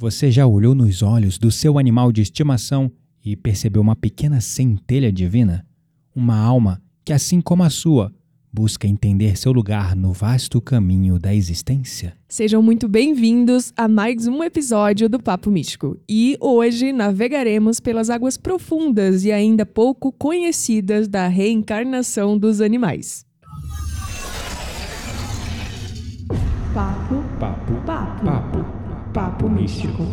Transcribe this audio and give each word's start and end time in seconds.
Você 0.00 0.30
já 0.30 0.46
olhou 0.46 0.76
nos 0.76 1.02
olhos 1.02 1.38
do 1.38 1.50
seu 1.50 1.76
animal 1.76 2.12
de 2.12 2.22
estimação 2.22 2.88
e 3.24 3.34
percebeu 3.34 3.82
uma 3.82 3.96
pequena 3.96 4.40
centelha 4.40 5.10
divina? 5.10 5.66
Uma 6.14 6.38
alma 6.38 6.80
que, 7.04 7.12
assim 7.12 7.40
como 7.40 7.64
a 7.64 7.68
sua, 7.68 8.14
busca 8.52 8.86
entender 8.86 9.36
seu 9.36 9.50
lugar 9.50 9.96
no 9.96 10.12
vasto 10.12 10.60
caminho 10.60 11.18
da 11.18 11.34
existência? 11.34 12.16
Sejam 12.28 12.62
muito 12.62 12.86
bem-vindos 12.86 13.72
a 13.76 13.88
mais 13.88 14.28
um 14.28 14.44
episódio 14.44 15.08
do 15.08 15.20
Papo 15.20 15.50
Místico. 15.50 15.98
E 16.08 16.36
hoje 16.40 16.92
navegaremos 16.92 17.80
pelas 17.80 18.08
águas 18.08 18.36
profundas 18.36 19.24
e 19.24 19.32
ainda 19.32 19.66
pouco 19.66 20.12
conhecidas 20.12 21.08
da 21.08 21.26
reencarnação 21.26 22.38
dos 22.38 22.60
animais. 22.60 23.26
Papo, 26.72 27.16
Papo, 27.40 27.74
papo, 27.84 28.24
papo, 28.24 28.87
papo 29.18 29.48
místico. 29.48 30.04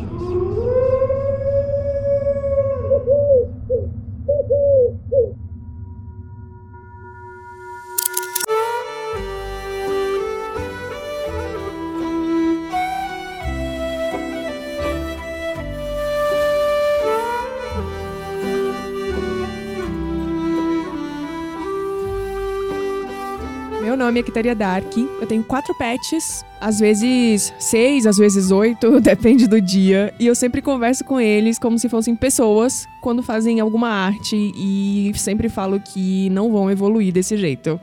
Meu 23.95 24.07
nome 24.07 24.19
é 24.19 24.23
Kitaria 24.23 24.53
Dark. 24.53 24.97
Eu 24.97 25.25
tenho 25.25 25.41
quatro 25.41 25.73
pets, 25.73 26.43
às 26.59 26.81
vezes 26.81 27.53
seis, 27.57 28.05
às 28.05 28.17
vezes 28.17 28.51
oito, 28.51 28.99
depende 28.99 29.47
do 29.47 29.61
dia. 29.61 30.13
E 30.19 30.27
eu 30.27 30.35
sempre 30.35 30.61
converso 30.61 31.05
com 31.05 31.17
eles 31.17 31.57
como 31.57 31.79
se 31.79 31.87
fossem 31.87 32.13
pessoas 32.13 32.85
quando 33.01 33.23
fazem 33.23 33.61
alguma 33.61 33.87
arte 33.87 34.35
e 34.35 35.13
sempre 35.15 35.47
falo 35.47 35.79
que 35.79 36.29
não 36.31 36.51
vão 36.51 36.69
evoluir 36.69 37.13
desse 37.13 37.37
jeito. 37.37 37.79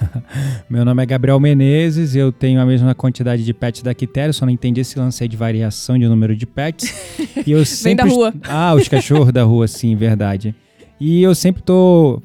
Meu 0.68 0.84
nome 0.84 1.02
é 1.02 1.06
Gabriel 1.06 1.40
Menezes, 1.40 2.14
eu 2.14 2.30
tenho 2.30 2.60
a 2.60 2.66
mesma 2.66 2.94
quantidade 2.94 3.42
de 3.42 3.54
pets 3.54 3.80
da 3.80 3.94
Quitéria, 3.94 4.34
só 4.34 4.44
não 4.44 4.52
entendi 4.52 4.82
esse 4.82 4.98
lance 4.98 5.22
aí 5.22 5.28
de 5.28 5.38
variação 5.38 5.98
de 5.98 6.06
número 6.06 6.36
de 6.36 6.44
pets. 6.44 7.16
E 7.46 7.52
eu 7.52 7.58
Vem 7.58 7.64
sempre... 7.64 8.04
da 8.04 8.10
rua. 8.10 8.34
Ah, 8.42 8.74
os 8.74 8.88
cachorros 8.88 9.32
da 9.32 9.44
rua, 9.44 9.66
sim, 9.68 9.94
verdade. 9.94 10.54
E 11.00 11.22
eu 11.22 11.34
sempre 11.34 11.62
tô 11.62 12.20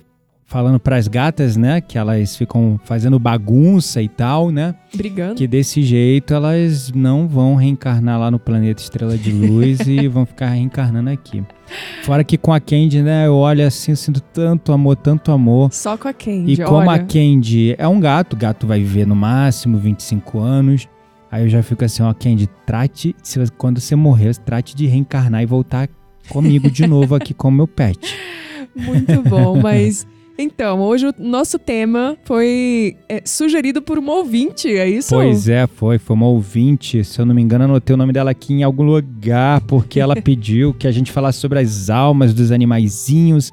falando 0.52 0.82
pras 0.82 1.08
gatas, 1.08 1.56
né, 1.56 1.80
que 1.80 1.98
elas 1.98 2.36
ficam 2.36 2.78
fazendo 2.84 3.18
bagunça 3.18 4.02
e 4.02 4.10
tal, 4.10 4.52
né, 4.52 4.76
Brigando. 4.94 5.36
que 5.36 5.48
desse 5.48 5.82
jeito 5.82 6.34
elas 6.34 6.92
não 6.92 7.26
vão 7.26 7.56
reencarnar 7.56 8.20
lá 8.20 8.30
no 8.30 8.38
planeta 8.38 8.82
Estrela 8.82 9.18
de 9.18 9.32
Luz 9.32 9.80
e 9.88 10.10
vão 10.10 10.26
ficar 10.26 10.50
reencarnando 10.50 11.10
aqui. 11.10 11.42
Fora 12.04 12.22
que 12.22 12.38
com 12.38 12.52
a 12.52 12.60
Candy, 12.60 13.02
né, 13.02 13.28
eu 13.28 13.36
olho 13.36 13.66
assim, 13.66 13.94
eu 13.94 13.96
sinto 13.96 14.20
tanto 14.20 14.74
amor, 14.74 14.98
tanto 14.98 15.32
amor. 15.32 15.72
Só 15.72 15.96
com 15.96 16.10
a 16.10 16.14
Candy, 16.14 16.52
E 16.52 16.58
como 16.58 16.80
olha. 16.90 16.92
a 16.92 17.00
Candy 17.00 17.74
é 17.78 17.88
um 17.88 18.02
gato, 18.02 18.34
o 18.34 18.38
gato 18.38 18.68
vai 18.68 18.80
viver 18.80 19.08
no 19.08 19.16
máximo 19.16 19.78
25 19.78 20.38
anos. 20.38 20.86
Aí 21.32 21.44
eu 21.46 21.50
já 21.50 21.64
fico 21.64 21.86
assim, 21.86 22.04
ó, 22.04 22.14
Candy, 22.14 22.50
trate, 22.66 23.16
se 23.24 23.40
quando 23.58 23.80
você 23.80 23.96
morrer, 23.96 24.36
trate 24.36 24.76
de 24.76 24.86
reencarnar 24.86 25.42
e 25.42 25.46
voltar 25.46 25.88
comigo 26.28 26.70
de 26.70 26.86
novo 26.88 27.16
aqui 27.16 27.34
como 27.34 27.56
meu 27.56 27.68
pet. 27.70 28.00
Muito 28.76 29.22
bom, 29.24 29.62
mas... 29.62 30.06
Então, 30.38 30.82
hoje 30.82 31.08
o 31.08 31.14
nosso 31.20 31.60
tema 31.60 32.18
foi 32.24 32.98
é, 33.08 33.22
sugerido 33.26 33.82
por 33.82 34.00
um 34.00 34.10
ouvinte, 34.10 34.68
é 34.70 34.90
isso? 34.90 35.14
Pois 35.14 35.48
é, 35.48 35.68
foi, 35.68 35.98
foi 35.98 36.16
uma 36.16 36.28
ouvinte, 36.28 37.04
se 37.04 37.20
eu 37.20 37.26
não 37.26 37.36
me 37.36 37.42
engano, 37.42 37.66
anotei 37.66 37.94
o 37.94 37.98
nome 37.98 38.14
dela 38.14 38.32
aqui 38.32 38.54
em 38.54 38.64
algum 38.64 38.84
lugar, 38.84 39.62
porque 39.62 40.00
ela 40.00 40.16
pediu 40.22 40.73
que 40.73 40.88
a 40.88 40.92
gente 40.92 41.12
falasse 41.12 41.40
sobre 41.40 41.60
as 41.60 41.90
almas 41.90 42.34
dos 42.34 42.52
animaizinhos. 42.52 43.52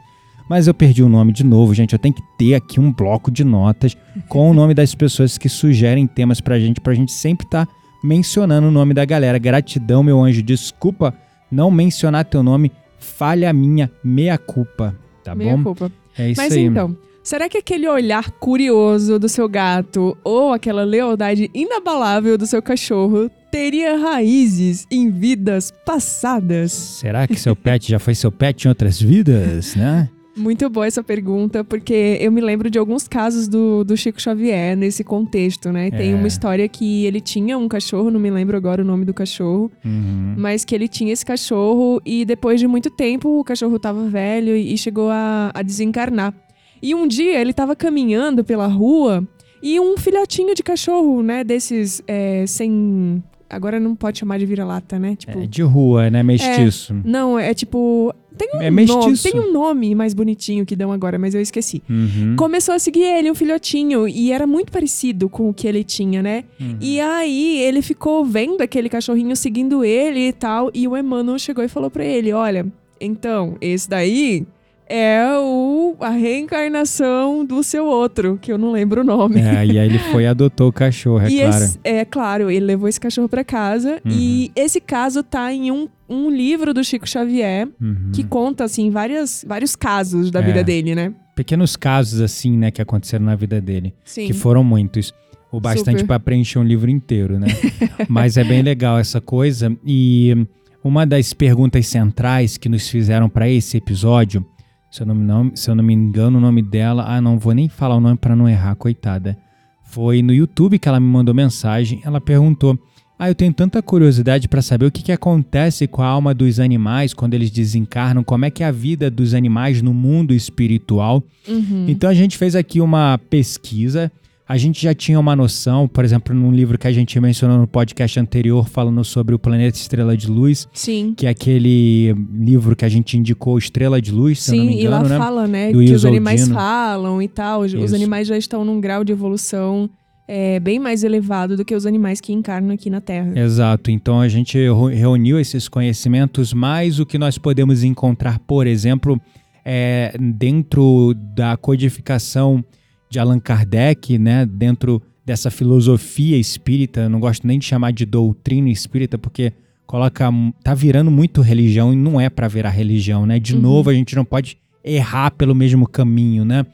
Mas 0.48 0.66
eu 0.66 0.72
perdi 0.72 1.02
o 1.02 1.10
nome 1.10 1.30
de 1.32 1.44
novo, 1.44 1.74
gente. 1.74 1.92
Eu 1.92 1.98
tenho 1.98 2.14
que 2.14 2.22
ter 2.38 2.54
aqui 2.54 2.80
um 2.80 2.90
bloco 2.90 3.30
de 3.30 3.44
notas 3.44 3.94
com 4.28 4.50
o 4.50 4.54
nome 4.54 4.72
das 4.72 4.94
pessoas 4.94 5.36
que 5.36 5.46
sugerem 5.48 6.06
temas 6.06 6.40
pra 6.40 6.58
gente, 6.58 6.80
pra 6.80 6.94
gente 6.94 7.12
sempre 7.12 7.46
estar 7.46 7.68
mencionando 8.02 8.68
o 8.68 8.70
nome 8.70 8.94
da 8.94 9.04
galera. 9.04 9.38
Gratidão, 9.38 10.02
meu 10.02 10.22
anjo. 10.22 10.42
Desculpa 10.42 11.12
não 11.52 11.70
mencionar 11.70 12.24
teu 12.24 12.42
nome. 12.42 12.72
Falha 12.98 13.52
minha, 13.52 13.90
meia 14.02 14.38
culpa. 14.38 14.96
Tá 15.22 15.34
Meia 15.34 15.54
bom? 15.54 15.64
culpa. 15.64 15.92
É 16.18 16.30
isso 16.30 16.40
Mas 16.40 16.52
aí. 16.52 16.64
então, 16.64 16.96
será 17.22 17.48
que 17.48 17.58
aquele 17.58 17.88
olhar 17.88 18.30
curioso 18.32 19.18
do 19.18 19.28
seu 19.28 19.48
gato 19.48 20.16
ou 20.24 20.52
aquela 20.52 20.84
lealdade 20.84 21.50
inabalável 21.54 22.36
do 22.36 22.46
seu 22.46 22.60
cachorro 22.60 23.30
teria 23.50 23.96
raízes 23.96 24.86
em 24.90 25.10
vidas 25.10 25.72
passadas? 25.86 26.72
Será 26.72 27.26
que 27.26 27.36
seu 27.36 27.54
pet 27.54 27.88
já 27.90 27.98
foi 27.98 28.14
seu 28.14 28.32
pet 28.32 28.64
em 28.64 28.68
outras 28.68 29.00
vidas, 29.00 29.74
né? 29.76 30.08
Muito 30.38 30.68
boa 30.70 30.86
essa 30.86 31.02
pergunta, 31.02 31.64
porque 31.64 32.16
eu 32.20 32.30
me 32.30 32.40
lembro 32.40 32.70
de 32.70 32.78
alguns 32.78 33.08
casos 33.08 33.48
do, 33.48 33.82
do 33.84 33.96
Chico 33.96 34.20
Xavier 34.20 34.76
nesse 34.76 35.02
contexto, 35.02 35.72
né? 35.72 35.90
Tem 35.90 36.12
É. 36.12 36.14
uma 36.14 36.26
história 36.28 36.68
que 36.68 37.04
ele 37.06 37.20
tinha 37.20 37.58
um 37.58 37.68
cachorro, 37.68 38.10
não 38.10 38.20
me 38.20 38.30
lembro 38.30 38.56
agora 38.56 38.82
o 38.82 38.84
nome 38.84 39.04
do 39.04 39.12
cachorro, 39.12 39.70
Uhum. 39.84 40.34
mas 40.38 40.64
que 40.64 40.74
ele 40.74 40.86
tinha 40.88 41.12
esse 41.12 41.26
cachorro 41.26 42.00
e 42.06 42.24
depois 42.24 42.60
de 42.60 42.66
muito 42.66 42.88
tempo 42.90 43.40
o 43.40 43.44
cachorro 43.44 43.78
tava 43.78 44.08
velho 44.08 44.54
e 44.56 44.76
chegou 44.78 45.10
a, 45.10 45.50
a 45.52 45.62
desencarnar. 45.62 46.32
E 46.80 46.94
um 46.94 47.06
dia 47.08 47.40
ele 47.40 47.52
tava 47.52 47.74
caminhando 47.74 48.44
pela 48.44 48.66
rua 48.68 49.26
e 49.60 49.80
um 49.80 49.96
filhotinho 49.96 50.54
de 50.54 50.62
cachorro, 50.62 51.22
né, 51.22 51.42
desses 51.42 52.00
é, 52.06 52.44
sem. 52.46 53.22
Agora 53.50 53.80
não 53.80 53.96
pode 53.96 54.18
chamar 54.18 54.38
de 54.38 54.44
vira-lata, 54.44 54.98
né? 54.98 55.16
Tipo. 55.16 55.38
É 55.40 55.46
de 55.46 55.62
rua, 55.62 56.10
né? 56.10 56.22
Mestiço. 56.22 56.94
Não, 57.02 57.38
é 57.38 57.54
tipo. 57.54 58.14
Tem 58.38 58.48
um 58.54 58.62
É 58.62 58.70
nome, 58.70 59.18
tem 59.18 59.38
um 59.40 59.52
nome 59.52 59.94
mais 59.94 60.14
bonitinho 60.14 60.64
que 60.64 60.74
dão 60.76 60.92
agora, 60.92 61.18
mas 61.18 61.34
eu 61.34 61.40
esqueci. 61.40 61.82
Uhum. 61.90 62.36
Começou 62.36 62.74
a 62.74 62.78
seguir 62.78 63.02
ele, 63.02 63.30
um 63.30 63.34
filhotinho, 63.34 64.06
e 64.08 64.30
era 64.32 64.46
muito 64.46 64.70
parecido 64.72 65.28
com 65.28 65.48
o 65.50 65.54
que 65.54 65.66
ele 65.66 65.82
tinha, 65.84 66.22
né? 66.22 66.44
Uhum. 66.60 66.76
E 66.80 67.00
aí 67.00 67.58
ele 67.60 67.82
ficou 67.82 68.24
vendo 68.24 68.60
aquele 68.62 68.88
cachorrinho 68.88 69.34
seguindo 69.36 69.84
ele 69.84 70.28
e 70.28 70.32
tal, 70.32 70.70
e 70.72 70.86
o 70.88 70.96
Emmanuel 70.96 71.38
chegou 71.38 71.62
e 71.64 71.68
falou 71.68 71.90
pra 71.90 72.04
ele: 72.04 72.32
Olha, 72.32 72.64
então, 73.00 73.56
esse 73.60 73.88
daí 73.88 74.46
é 74.90 75.22
o, 75.38 75.94
a 76.00 76.08
reencarnação 76.08 77.44
do 77.44 77.62
seu 77.62 77.86
outro, 77.86 78.38
que 78.40 78.50
eu 78.50 78.58
não 78.58 78.72
lembro 78.72 79.02
o 79.02 79.04
nome. 79.04 79.40
É, 79.40 79.64
e 79.66 79.78
aí 79.78 79.86
ele 79.86 79.98
foi 79.98 80.22
e 80.22 80.26
adotou 80.26 80.68
o 80.68 80.72
cachorro, 80.72 81.20
é 81.26 81.28
e 81.30 81.38
claro. 81.40 81.56
esse, 81.64 81.78
é 81.84 82.04
claro, 82.04 82.50
ele 82.50 82.64
levou 82.64 82.88
esse 82.88 83.00
cachorro 83.00 83.28
pra 83.28 83.44
casa, 83.44 84.00
Uhum. 84.04 84.12
e 84.12 84.50
esse 84.56 84.80
caso 84.80 85.22
tá 85.22 85.52
em 85.52 85.70
um, 85.70 85.88
um 86.08 86.30
livro 86.30 86.72
do 86.72 86.82
Chico 86.82 87.08
Xavier, 87.08 87.68
Uhum. 87.80 88.10
que 88.12 88.24
conta, 88.24 88.64
assim, 88.64 88.90
várias, 88.90 89.44
vários 89.46 89.76
casos 89.76 90.30
da 90.30 90.40
É. 90.40 90.42
vida 90.42 90.64
dele, 90.64 90.94
né? 90.94 91.12
Pequenos 91.36 91.76
casos, 91.76 92.20
assim, 92.20 92.56
né, 92.56 92.70
que 92.70 92.80
aconteceram 92.82 93.24
na 93.26 93.36
vida 93.36 93.60
dele. 93.60 93.94
Sim. 94.04 94.26
Que 94.26 94.32
foram 94.32 94.64
muitos. 94.64 95.12
O 95.50 95.60
bastante 95.60 96.04
pra 96.04 96.18
preencher 96.20 96.58
um 96.58 96.62
livro 96.64 96.90
inteiro, 96.90 97.38
né? 97.38 97.46
Mas 98.08 98.36
é 98.36 98.44
bem 98.44 98.60
legal 98.62 98.98
essa 98.98 99.20
coisa. 99.20 99.74
E 99.86 100.46
uma 100.84 101.06
das 101.06 101.32
perguntas 101.32 101.86
centrais 101.86 102.56
que 102.58 102.68
nos 102.68 102.88
fizeram 102.88 103.28
pra 103.30 103.48
esse 103.48 103.76
episódio, 103.78 104.44
se 104.90 105.02
eu, 105.02 105.06
não, 105.06 105.14
não- 105.14 105.56
se 105.56 105.70
eu 105.70 105.74
não 105.74 105.82
me 105.84 105.94
engano, 105.94 106.36
o 106.38 106.40
nome 106.40 106.60
dela. 106.60 107.04
Ah, 107.06 107.20
não 107.20 107.38
vou 107.38 107.54
nem 107.54 107.68
falar 107.68 107.96
o 107.96 108.00
nome 108.00 108.16
pra 108.18 108.36
não 108.36 108.46
errar, 108.48 108.74
coitada. 108.74 109.38
Foi 109.84 110.20
no 110.22 110.34
YouTube 110.34 110.78
que 110.78 110.86
ela 110.88 111.00
me 111.00 111.06
mandou 111.06 111.34
mensagem. 111.34 112.00
Ela 112.04 112.20
perguntou: 112.20 112.78
Ah, 113.18 113.28
eu 113.28 113.34
tenho 113.34 113.52
tanta 113.52 113.82
curiosidade 113.82 114.46
pra 114.48 114.62
saber 114.62 114.86
o 114.86 114.92
que, 114.92 115.02
que 115.02 115.10
acontece 115.10 115.88
com 115.88 116.02
a 116.02 116.06
alma 116.06 116.32
dos 116.32 116.60
animais 116.60 117.12
quando 117.12 117.34
eles 117.34 117.50
desencarnam, 117.50 118.22
como 118.22 118.44
é 118.44 118.50
que 118.50 118.62
é 118.62 118.66
a 118.66 118.70
vida 118.70 119.10
dos 119.10 119.34
animais 119.34 119.82
no 119.82 119.92
mundo 119.92 120.32
espiritual. 120.32 121.22
Uhum. 121.48 121.86
Então 121.88 122.08
a 122.08 122.14
gente 122.14 122.38
fez 122.38 122.54
aqui 122.54 122.80
uma 122.80 123.18
pesquisa. 123.28 124.12
A 124.48 124.56
gente 124.56 124.80
já 124.80 124.94
tinha 124.94 125.20
uma 125.20 125.36
noção, 125.36 125.86
por 125.86 126.04
exemplo, 126.04 126.34
num 126.34 126.50
livro 126.50 126.78
que 126.78 126.86
a 126.86 126.92
gente 126.92 127.18
mencionou 127.20 127.58
no 127.58 127.66
podcast 127.66 128.18
anterior, 128.18 128.66
falando 128.66 129.04
sobre 129.04 129.34
o 129.34 129.38
planeta 129.38 129.76
Estrela 129.76 130.16
de 130.16 130.26
Luz, 130.26 130.66
Sim. 130.72 131.12
que 131.14 131.26
é 131.26 131.28
aquele 131.28 132.14
livro 132.32 132.74
que 132.74 132.84
a 132.84 132.88
gente 132.88 133.18
indicou, 133.18 133.58
Estrela 133.58 134.00
de 134.00 134.10
Luz, 134.10 134.40
se 134.40 134.52
eu 134.52 134.58
não 134.60 134.64
me 134.64 134.72
Sim, 134.72 134.78
e 134.78 134.88
lá 134.88 135.00
engano, 135.00 135.08
né? 135.10 135.18
fala, 135.18 135.46
né, 135.46 135.70
Do 135.70 135.80
que 135.80 135.84
os 135.86 135.90
Wilson 135.90 136.08
animais 136.08 136.48
falam 136.48 137.20
e 137.20 137.28
tal. 137.28 137.60
Os 137.60 137.74
Isso. 137.74 137.94
animais 137.94 138.26
já 138.26 138.38
estão 138.38 138.64
num 138.64 138.80
grau 138.80 139.04
de 139.04 139.12
evolução 139.12 139.90
é, 140.28 140.60
bem 140.60 140.78
mais 140.78 141.02
elevado 141.02 141.56
do 141.56 141.64
que 141.64 141.74
os 141.74 141.86
animais 141.86 142.20
que 142.20 142.32
encarnam 142.34 142.74
aqui 142.74 142.90
na 142.90 143.00
Terra. 143.00 143.32
Exato. 143.34 143.90
Então 143.90 144.20
a 144.20 144.28
gente 144.28 144.58
reu- 144.58 144.84
reuniu 144.84 145.40
esses 145.40 145.68
conhecimentos, 145.68 146.52
mais 146.52 147.00
o 147.00 147.06
que 147.06 147.16
nós 147.16 147.38
podemos 147.38 147.82
encontrar, 147.82 148.38
por 148.40 148.66
exemplo, 148.66 149.18
é, 149.64 150.14
dentro 150.20 151.14
da 151.34 151.56
codificação 151.56 152.62
de 153.10 153.18
Allan 153.18 153.40
Kardec, 153.40 154.18
né? 154.18 154.44
Dentro 154.46 155.00
dessa 155.24 155.50
filosofia 155.50 156.36
espírita, 156.36 157.00
eu 157.00 157.08
não 157.10 157.20
gosto 157.20 157.46
nem 157.46 157.58
de 157.58 157.64
chamar 157.64 157.92
de 157.92 158.04
doutrina 158.04 158.68
espírita, 158.70 159.16
porque 159.18 159.52
coloca, 159.86 160.30
tá 160.62 160.74
virando 160.74 161.10
muito 161.10 161.40
religião 161.40 161.92
e 161.92 161.96
não 161.96 162.20
é 162.20 162.28
para 162.28 162.46
virar 162.48 162.70
religião, 162.70 163.24
né? 163.24 163.38
De 163.38 163.54
Uhum. 163.54 163.60
novo, 163.62 163.88
a 163.90 163.94
gente 163.94 164.14
não 164.14 164.24
pode 164.26 164.58
errar 164.84 165.30
pelo 165.30 165.54
mesmo 165.54 165.86
caminho, 165.88 166.44
né? 166.44 166.64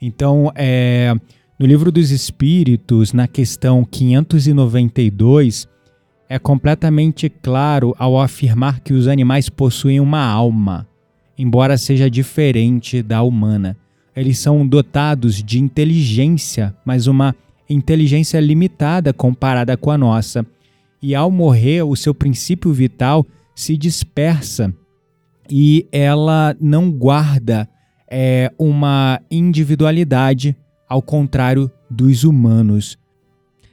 Então, 0.00 0.50
é, 0.54 1.14
no 1.60 1.66
livro 1.66 1.92
dos 1.92 2.10
Espíritos, 2.10 3.12
na 3.12 3.28
questão 3.28 3.84
592, 3.84 5.68
é 6.26 6.38
completamente 6.38 7.28
claro 7.28 7.94
ao 7.98 8.18
afirmar 8.18 8.80
que 8.80 8.94
os 8.94 9.06
animais 9.06 9.50
possuem 9.50 10.00
uma 10.00 10.24
alma, 10.24 10.88
embora 11.36 11.76
seja 11.76 12.08
diferente 12.08 13.02
da 13.02 13.22
humana. 13.22 13.76
Eles 14.16 14.38
são 14.38 14.66
dotados 14.66 15.42
de 15.42 15.60
inteligência, 15.60 16.74
mas 16.82 17.06
uma 17.06 17.36
inteligência 17.68 18.40
limitada 18.40 19.12
comparada 19.12 19.76
com 19.76 19.90
a 19.90 19.98
nossa. 19.98 20.46
E 21.02 21.14
ao 21.14 21.30
morrer, 21.30 21.82
o 21.82 21.94
seu 21.94 22.14
princípio 22.14 22.72
vital 22.72 23.26
se 23.54 23.76
dispersa 23.76 24.72
e 25.50 25.86
ela 25.92 26.56
não 26.58 26.90
guarda 26.90 27.68
é, 28.10 28.50
uma 28.58 29.20
individualidade, 29.30 30.56
ao 30.90 31.00
contrário 31.00 31.70
dos 31.88 32.24
humanos. 32.24 32.98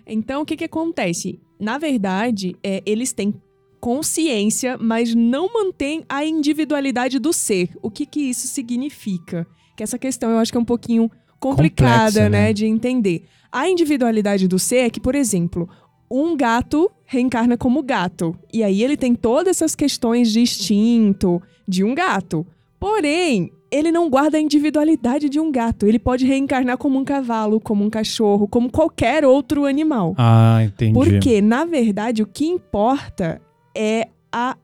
Então, 0.06 0.44
o 0.44 0.46
que, 0.46 0.56
que 0.56 0.66
acontece? 0.66 1.40
Na 1.60 1.80
verdade, 1.80 2.56
é, 2.64 2.84
eles 2.86 3.12
têm 3.12 3.34
consciência, 3.80 4.78
mas 4.78 5.16
não 5.16 5.52
mantêm 5.52 6.06
a 6.08 6.24
individualidade 6.24 7.18
do 7.18 7.34
ser. 7.34 7.72
O 7.82 7.90
que, 7.90 8.06
que 8.06 8.22
isso 8.22 8.48
significa? 8.48 9.48
Que 9.76 9.82
essa 9.82 9.98
questão 9.98 10.30
eu 10.30 10.38
acho 10.38 10.52
que 10.52 10.58
é 10.58 10.62
um 10.62 10.66
pouquinho 10.66 11.10
complicada, 11.40 12.06
Complexa, 12.06 12.30
né? 12.30 12.48
né, 12.48 12.54
de 12.54 12.68
entender. 12.68 13.26
A 13.52 13.68
individualidade 13.68 14.48
do 14.48 14.60
ser 14.60 14.78
é 14.78 14.90
que, 14.90 15.00
por 15.00 15.16
exemplo, 15.16 15.68
um 16.10 16.38
gato 16.38 16.92
reencarna 17.06 17.58
como 17.58 17.82
gato. 17.82 18.38
E 18.54 18.64
aí 18.64 18.84
ele 18.84 18.96
tem 18.96 19.16
todas 19.16 19.58
essas 19.58 19.76
questões 19.76 20.32
de 20.32 20.40
instinto 20.40 21.42
de 21.68 21.84
um 21.84 21.96
gato. 21.96 22.46
Porém, 22.80 23.52
ele 23.72 23.92
não 23.92 24.10
guarda 24.10 24.38
a 24.38 24.42
individualidade 24.42 25.30
de 25.30 25.40
um 25.40 25.52
gato. 25.52 25.86
Ele 25.86 26.00
pode 26.00 26.26
reencarnar 26.26 26.78
como 26.78 26.98
um 26.98 27.04
cavalo, 27.04 27.60
como 27.60 27.84
um 27.84 27.90
cachorro, 27.90 28.48
como 28.48 28.72
qualquer 28.72 29.26
outro 29.26 29.66
animal. 29.66 30.16
Ah, 30.18 30.60
entendi. 30.64 30.94
Porque, 30.94 31.42
na 31.42 31.66
verdade, 31.66 32.24
o 32.24 32.28
que 32.28 32.46
importa 32.46 33.42
é 33.76 34.08
a, 34.32 34.56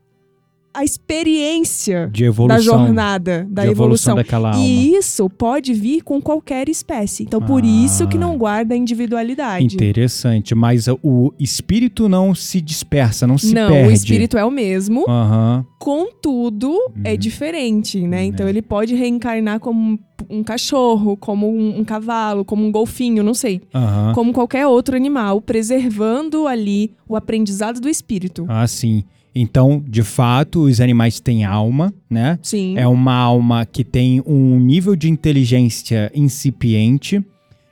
a 0.73 0.83
experiência 0.83 2.11
evolução, 2.19 2.47
da 2.47 2.59
jornada, 2.59 3.47
da 3.49 3.65
evolução. 3.65 4.15
daquela 4.15 4.53
alma. 4.53 4.65
E 4.65 4.95
isso 4.95 5.29
pode 5.29 5.73
vir 5.73 6.01
com 6.01 6.21
qualquer 6.21 6.67
espécie. 6.69 7.23
Então, 7.23 7.41
por 7.41 7.63
Ah. 7.63 7.67
isso 7.67 8.07
que 8.07 8.17
não 8.17 8.37
guarda 8.37 8.73
a 8.73 8.77
individualidade. 8.77 9.75
Interessante, 9.75 10.55
mas 10.55 10.87
o 11.01 11.33
espírito 11.39 12.09
não 12.09 12.33
se 12.33 12.59
dispersa, 12.61 13.27
não 13.27 13.37
se 13.37 13.53
não, 13.53 13.69
perde. 13.69 13.89
o 13.89 13.91
espírito 13.91 14.37
é 14.37 14.43
o 14.45 14.51
mesmo, 14.51 15.05
Aham. 15.07 15.65
contudo, 15.79 16.75
é 17.03 17.11
Uhum. 17.11 17.17
diferente, 17.17 17.99
né? 18.07 18.23
Então, 18.25 18.45
É. 18.47 18.49
ele 18.49 18.61
pode 18.61 18.95
reencarnar 18.95 19.59
como 19.59 19.99
um 20.29 20.43
cachorro, 20.43 21.17
como 21.17 21.49
um, 21.49 21.79
um 21.79 21.83
cavalo, 21.83 22.45
como 22.45 22.65
um 22.65 22.71
golfinho, 22.71 23.21
não 23.23 23.33
sei. 23.33 23.61
Aham. 23.73 24.13
Como 24.15 24.33
qualquer 24.33 24.65
outro 24.67 24.95
animal, 24.95 25.41
preservando 25.41 26.47
ali 26.47 26.93
o 27.07 27.15
aprendizado 27.15 27.79
do 27.79 27.89
espírito. 27.89 28.45
Ah, 28.47 28.65
sim. 28.67 29.03
Então, 29.35 29.83
de 29.87 30.03
fato, 30.03 30.63
os 30.63 30.79
animais 30.79 31.19
têm 31.19 31.43
alma, 31.43 31.93
né? 32.09 32.37
Sim. 32.41 32.77
É 32.77 32.87
uma 32.87 33.15
alma 33.15 33.65
que 33.65 33.83
tem 33.83 34.21
um 34.25 34.59
nível 34.59 34.95
de 34.95 35.09
inteligência 35.09 36.11
incipiente. 36.13 37.23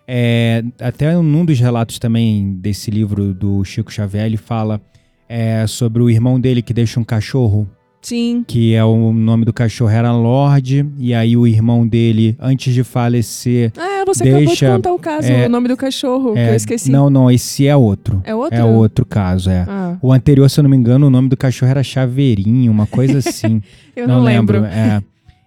É, 0.07 0.63
até 0.79 1.15
num 1.15 1.45
dos 1.45 1.59
relatos 1.59 1.99
também 1.99 2.53
desse 2.55 2.89
livro 2.89 3.33
do 3.33 3.63
Chico 3.63 3.91
Xavier, 3.91 4.25
ele 4.25 4.37
fala 4.37 4.81
é, 5.29 5.65
sobre 5.67 6.01
o 6.01 6.09
irmão 6.09 6.39
dele 6.39 6.61
que 6.61 6.73
deixa 6.73 6.99
um 6.99 7.03
cachorro, 7.03 7.69
Sim. 8.01 8.43
que 8.47 8.73
é 8.73 8.83
o 8.83 9.13
nome 9.13 9.45
do 9.45 9.53
cachorro 9.53 9.91
era 9.91 10.11
Lorde, 10.11 10.85
e 10.97 11.13
aí 11.13 11.37
o 11.37 11.45
irmão 11.45 11.87
dele, 11.87 12.35
antes 12.39 12.73
de 12.73 12.83
falecer, 12.83 13.71
Ah, 13.77 14.03
você 14.05 14.23
acabou 14.23 14.39
de 14.41 14.45
Deixa- 14.47 14.71
contar 14.71 14.91
o 14.93 14.97
caso, 14.99 15.31
é, 15.31 15.45
o 15.45 15.49
nome 15.49 15.67
do 15.67 15.77
cachorro, 15.77 16.33
que 16.33 16.39
é, 16.39 16.49
eu 16.51 16.55
esqueci. 16.55 16.91
não, 16.91 17.09
não, 17.09 17.29
esse 17.29 17.67
é 17.67 17.75
outro. 17.75 18.19
É 18.23 18.33
outro? 18.33 18.57
É 18.57 18.63
outro 18.63 19.05
caso, 19.05 19.49
é. 19.49 19.65
Ah, 19.67 19.97
O 20.01 20.11
anterior, 20.11 20.49
se 20.49 20.59
eu 20.59 20.63
não 20.63 20.69
me 20.69 20.77
engano, 20.77 21.07
o 21.07 21.09
nome 21.11 21.29
do 21.29 21.37
cachorro 21.37 21.69
era 21.69 21.83
Chaveirinho, 21.83 22.71
uma 22.71 22.87
coisa 22.87 23.19
assim. 23.19 23.61
eu 23.95 24.07
não, 24.07 24.21
lembro. 24.23 24.65
É. 24.65 25.01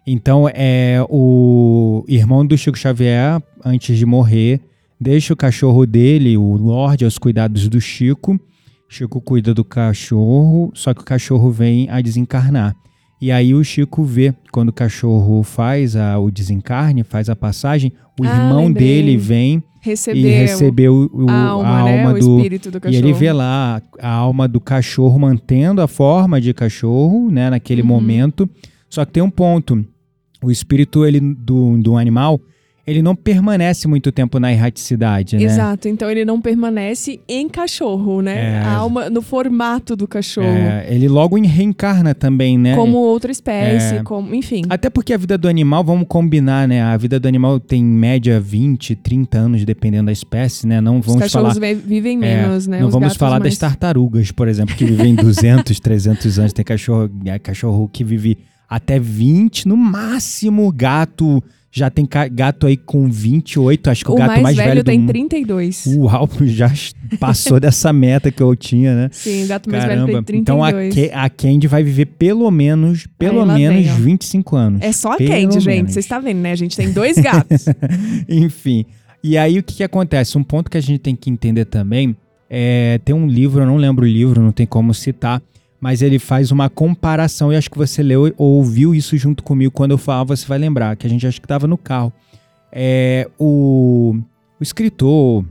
Então, 0.06 0.48
é 0.52 0.98
o 1.08 2.04
irmão 2.06 2.46
do 2.46 2.56
Chico 2.58 2.78
Xavier, 2.78 3.42
antes 3.64 3.96
de 3.98 4.04
morrer, 4.06 4.60
deixa 5.00 5.32
o 5.32 5.36
cachorro 5.36 5.86
dele, 5.86 6.36
o 6.36 6.56
Lorde, 6.56 7.04
aos 7.04 7.18
cuidados 7.18 7.68
do 7.68 7.80
Chico. 7.80 8.38
Chico 8.88 9.20
cuida 9.20 9.52
do 9.54 9.64
cachorro, 9.64 10.70
só 10.74 10.94
que 10.94 11.00
o 11.00 11.04
cachorro 11.04 11.50
vem 11.50 11.88
a 11.90 12.00
desencarnar. 12.00 12.74
E 13.20 13.32
aí 13.32 13.54
o 13.54 13.64
Chico 13.64 14.04
vê, 14.04 14.34
quando 14.52 14.68
o 14.68 14.72
cachorro 14.72 15.42
faz 15.42 15.96
a- 15.96 16.18
o 16.18 16.30
desencarne, 16.30 17.02
faz 17.02 17.28
a 17.28 17.34
passagem, 17.36 17.92
o 18.20 18.24
Ah, 18.24 18.28
irmão 18.28 18.66
lembrei. 18.66 19.02
dele 19.02 19.16
vem 19.16 19.62
Recebeu, 19.80 20.22
e 20.22 20.30
recebeu 20.32 21.10
o, 21.12 21.28
a 21.30 21.46
alma, 21.48 21.80
a 21.80 21.84
né? 21.84 21.98
alma 22.04 22.16
o 22.16 22.20
do, 22.20 22.36
espírito 22.38 22.70
do 22.70 22.80
e 22.90 22.96
ele 22.96 23.12
vê 23.12 23.32
lá 23.32 23.82
a 24.00 24.08
alma 24.10 24.46
do 24.46 24.60
cachorro 24.60 25.18
mantendo 25.18 25.80
a 25.80 25.88
forma 25.88 26.40
de 26.40 26.52
cachorro, 26.54 27.30
né, 27.30 27.50
naquele 27.50 27.82
Uhum. 27.82 27.88
momento. 27.88 28.48
Só 28.88 29.04
que 29.04 29.12
tem 29.12 29.22
um 29.22 29.30
ponto. 29.30 29.84
O 30.42 30.50
espírito 30.50 31.04
ele, 31.06 31.18
do, 31.20 31.76
do 31.78 31.96
animal, 31.96 32.40
ele 32.86 33.00
não 33.00 33.16
permanece 33.16 33.88
muito 33.88 34.12
tempo 34.12 34.38
na 34.38 34.52
erraticidade, 34.52 35.36
né? 35.36 35.42
Exato, 35.44 35.88
então 35.88 36.10
ele 36.10 36.24
não 36.24 36.40
permanece 36.40 37.18
em 37.26 37.48
cachorro, 37.48 38.20
né? 38.20 38.56
É. 38.56 38.58
A 38.60 38.74
alma 38.74 39.08
no 39.08 39.22
formato 39.22 39.96
do 39.96 40.06
cachorro. 40.06 40.46
É, 40.46 40.86
ele 40.90 41.08
logo 41.08 41.36
reencarna 41.40 42.14
também, 42.14 42.58
né? 42.58 42.74
Como 42.76 42.98
outra 42.98 43.32
espécie, 43.32 43.96
É. 43.96 44.02
como, 44.02 44.34
enfim. 44.34 44.62
Até 44.68 44.90
porque 44.90 45.12
a 45.14 45.16
vida 45.16 45.38
do 45.38 45.48
animal, 45.48 45.82
vamos 45.82 46.06
combinar, 46.06 46.68
né? 46.68 46.82
A 46.82 46.96
vida 46.96 47.18
do 47.18 47.26
animal 47.26 47.58
tem 47.58 47.80
em 47.80 47.84
média 47.84 48.38
20, 48.38 48.94
30 48.94 49.38
anos, 49.38 49.64
dependendo 49.64 50.06
da 50.06 50.12
espécie, 50.12 50.66
né? 50.66 50.80
Não 50.80 50.98
Os 50.98 51.06
vamos 51.06 51.22
cachorros 51.22 51.54
falar 51.54 51.66
vi- 51.66 51.74
vivem 51.74 52.16
É, 52.22 52.42
menos, 52.42 52.66
né? 52.66 52.80
Não 52.80 52.88
Os 52.88 52.92
vamos 52.92 53.16
falar 53.16 53.40
mais. 53.40 53.52
das 53.54 53.58
tartarugas, 53.58 54.30
por 54.30 54.46
exemplo, 54.46 54.74
que 54.74 54.84
vivem 54.84 55.14
200, 55.16 55.80
300 55.80 56.38
anos. 56.38 56.52
Tem 56.52 56.64
cachorro, 56.64 57.10
é, 57.24 57.38
cachorro 57.38 57.88
que 57.90 58.04
vive 58.04 58.36
até 58.68 58.98
20, 58.98 59.66
no 59.66 59.76
máximo. 59.76 60.70
Gato 60.70 61.42
já 61.76 61.90
tem 61.90 62.08
gato 62.30 62.68
aí 62.68 62.76
com 62.76 63.10
28. 63.10 63.90
Acho 63.90 64.04
que 64.04 64.10
o, 64.12 64.14
O 64.14 64.16
gato 64.16 64.28
mais, 64.28 64.42
mais, 64.42 64.56
velho, 64.56 64.68
velho, 64.70 64.84
tem 64.84 64.98
mundo. 65.00 65.08
32. 65.08 65.86
Uau, 65.96 66.28
já 66.46 66.70
passou 67.18 67.58
dessa 67.58 67.92
meta 67.92 68.30
que 68.30 68.40
eu 68.40 68.54
tinha, 68.54 68.94
né? 68.94 69.08
Sim, 69.10 69.44
o 69.44 69.46
gato 69.48 69.68
mais 69.68 69.84
velho 69.84 70.06
tem 70.06 70.22
32. 70.22 70.40
Então 70.40 70.62
a, 70.62 70.72
Ke- 70.72 71.10
a 71.12 71.28
Candy 71.28 71.66
vai 71.66 71.82
viver 71.82 72.06
pelo 72.06 72.48
menos, 72.50 73.08
pelo 73.18 73.44
menos 73.44 73.84
vem, 73.84 73.92
ó. 73.92 73.96
25 73.96 74.54
anos. 74.56 74.80
É 74.82 74.92
só 74.92 75.14
a 75.14 75.16
Pelo 75.16 75.30
Candy, 75.30 75.54
gente. 75.54 75.66
menos. 75.66 75.92
Vocês 75.92 76.04
estão 76.04 76.22
vendo, 76.22 76.38
né? 76.38 76.52
A 76.52 76.56
gente 76.56 76.76
tem 76.76 76.92
dois 76.92 77.16
gatos. 77.18 77.66
Enfim. 78.28 78.86
E 79.22 79.36
aí 79.36 79.58
o 79.58 79.62
que, 79.62 79.74
que 79.76 79.82
acontece? 79.82 80.38
Um 80.38 80.44
ponto 80.44 80.70
que 80.70 80.76
a 80.78 80.80
gente 80.80 81.00
tem 81.00 81.16
que 81.16 81.28
entender 81.28 81.64
também 81.64 82.14
é 82.48 83.00
tem 83.04 83.14
um 83.14 83.26
livro, 83.26 83.62
eu 83.62 83.66
não 83.66 83.76
lembro 83.76 84.04
o 84.04 84.08
livro, 84.08 84.40
não 84.40 84.52
tem 84.52 84.66
como 84.66 84.94
citar, 84.94 85.42
mas 85.84 86.00
ele 86.00 86.18
faz 86.18 86.50
uma 86.50 86.70
comparação 86.70 87.52
e 87.52 87.56
acho 87.56 87.70
que 87.70 87.76
você 87.76 88.02
leu 88.02 88.32
ou 88.38 88.52
ouviu 88.54 88.94
isso 88.94 89.18
junto 89.18 89.42
comigo 89.44 89.70
quando 89.70 89.90
eu 89.90 89.98
falava, 89.98 90.34
você 90.34 90.46
vai 90.46 90.56
lembrar 90.56 90.96
que 90.96 91.06
a 91.06 91.10
gente 91.10 91.26
acho 91.26 91.38
que 91.38 91.44
estava 91.44 91.66
no 91.66 91.76
carro. 91.76 92.10
É 92.72 93.28
o, 93.38 94.16
o 94.58 94.62
escritor 94.62 95.44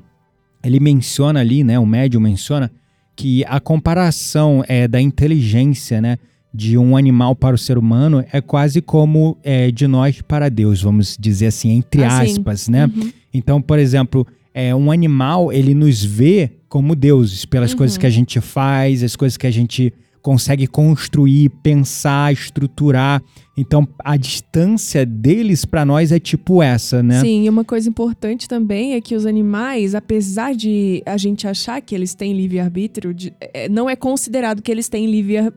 ele 0.63 0.79
menciona 0.79 1.39
ali, 1.39 1.63
né? 1.63 1.77
O 1.77 1.85
médium 1.85 2.19
menciona 2.19 2.71
que 3.15 3.45
a 3.45 3.59
comparação 3.59 4.63
é 4.67 4.87
da 4.87 4.99
inteligência, 4.99 6.01
né? 6.01 6.17
De 6.51 6.79
um 6.79 6.97
animal 6.97 7.35
para 7.35 7.53
o 7.53 7.57
ser 7.59 7.77
humano 7.77 8.25
é 8.31 8.41
quase 8.41 8.81
como 8.81 9.37
é, 9.43 9.69
de 9.69 9.85
nós 9.85 10.19
para 10.23 10.49
Deus, 10.49 10.81
vamos 10.81 11.15
dizer 11.19 11.45
assim, 11.47 11.69
entre 11.73 12.03
Ah, 12.03 12.25
sim. 12.25 12.31
aspas, 12.31 12.67
né? 12.67 12.87
Uhum. 12.87 13.11
Então, 13.31 13.61
por 13.61 13.77
exemplo, 13.77 14.25
é, 14.51 14.73
um 14.73 14.91
animal, 14.91 15.53
ele 15.53 15.75
nos 15.75 16.03
vê 16.03 16.49
como 16.67 16.95
deuses, 16.95 17.45
pelas 17.45 17.71
Uhum. 17.73 17.77
coisas 17.77 17.99
que 17.99 18.07
a 18.07 18.09
gente 18.09 18.41
faz, 18.41 19.03
as 19.03 19.15
coisas 19.15 19.37
que 19.37 19.45
a 19.45 19.51
gente 19.51 19.93
consegue 20.23 20.65
construir, 20.65 21.49
pensar, 21.61 22.31
estruturar. 22.31 23.21
Então, 23.55 23.85
a 24.03 24.15
distância 24.17 25.05
deles 25.05 25.65
para 25.65 25.83
nós 25.85 26.11
é 26.13 26.19
tipo 26.19 26.63
essa, 26.63 27.03
né? 27.03 27.19
Sim, 27.19 27.43
e 27.43 27.49
uma 27.49 27.63
coisa 27.65 27.87
importante 27.89 28.47
também 28.47 28.93
é 28.93 29.01
que 29.01 29.15
os 29.15 29.25
animais, 29.25 29.93
apesar 29.93 30.55
de 30.55 31.03
a 31.05 31.17
gente 31.17 31.45
achar 31.45 31.81
que 31.81 31.93
eles 31.93 32.15
têm 32.15 32.33
livre-arbítrio, 32.33 33.13
é, 33.53 33.67
não 33.67 33.89
é 33.89 33.95
considerado 33.97 34.61
que 34.61 34.71
eles 34.71 34.87
têm 34.89 35.05
livre- 35.05 35.51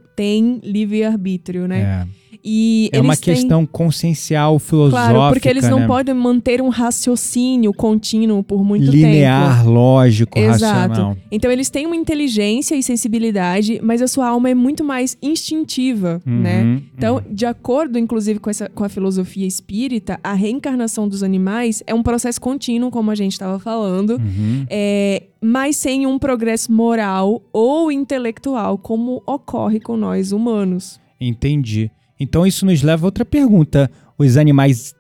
livre-arbítrio, 0.63 1.67
né? 1.67 1.81
É, 1.81 2.26
E 2.45 2.89
É 2.93 3.01
uma 3.01 3.09
eles 3.15 3.21
têm- 3.21 3.35
questão 3.35 3.65
consciencial, 3.67 4.59
filosófica, 4.59 5.13
Claro, 5.13 5.33
porque 5.35 5.49
eles 5.49 5.69
não 5.69 5.81
né? 5.81 5.87
podem 5.87 6.15
manter 6.15 6.61
um 6.61 6.69
raciocínio 6.69 7.73
contínuo 7.73 8.43
por 8.43 8.65
muito 8.65 8.85
tempo. 8.87 8.97
linear, 8.97 9.69
lógico, 9.69 10.39
Exato. 10.39 10.89
racional. 10.91 11.17
Então 11.31 11.51
eles 11.51 11.71
têm 11.71 11.87
uma 11.87 11.97
inteligência 11.97 12.75
e 12.75 12.83
sensibilidade, 12.83 13.81
mas 13.83 14.01
a 14.03 14.09
sua 14.09 14.29
alma 14.29 14.51
é 14.51 14.55
muito 14.55 14.85
mais 14.85 15.17
instintiva, 15.23 16.21
né? 16.25 16.63
Uhum, 16.63 16.83
Então, 16.97 17.17
uhum. 17.17 17.23
de 17.35 17.47
acordo, 17.47 17.99
inclusive, 17.99 18.39
com, 18.41 18.51
essa, 18.51 18.69
com 18.69 18.85
a 18.85 18.89
filosofia 18.89 19.47
espírita, 19.47 20.19
a 20.23 20.33
reencarnação 20.33 21.09
dos 21.09 21.23
animais 21.23 21.83
é 21.87 21.95
um 21.95 22.03
processo 22.03 22.41
contínuo, 22.41 22.91
como 22.91 23.11
a 23.11 23.15
gente 23.15 23.33
estava 23.33 23.59
falando, 23.59 24.11
Uhum. 24.17 24.67
é, 24.69 25.25
mas 25.41 25.77
sem 25.77 26.07
um 26.07 26.19
progresso 26.19 26.73
moral 26.73 27.43
ou 27.53 27.91
intelectual, 27.93 28.77
como 28.79 29.23
ocorre 29.27 29.79
com 29.81 29.97
nós 29.97 30.33
humanos. 30.33 31.01
Entendi. 31.21 31.91
Então 32.19 32.47
isso 32.47 32.65
nos 32.65 32.83
leva 32.83 33.05
a 33.05 33.09
outra 33.09 33.25
pergunta. 33.25 33.91
Os 34.19 34.37
animais, 34.37 34.95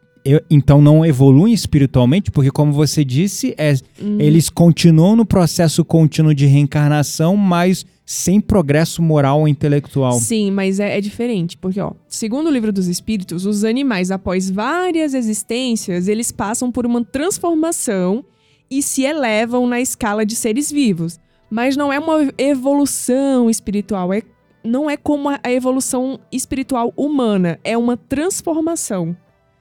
então 0.50 0.82
não 0.82 1.04
evoluem 1.04 1.54
espiritualmente, 1.54 2.30
porque 2.30 2.50
como 2.50 2.72
você 2.72 3.04
disse, 3.04 3.54
é, 3.56 3.74
Hum. 4.02 4.18
eles 4.20 4.50
continuam 4.50 5.16
no 5.16 5.24
processo 5.24 5.84
contínuo 5.84 6.34
de 6.34 6.46
reencarnação, 6.46 7.36
mas 7.36 7.86
sem 8.04 8.40
progresso 8.40 9.02
moral 9.02 9.40
ou 9.40 9.48
intelectual. 9.48 10.12
Sim, 10.12 10.50
mas 10.52 10.78
é, 10.78 10.96
é 10.96 11.00
diferente, 11.00 11.56
porque, 11.56 11.80
ó, 11.80 11.92
segundo 12.06 12.46
o 12.46 12.52
livro 12.52 12.72
dos 12.72 12.86
espíritos, 12.86 13.44
os 13.46 13.64
animais, 13.64 14.10
após 14.12 14.48
várias 14.48 15.12
existências, 15.12 16.06
eles 16.06 16.30
passam 16.30 16.70
por 16.70 16.86
uma 16.86 17.02
transformação 17.04 18.24
e 18.70 18.82
se 18.82 19.02
elevam 19.02 19.66
na 19.66 19.80
escala 19.80 20.24
de 20.26 20.36
seres 20.36 20.70
vivos. 20.70 21.18
Mas 21.50 21.76
não 21.76 21.92
é 21.92 21.98
uma 21.98 22.32
evolução 22.38 23.48
espiritual, 23.48 24.12
é, 24.12 24.22
não 24.66 24.90
é 24.90 24.96
como 24.96 25.28
a 25.28 25.40
evolução 25.52 26.18
espiritual 26.30 26.92
humana, 26.96 27.58
é 27.64 27.76
uma 27.78 27.96
transformação. 27.96 29.16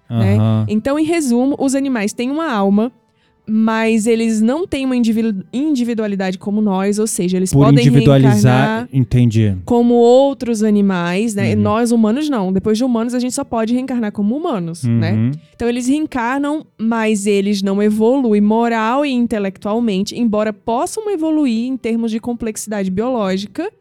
né? 0.10 0.36
Aham. 0.36 0.66
Então, 0.68 1.00
em 1.00 1.04
resumo, 1.06 1.56
os 1.60 1.74
animais 1.76 2.14
têm 2.14 2.30
uma 2.30 2.52
alma, 2.52 2.92
mas 3.48 4.08
eles 4.08 4.42
não 4.42 4.66
têm 4.66 4.86
uma 4.86 4.96
individu- 4.96 5.46
individualidade 5.54 6.38
como 6.40 6.62
nós, 6.62 6.98
ou 6.98 7.06
seja, 7.06 7.38
eles 7.38 7.54
Por 7.54 7.60
podem 7.66 7.80
individualizar, 7.86 8.32
reencarnar 8.62 8.90
entendi. 8.92 9.56
como 9.66 9.94
outros 9.94 10.64
animais, 10.64 11.36
né? 11.36 11.54
Uhum. 11.54 11.62
Nós 11.62 11.92
humanos 11.92 12.28
não. 12.28 12.52
Depois 12.52 12.76
de 12.78 12.84
humanos 12.84 13.14
a 13.14 13.20
gente 13.20 13.36
só 13.36 13.44
pode 13.44 13.72
reencarnar 13.74 14.12
como 14.12 14.36
humanos, 14.36 14.84
né? 14.84 15.12
Uhum. 15.14 15.32
Então 15.56 15.70
eles 15.70 15.88
reencarnam, 15.88 16.66
mas 16.76 17.28
eles 17.28 17.62
não 17.62 17.84
evoluem 17.84 18.42
moral 18.42 19.06
e 19.06 19.12
intelectualmente, 19.12 20.16
embora 20.20 20.52
possam 20.52 21.08
evoluir 21.12 21.68
em 21.68 21.78
termos 21.78 22.10
de 22.10 22.20
complexidade 22.20 22.90
biológica. 22.90 23.72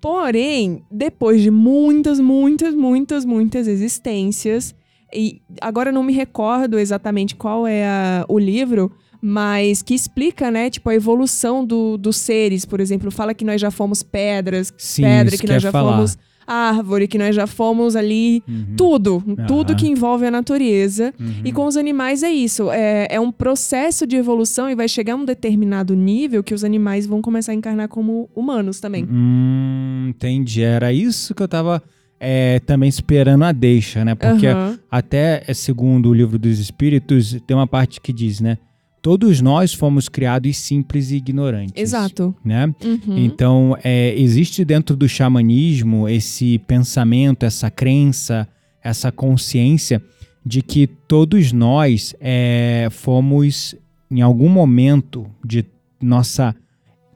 Porém, 0.00 0.82
depois 0.90 1.42
de 1.42 1.50
muitas, 1.50 2.20
muitas, 2.20 2.74
muitas, 2.74 3.24
muitas 3.24 3.66
existências, 3.66 4.74
e 5.12 5.40
agora 5.60 5.90
eu 5.90 5.94
não 5.94 6.02
me 6.02 6.12
recordo 6.12 6.78
exatamente 6.78 7.34
qual 7.34 7.66
é 7.66 7.84
a- 7.86 8.24
o 8.28 8.38
livro, 8.38 8.92
mas 9.20 9.82
que 9.82 9.94
explica, 9.94 10.50
né, 10.50 10.70
tipo, 10.70 10.88
a 10.88 10.94
evolução 10.94 11.64
do- 11.64 11.98
dos 11.98 12.16
seres. 12.16 12.64
Por 12.64 12.80
exemplo, 12.80 13.10
fala 13.10 13.34
que 13.34 13.44
nós 13.44 13.60
já 13.60 13.70
fomos 13.70 14.02
pedras, 14.02 14.72
Sim, 14.78 15.02
pedra, 15.02 15.36
que 15.36 15.46
nós 15.46 15.62
já 15.62 15.72
falar. 15.72 15.96
fomos 15.96 16.16
árvore, 16.48 17.06
que 17.06 17.18
nós 17.18 17.36
já 17.36 17.46
fomos 17.46 17.94
ali. 17.94 18.42
Uhum. 18.48 18.74
Tudo, 18.76 19.22
tudo 19.46 19.70
Aham. 19.70 19.76
que 19.78 19.86
envolve 19.86 20.24
a 20.26 20.30
natureza. 20.30 21.12
Uhum. 21.20 21.42
E 21.44 21.52
com 21.52 21.66
os 21.66 21.76
animais 21.76 22.22
é 22.22 22.30
isso. 22.30 22.70
É, 22.70 23.06
é 23.10 23.20
um 23.20 23.30
processo 23.30 24.06
de 24.06 24.16
evolução 24.16 24.70
e 24.70 24.74
vai 24.74 24.88
chegar 24.88 25.12
a 25.12 25.16
um 25.16 25.24
determinado 25.24 25.94
nível 25.94 26.42
que 26.42 26.54
os 26.54 26.64
animais 26.64 27.06
vão 27.06 27.20
começar 27.20 27.52
a 27.52 27.54
encarnar 27.54 27.88
como 27.88 28.30
humanos 28.34 28.80
também. 28.80 29.06
Hum, 29.08 30.06
entendi. 30.08 30.62
Era 30.62 30.92
isso 30.92 31.34
que 31.34 31.42
eu 31.42 31.48
tava 31.48 31.82
é, 32.18 32.60
também 32.60 32.88
esperando 32.88 33.44
a 33.44 33.52
deixa, 33.52 34.04
né? 34.04 34.14
Porque 34.14 34.46
Aham. 34.46 34.78
até 34.90 35.44
é, 35.46 35.54
segundo 35.54 36.08
o 36.08 36.14
livro 36.14 36.38
dos 36.38 36.58
espíritos, 36.58 37.38
tem 37.46 37.56
uma 37.56 37.66
parte 37.66 38.00
que 38.00 38.12
diz, 38.12 38.40
né? 38.40 38.58
Todos 39.00 39.40
nós 39.40 39.72
fomos 39.72 40.08
criados 40.08 40.56
simples 40.56 41.10
e 41.10 41.16
ignorantes. 41.16 41.74
Exato. 41.76 42.34
Né? 42.44 42.66
Uhum. 42.84 43.18
Então, 43.18 43.76
é, 43.82 44.14
existe 44.18 44.64
dentro 44.64 44.96
do 44.96 45.08
xamanismo 45.08 46.08
esse 46.08 46.58
pensamento, 46.60 47.44
essa 47.44 47.70
crença, 47.70 48.48
essa 48.82 49.12
consciência 49.12 50.02
de 50.44 50.62
que 50.62 50.86
todos 50.86 51.52
nós 51.52 52.14
é, 52.20 52.88
fomos, 52.90 53.74
em 54.10 54.20
algum 54.20 54.48
momento 54.48 55.26
de 55.44 55.64
nossa 56.00 56.54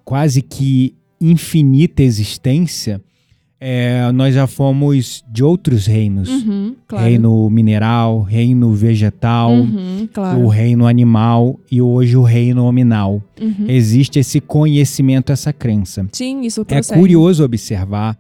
quase 0.05 0.43
que 0.43 0.95
infinita 1.21 2.03
existência, 2.03 3.01
é, 3.65 4.11
nós 4.11 4.35
já 4.35 4.49
fomos 4.49 5.23
de 5.31 5.45
outros 5.45 5.87
reinos. 5.87 6.29
Uhum, 6.29 6.75
claro. 6.89 7.05
Reino 7.07 7.49
mineral, 7.49 8.21
reino 8.23 8.73
vegetal, 8.75 9.53
Uhum, 9.53 10.09
claro. 10.13 10.41
o 10.41 10.49
reino 10.49 10.85
animal 10.85 11.61
e 11.71 11.81
hoje 11.81 12.17
o 12.17 12.23
reino 12.25 12.63
nominal. 12.65 13.23
Uhum. 13.41 13.67
Existe 13.69 14.19
esse 14.19 14.41
conhecimento, 14.41 15.31
essa 15.31 15.53
crença. 15.53 16.05
Sim, 16.11 16.41
isso 16.41 16.63
É 16.63 16.65
procede. 16.65 16.99
curioso 16.99 17.45
observar 17.45 18.19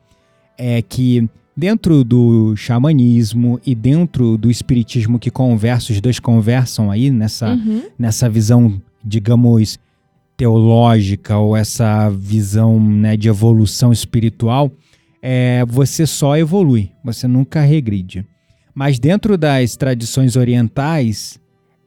é 0.56 0.80
que 0.80 1.28
dentro 1.56 2.04
do 2.04 2.54
xamanismo 2.56 3.58
e 3.66 3.74
dentro 3.74 4.38
do 4.38 4.48
espiritismo 4.48 5.18
que 5.18 5.28
conversa, 5.30 5.92
os 5.92 6.00
dois 6.00 6.20
conversam 6.20 6.88
aí 6.88 7.10
nessa, 7.10 7.50
Uhum. 7.54 7.82
nessa 7.98 8.28
visão, 8.30 8.80
digamos, 9.04 9.76
teológica 10.36 11.36
ou 11.36 11.56
essa 11.56 12.08
visão 12.10 12.78
né, 12.80 13.16
de 13.16 13.28
evolução 13.28 13.92
espiritual, 13.92 14.70
é, 15.22 15.64
você 15.68 16.04
só 16.04 16.36
evolui, 16.36 16.90
você 17.04 17.28
nunca 17.28 17.60
regride. 17.60 18.26
Mas 18.74 18.98
dentro 18.98 19.38
das 19.38 19.76
tradições 19.76 20.34
orientais 20.34 21.38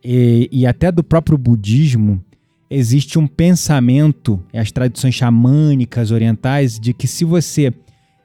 e, 0.04 0.48
e 0.52 0.66
até 0.66 0.92
do 0.92 1.04
próprio 1.04 1.38
budismo, 1.38 2.24
existe 2.70 3.20
um 3.20 3.28
pensamento, 3.28 4.42
as 4.54 4.72
tradições 4.72 5.16
xamânicas 5.16 6.12
orientais, 6.12 6.80
de 6.80 6.94
que 6.94 7.08
se 7.08 7.26
você 7.26 7.74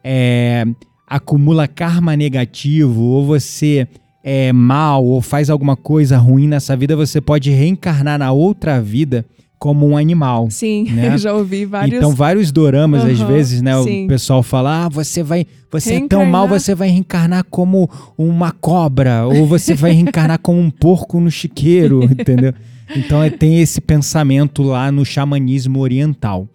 é, 0.05 0.65
acumula 1.07 1.67
karma 1.67 2.17
negativo 2.17 3.03
ou 3.03 3.27
você 3.27 3.89
é 4.23 4.53
mal 4.53 5.05
ou 5.05 5.21
faz 5.21 5.51
alguma 5.51 5.77
coisa 5.77 6.19
ruim 6.19 6.47
nessa 6.47 6.77
vida, 6.77 6.95
você 6.95 7.21
pode 7.21 7.51
reencarnar 7.51 8.19
na 8.19 8.31
outra 8.31 8.81
vida 8.81 9.25
como 9.61 9.87
um 9.87 9.97
animal. 9.97 10.51
Sim, 10.51 10.87
né? 10.91 11.13
eu 11.15 11.19
já 11.19 11.35
ouvi 11.35 11.67
vários. 11.67 11.97
Então, 11.99 12.13
vários 12.15 12.51
doramas, 12.51 13.05
às 13.05 13.21
Aham, 13.21 13.29
vezes, 13.33 13.61
né? 13.63 13.81
sim. 13.83 14.07
O 14.07 14.09
pessoal 14.09 14.43
fala: 14.43 14.87
ah, 14.87 14.89
você 14.89 15.23
vai. 15.23 15.47
Você 15.71 15.95
é 15.95 16.09
tão 16.09 16.25
mal, 16.25 16.49
você 16.49 16.75
vai 16.75 16.89
reencarnar 16.89 17.45
como 17.49 17.89
uma 18.19 18.51
cobra, 18.51 19.27
ou 19.27 19.47
você 19.47 19.75
vai 19.75 19.93
reencarnar 19.93 20.41
como 20.41 20.59
um 20.59 20.71
porco 20.71 21.21
no 21.21 21.31
chiqueiro, 21.31 22.03
entendeu? 22.11 22.53
Então, 22.97 23.23
é, 23.23 23.31
tem 23.31 23.61
esse 23.61 23.81
pensamento 23.81 24.65
lá 24.65 24.91
no 24.91 25.05
xamanismo 25.05 25.79
oriental. 25.79 26.49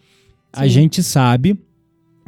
A 0.51 0.63
Sim. 0.63 0.69
gente 0.69 1.03
sabe 1.03 1.57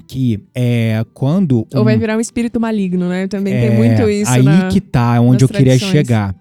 que 0.08 0.40
é 0.56 1.04
quando. 1.14 1.68
Ou 1.74 1.82
um- 1.82 1.84
vai 1.84 1.98
virar 1.98 2.16
um 2.16 2.22
espírito 2.22 2.60
maligno, 2.60 3.10
né? 3.10 3.28
Também 3.28 3.54
é, 3.54 3.68
tem 3.68 3.76
muito 3.78 4.10
isso 4.10 4.32
Aí 4.32 4.44
na... 4.44 4.70
que 4.70 4.80
tá, 4.80 5.20
onde 5.20 5.44
eu 5.44 5.48
nas 5.50 5.58
queria 5.58 5.74
tradições. 5.74 5.92
chegar. 5.92 6.36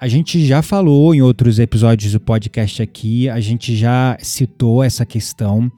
A 0.00 0.06
gente 0.06 0.46
já 0.46 0.62
falou 0.62 1.12
em 1.12 1.20
outros 1.20 1.58
episódios 1.58 2.12
do 2.12 2.20
podcast 2.20 2.80
aqui, 2.80 3.28
a 3.28 3.40
gente 3.40 3.74
já 3.74 4.16
citou 4.20 4.84
essa 4.84 5.04
questão. 5.04 5.70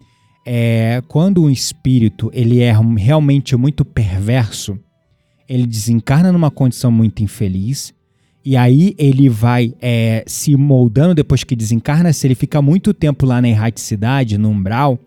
É, 0.44 1.02
quando 1.08 1.42
um 1.42 1.48
espírito 1.48 2.30
ele 2.34 2.60
é 2.60 2.70
realmente 2.98 3.56
muito 3.56 3.82
perverso, 3.82 4.78
ele 5.48 5.66
desencarna 5.66 6.30
numa 6.30 6.50
condição 6.50 6.92
muito 6.92 7.22
infeliz, 7.22 7.94
e 8.44 8.58
aí 8.58 8.94
ele 8.98 9.26
vai 9.30 9.72
é, 9.80 10.22
se 10.26 10.54
moldando 10.54 11.14
depois 11.14 11.42
que 11.42 11.56
desencarna, 11.56 12.12
se 12.12 12.26
ele 12.26 12.34
fica 12.34 12.60
muito 12.60 12.92
tempo 12.92 13.24
lá 13.24 13.40
na 13.40 13.48
erraticidade, 13.48 14.36
no 14.36 14.50
umbral, 14.50 14.98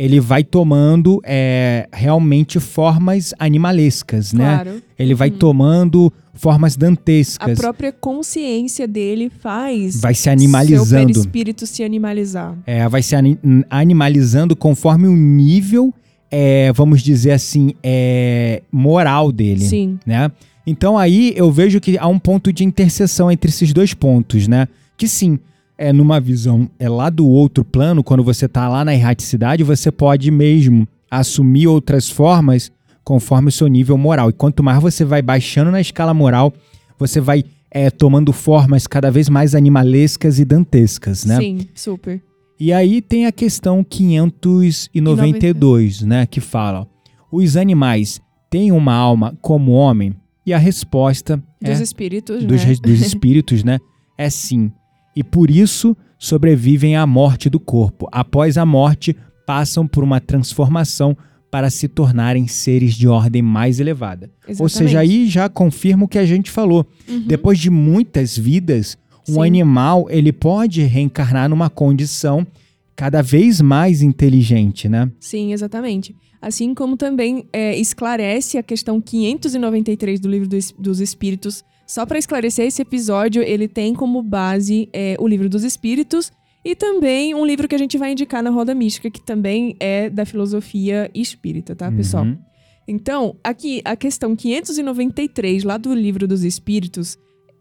ele 0.00 0.20
vai 0.20 0.44
tomando 0.44 1.20
é, 1.24 1.88
realmente 1.92 2.60
formas 2.60 3.34
animalescas, 3.36 4.32
né? 4.32 4.60
Claro. 4.62 4.82
Ele 4.96 5.12
vai 5.12 5.28
tomando 5.28 6.12
formas 6.34 6.76
A 6.76 6.78
dantescas, 6.78 7.58
própria 7.58 7.90
consciência 7.90 8.86
dele 8.86 9.28
faz 9.40 10.00
vai 10.00 10.14
se 10.14 10.22
seu 10.22 10.32
animalizando. 10.32 11.06
perispírito 11.08 11.66
se 11.66 11.82
animalizar. 11.82 12.56
É, 12.64 12.88
vai 12.88 13.02
se 13.02 13.16
ani- 13.16 13.38
animalizando 13.68 14.54
conforme 14.54 15.08
o 15.08 15.16
nível, 15.16 15.92
é, 16.30 16.72
vamos 16.72 17.02
dizer 17.02 17.32
assim, 17.32 17.72
é, 17.82 18.62
moral 18.70 19.32
dele. 19.32 19.64
Sim. 19.64 19.98
né? 20.06 20.30
Então 20.64 20.96
aí 20.96 21.32
eu 21.34 21.50
vejo 21.50 21.80
que 21.80 21.98
há 21.98 22.06
um 22.06 22.18
ponto 22.20 22.52
de 22.52 22.62
interseção 22.62 23.32
entre 23.32 23.48
esses 23.50 23.72
dois 23.72 23.94
pontos, 23.94 24.46
né? 24.46 24.68
Que 24.96 25.08
sim, 25.08 25.40
é 25.78 25.92
numa 25.92 26.20
visão 26.20 26.68
é 26.78 26.88
lá 26.88 27.08
do 27.08 27.26
outro 27.26 27.64
plano, 27.64 28.02
quando 28.02 28.24
você 28.24 28.48
tá 28.48 28.68
lá 28.68 28.84
na 28.84 28.92
erraticidade, 28.92 29.62
você 29.62 29.92
pode 29.92 30.30
mesmo 30.30 30.86
assumir 31.08 31.68
outras 31.68 32.10
formas 32.10 32.72
conforme 33.04 33.48
o 33.48 33.52
seu 33.52 33.68
nível 33.68 33.96
moral. 33.96 34.28
E 34.28 34.32
quanto 34.32 34.62
mais 34.62 34.82
você 34.82 35.04
vai 35.04 35.22
baixando 35.22 35.70
na 35.70 35.80
escala 35.80 36.12
moral, 36.12 36.52
você 36.98 37.20
vai 37.20 37.44
é, 37.70 37.90
tomando 37.90 38.32
formas 38.32 38.86
cada 38.86 39.10
vez 39.10 39.28
mais 39.28 39.54
animalescas 39.54 40.38
e 40.38 40.44
dantescas, 40.44 41.24
né? 41.24 41.38
Sim, 41.38 41.68
super. 41.74 42.22
E 42.58 42.72
aí 42.72 43.00
tem 43.00 43.26
a 43.26 43.32
questão 43.32 43.84
592, 43.84 46.02
né, 46.02 46.26
que 46.26 46.40
fala: 46.40 46.88
os 47.30 47.56
animais 47.56 48.20
têm 48.50 48.72
uma 48.72 48.94
alma 48.94 49.38
como 49.40 49.72
homem? 49.72 50.14
E 50.44 50.52
a 50.52 50.58
resposta 50.58 51.36
Dos 51.60 51.78
é 51.78 51.82
espíritos, 51.82 52.44
dos, 52.44 52.64
né? 52.64 52.74
dos 52.82 53.00
espíritos, 53.00 53.62
né, 53.62 53.78
é 54.16 54.28
sim. 54.28 54.72
E 55.18 55.24
por 55.24 55.50
isso 55.50 55.96
sobrevivem 56.16 56.94
à 56.94 57.04
morte 57.04 57.50
do 57.50 57.58
corpo. 57.58 58.08
Após 58.12 58.56
a 58.56 58.64
morte, 58.64 59.16
passam 59.44 59.84
por 59.84 60.04
uma 60.04 60.20
transformação 60.20 61.16
para 61.50 61.70
se 61.70 61.88
tornarem 61.88 62.46
seres 62.46 62.94
de 62.94 63.08
ordem 63.08 63.42
mais 63.42 63.80
elevada. 63.80 64.30
Ou 64.60 64.68
seja, 64.68 64.84
Exatamente. 64.84 64.96
aí 64.96 65.26
já 65.28 65.48
confirma 65.48 66.04
o 66.04 66.08
que 66.08 66.18
a 66.18 66.24
gente 66.24 66.52
falou. 66.52 66.86
Uhum. 67.08 67.24
Depois 67.26 67.58
de 67.58 67.68
muitas 67.68 68.38
vidas, 68.38 68.96
um 69.28 69.34
Sim. 69.34 69.42
animal 69.42 70.06
ele 70.08 70.32
pode 70.32 70.82
reencarnar 70.82 71.48
numa 71.48 71.68
condição 71.68 72.46
cada 72.94 73.20
vez 73.20 73.60
mais 73.60 74.00
inteligente, 74.00 74.88
né? 74.88 75.10
Sim, 75.18 75.52
exatamente. 75.52 76.14
Assim 76.40 76.72
como 76.74 76.96
também 76.96 77.44
é, 77.52 77.76
esclarece 77.76 78.56
a 78.56 78.62
questão 78.62 79.00
593 79.00 80.20
do 80.20 80.28
livro 80.28 80.48
dos 80.78 81.00
Espíritos, 81.00 81.64
Só 81.88 82.04
para 82.04 82.18
esclarecer, 82.18 82.66
esse 82.66 82.82
episódio 82.82 83.42
ele 83.42 83.66
tem 83.66 83.94
como 83.94 84.22
base 84.22 84.90
é, 84.92 85.16
o 85.18 85.26
livro 85.26 85.48
dos 85.48 85.64
Espíritos 85.64 86.30
e 86.62 86.74
também 86.74 87.34
um 87.34 87.46
livro 87.46 87.66
que 87.66 87.74
a 87.74 87.78
gente 87.78 87.96
vai 87.96 88.12
indicar 88.12 88.42
na 88.42 88.50
Roda 88.50 88.74
Mística, 88.74 89.10
que 89.10 89.22
também 89.22 89.74
é 89.80 90.10
da 90.10 90.26
filosofia 90.26 91.10
espírita, 91.14 91.74
tá, 91.74 91.90
pessoal? 91.90 92.24
Uhum. 92.24 92.38
Então, 92.86 93.36
aqui 93.42 93.80
a 93.86 93.96
questão 93.96 94.36
593, 94.36 95.64
lá 95.64 95.78
do 95.78 95.94
livro 95.94 96.28
dos 96.28 96.44
Espíritos, 96.44 97.16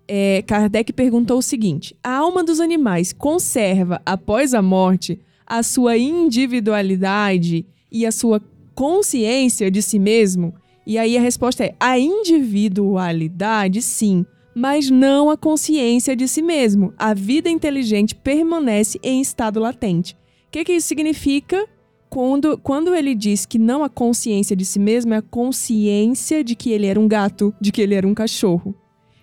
é, 0.05 0.43
Kardec 0.45 0.91
perguntou 0.91 1.37
o 1.37 1.41
seguinte: 1.41 1.95
a 2.03 2.17
alma 2.17 2.43
dos 2.43 2.59
animais 2.59 3.13
conserva, 3.13 4.01
após 4.05 4.53
a 4.53 4.61
morte, 4.61 5.21
a 5.45 5.63
sua 5.63 5.97
individualidade 5.97 7.65
e 7.89 8.05
a 8.05 8.11
sua 8.11 8.41
consciência 8.75 9.71
de 9.71 9.81
si 9.81 9.99
mesmo? 9.99 10.53
E 10.87 10.97
aí 10.97 11.17
a 11.17 11.21
resposta 11.21 11.65
é: 11.65 11.75
a 11.77 11.99
individualidade, 11.99 13.81
sim, 13.81 14.25
mas 14.55 14.89
não 14.89 15.29
a 15.29 15.35
consciência 15.35 16.15
de 16.15 16.29
si 16.29 16.41
mesmo. 16.41 16.93
A 16.97 17.13
vida 17.13 17.49
inteligente 17.49 18.15
permanece 18.15 18.97
em 19.03 19.19
estado 19.19 19.59
latente. 19.59 20.13
O 20.47 20.51
que, 20.51 20.63
que 20.63 20.71
isso 20.71 20.87
significa? 20.87 21.67
Quando, 22.09 22.57
quando 22.59 22.95
ele 22.95 23.13
diz 23.13 23.45
que 23.45 23.59
não 23.59 23.83
a 23.83 23.89
consciência 23.89 24.55
de 24.55 24.63
si 24.63 24.79
mesmo, 24.79 25.13
é 25.13 25.17
a 25.17 25.21
consciência 25.21 26.41
de 26.41 26.55
que 26.55 26.71
ele 26.71 26.85
era 26.85 26.97
um 26.97 27.05
gato, 27.05 27.53
de 27.59 27.69
que 27.69 27.81
ele 27.81 27.93
era 27.93 28.07
um 28.07 28.13
cachorro. 28.13 28.73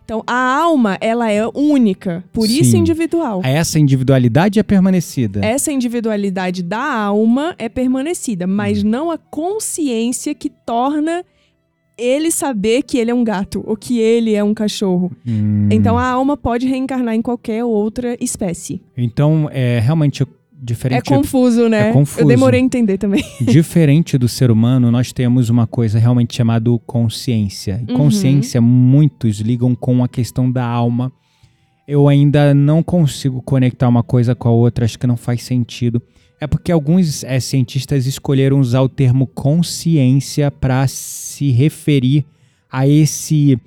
Então, 0.05 0.23
a 0.27 0.59
alma, 0.59 0.99
ela 1.01 1.33
é 1.33 1.49
única, 1.55 2.23
por 2.31 2.45
isso 2.45 2.73
Sim. 2.73 2.81
individual. 2.81 3.41
Essa 3.43 3.79
individualidade 3.79 4.61
é 4.61 4.63
permanecida. 4.63 5.43
Essa 5.43 5.73
individualidade 5.73 6.63
da 6.63 6.85
alma 6.85 7.55
é 7.59 7.71
permanecida, 7.71 8.47
mas 8.47 8.85
Hum. 8.85 8.89
não 8.91 9.11
a 9.11 9.17
consciência 9.17 10.35
que 10.35 10.51
torna 10.51 11.25
ele 11.97 12.31
saber 12.31 12.83
que 12.83 12.99
ele 12.99 13.11
é 13.11 13.15
um 13.15 13.25
gato 13.25 13.63
ou 13.67 13.77
que 13.77 13.99
ele 13.99 14.35
é 14.35 14.43
um 14.43 14.53
cachorro. 14.55 15.13
Hum. 15.27 15.69
Então 15.71 15.97
a 15.97 16.07
alma 16.07 16.37
pode 16.37 16.67
reencarnar 16.67 17.15
em 17.15 17.23
qualquer 17.23 17.65
outra 17.65 18.17
espécie. 18.21 18.83
Então, 18.97 19.49
é 19.53 19.79
realmente 19.79 20.27
diferente. 20.53 21.13
É 21.13 21.17
confuso, 21.17 21.69
né? 21.69 21.91
é 21.91 21.93
confuso. 21.93 22.23
Eu 22.23 22.27
demorei 22.27 22.61
a 22.61 22.63
entender 22.63 22.97
também. 22.99 23.23
Diferente 23.41 24.17
do 24.17 24.29
ser 24.29 24.51
humano, 24.51 24.91
nós 24.91 25.13
temos 25.13 25.51
uma 25.51 25.67
coisa 25.67 25.99
realmente 25.99 26.35
chamada 26.35 26.71
consciência. 26.87 27.83
E 27.87 27.93
Uhum. 27.93 27.99
consciência, 27.99 28.61
muitos 28.61 29.41
ligam 29.41 29.75
com 29.75 30.03
a 30.03 30.09
questão 30.09 30.51
da 30.51 30.65
alma. 30.65 31.13
Eu 31.87 32.09
ainda 32.09 32.55
não 32.55 32.83
consigo 32.83 33.43
conectar 33.43 33.87
uma 33.89 34.03
coisa 34.03 34.35
com 34.35 34.49
a 34.49 34.53
outra, 34.53 34.87
acho 34.87 34.99
que 34.99 35.07
não 35.07 35.19
faz 35.19 35.43
sentido. 35.43 36.01
É 36.45 36.47
porque 36.47 36.71
alguns 36.71 37.25
eh, 37.25 37.41
cientistas 37.41 38.05
escolheram 38.05 38.61
usar 38.61 38.83
o 38.83 38.89
termo 38.89 39.27
consciência 39.27 40.51
para 40.51 40.87
se 40.87 41.51
referir 41.51 42.27
a 42.71 42.87
esse 42.87 43.59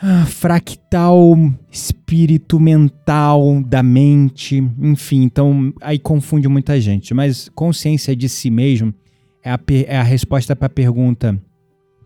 ah, 0.00 0.24
fractal 0.26 1.36
espírito 1.68 2.60
mental 2.60 3.60
da 3.64 3.82
mente, 3.82 4.62
enfim, 4.80 5.24
então 5.24 5.74
aí 5.80 5.98
confunde 5.98 6.46
muita 6.46 6.80
gente. 6.80 7.12
Mas 7.12 7.48
consciência 7.48 8.14
de 8.14 8.28
si 8.28 8.48
mesmo 8.48 8.94
é 9.42 9.50
a, 9.50 9.58
é 9.88 9.96
a 9.96 10.04
resposta 10.04 10.54
para 10.54 10.66
a 10.66 10.70
pergunta: 10.70 11.36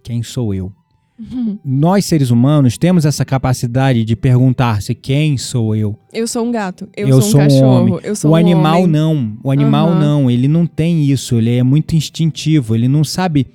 quem 0.02 0.22
sou 0.22 0.54
eu? 0.54 0.72
Nós, 1.64 2.04
seres 2.06 2.30
humanos, 2.30 2.76
temos 2.76 3.04
essa 3.04 3.24
capacidade 3.24 4.04
de 4.04 4.16
perguntar-se 4.16 4.94
quem 4.94 5.38
sou 5.38 5.74
eu. 5.76 5.96
Eu 6.12 6.26
sou 6.26 6.44
um 6.44 6.50
gato, 6.50 6.88
eu, 6.96 7.08
Eu 7.08 7.22
sou 7.22 7.28
um 7.28 7.30
sou 7.30 7.40
um 7.40 7.44
cachorro, 7.44 8.00
eu 8.02 8.16
sou 8.16 8.30
o 8.30 8.34
um 8.34 8.36
animal 8.36 8.78
homem. 8.80 8.86
não. 8.88 9.38
O 9.44 9.50
animal 9.50 9.90
Aham. 9.90 10.00
não. 10.00 10.30
Ele 10.30 10.48
não 10.48 10.66
tem 10.66 11.04
isso. 11.04 11.36
Ele 11.36 11.56
é 11.56 11.62
muito 11.62 11.94
instintivo. 11.94 12.74
Ele 12.74 12.88
não 12.88 13.04
sabe 13.04 13.46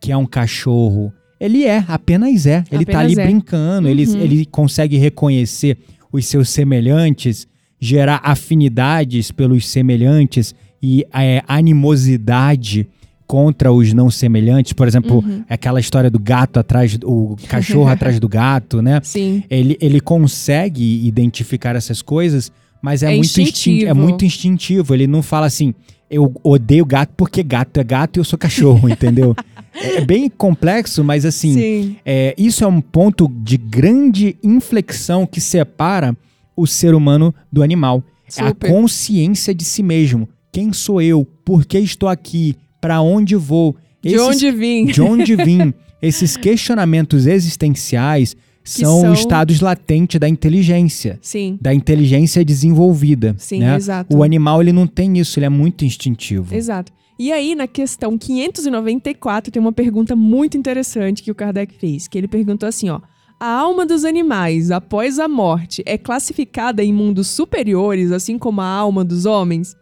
que 0.00 0.12
é 0.12 0.16
um 0.16 0.26
cachorro. 0.26 1.12
Ele 1.40 1.64
é, 1.64 1.84
apenas 1.88 2.46
é. 2.46 2.62
Ele 2.70 2.84
tá 2.84 3.00
ali 3.00 3.12
Apenas 3.12 3.18
é. 3.18 3.26
brincando. 3.26 3.88
Ele, 3.88 4.06
Uhum. 4.06 4.20
ele 4.20 4.46
consegue 4.46 4.96
reconhecer 4.96 5.76
os 6.12 6.24
seus 6.26 6.48
semelhantes, 6.50 7.48
gerar 7.80 8.20
afinidades 8.22 9.30
pelos 9.32 9.66
semelhantes 9.68 10.54
e 10.80 11.04
é, 11.12 11.42
animosidade 11.48 12.86
contra 13.28 13.70
os 13.70 13.92
não 13.92 14.10
semelhantes. 14.10 14.72
Por 14.72 14.88
exemplo, 14.88 15.18
Uhum. 15.18 15.44
aquela 15.48 15.78
história 15.78 16.10
do 16.10 16.18
gato 16.18 16.58
atrás, 16.58 16.98
o 17.04 17.36
cachorro 17.46 17.86
atrás 17.92 18.18
do 18.18 18.28
gato, 18.28 18.82
né? 18.82 19.00
Sim. 19.04 19.44
ele, 19.50 19.76
ele 19.80 20.00
consegue 20.00 21.06
identificar 21.06 21.76
essas 21.76 22.02
coisas, 22.02 22.50
mas 22.82 23.02
é, 23.02 23.12
É 23.12 23.16
muito 23.16 23.26
instintivo. 23.26 23.50
instintivo. 23.50 23.90
é 23.90 23.94
muito 23.94 24.24
instintivo. 24.24 24.94
Ele 24.94 25.06
não 25.06 25.22
fala 25.22 25.44
assim, 25.46 25.74
eu 26.10 26.32
odeio 26.42 26.86
gato 26.86 27.12
porque 27.16 27.42
gato 27.42 27.78
é 27.78 27.84
gato 27.84 28.16
e 28.16 28.20
eu 28.20 28.24
sou 28.24 28.38
cachorro, 28.38 28.88
entendeu? 28.90 29.36
É 29.74 30.00
bem 30.00 30.28
complexo, 30.30 31.04
mas 31.04 31.26
assim, 31.26 31.52
Sim. 31.52 31.96
é, 32.04 32.34
isso 32.38 32.64
é 32.64 32.66
um 32.66 32.80
ponto 32.80 33.28
de 33.28 33.58
grande 33.58 34.36
inflexão 34.42 35.26
que 35.26 35.40
separa 35.40 36.16
o 36.56 36.66
ser 36.66 36.94
humano 36.94 37.32
do 37.52 37.62
animal. 37.62 38.02
É 38.36 38.42
a 38.42 38.48
Super. 38.48 38.70
consciência 38.70 39.54
de 39.54 39.64
si 39.64 39.82
mesmo. 39.82 40.26
Quem 40.50 40.72
sou 40.72 41.00
eu? 41.02 41.26
Por 41.44 41.64
que 41.66 41.78
estou 41.78 42.08
aqui? 42.08 42.56
Para 42.80 43.00
onde 43.00 43.34
vou? 43.36 43.76
De 44.02 44.10
Esses- 44.14 44.20
onde 44.20 44.50
vim? 44.52 44.86
de 44.86 45.02
onde 45.02 45.34
vim? 45.36 45.72
Esses 46.00 46.36
questionamentos 46.36 47.26
existenciais 47.26 48.36
são, 48.62 49.00
são- 49.00 49.12
estados 49.12 49.60
latentes 49.60 50.20
da 50.20 50.28
inteligência, 50.28 51.18
Sim. 51.22 51.58
da 51.60 51.72
inteligência 51.74 52.44
desenvolvida. 52.44 53.34
Sim, 53.38 53.60
né? 53.60 53.74
exato. 53.76 54.16
O 54.16 54.22
animal 54.22 54.60
ele 54.62 54.72
não 54.72 54.86
tem 54.86 55.18
isso, 55.18 55.38
ele 55.38 55.46
é 55.46 55.48
muito 55.48 55.84
instintivo. 55.84 56.54
Exato. 56.54 56.92
E 57.18 57.32
aí, 57.32 57.56
na 57.56 57.66
questão 57.66 58.16
594, 58.16 59.50
tem 59.50 59.60
uma 59.60 59.72
pergunta 59.72 60.14
muito 60.14 60.56
interessante 60.56 61.22
que 61.22 61.30
o 61.30 61.34
Kardec 61.34 61.74
fez, 61.74 62.06
que 62.06 62.16
ele 62.16 62.28
perguntou 62.28 62.68
assim, 62.68 62.88
ó: 62.90 63.00
A 63.40 63.46
alma 63.50 63.84
dos 63.84 64.04
animais, 64.04 64.70
após 64.70 65.18
a 65.18 65.26
morte, 65.26 65.82
é 65.84 65.98
classificada 65.98 66.84
em 66.84 66.92
mundos 66.92 67.26
superiores, 67.26 68.12
assim 68.12 68.38
como 68.38 68.60
a 68.60 68.66
alma 68.66 69.04
dos 69.04 69.26
homens? 69.26 69.74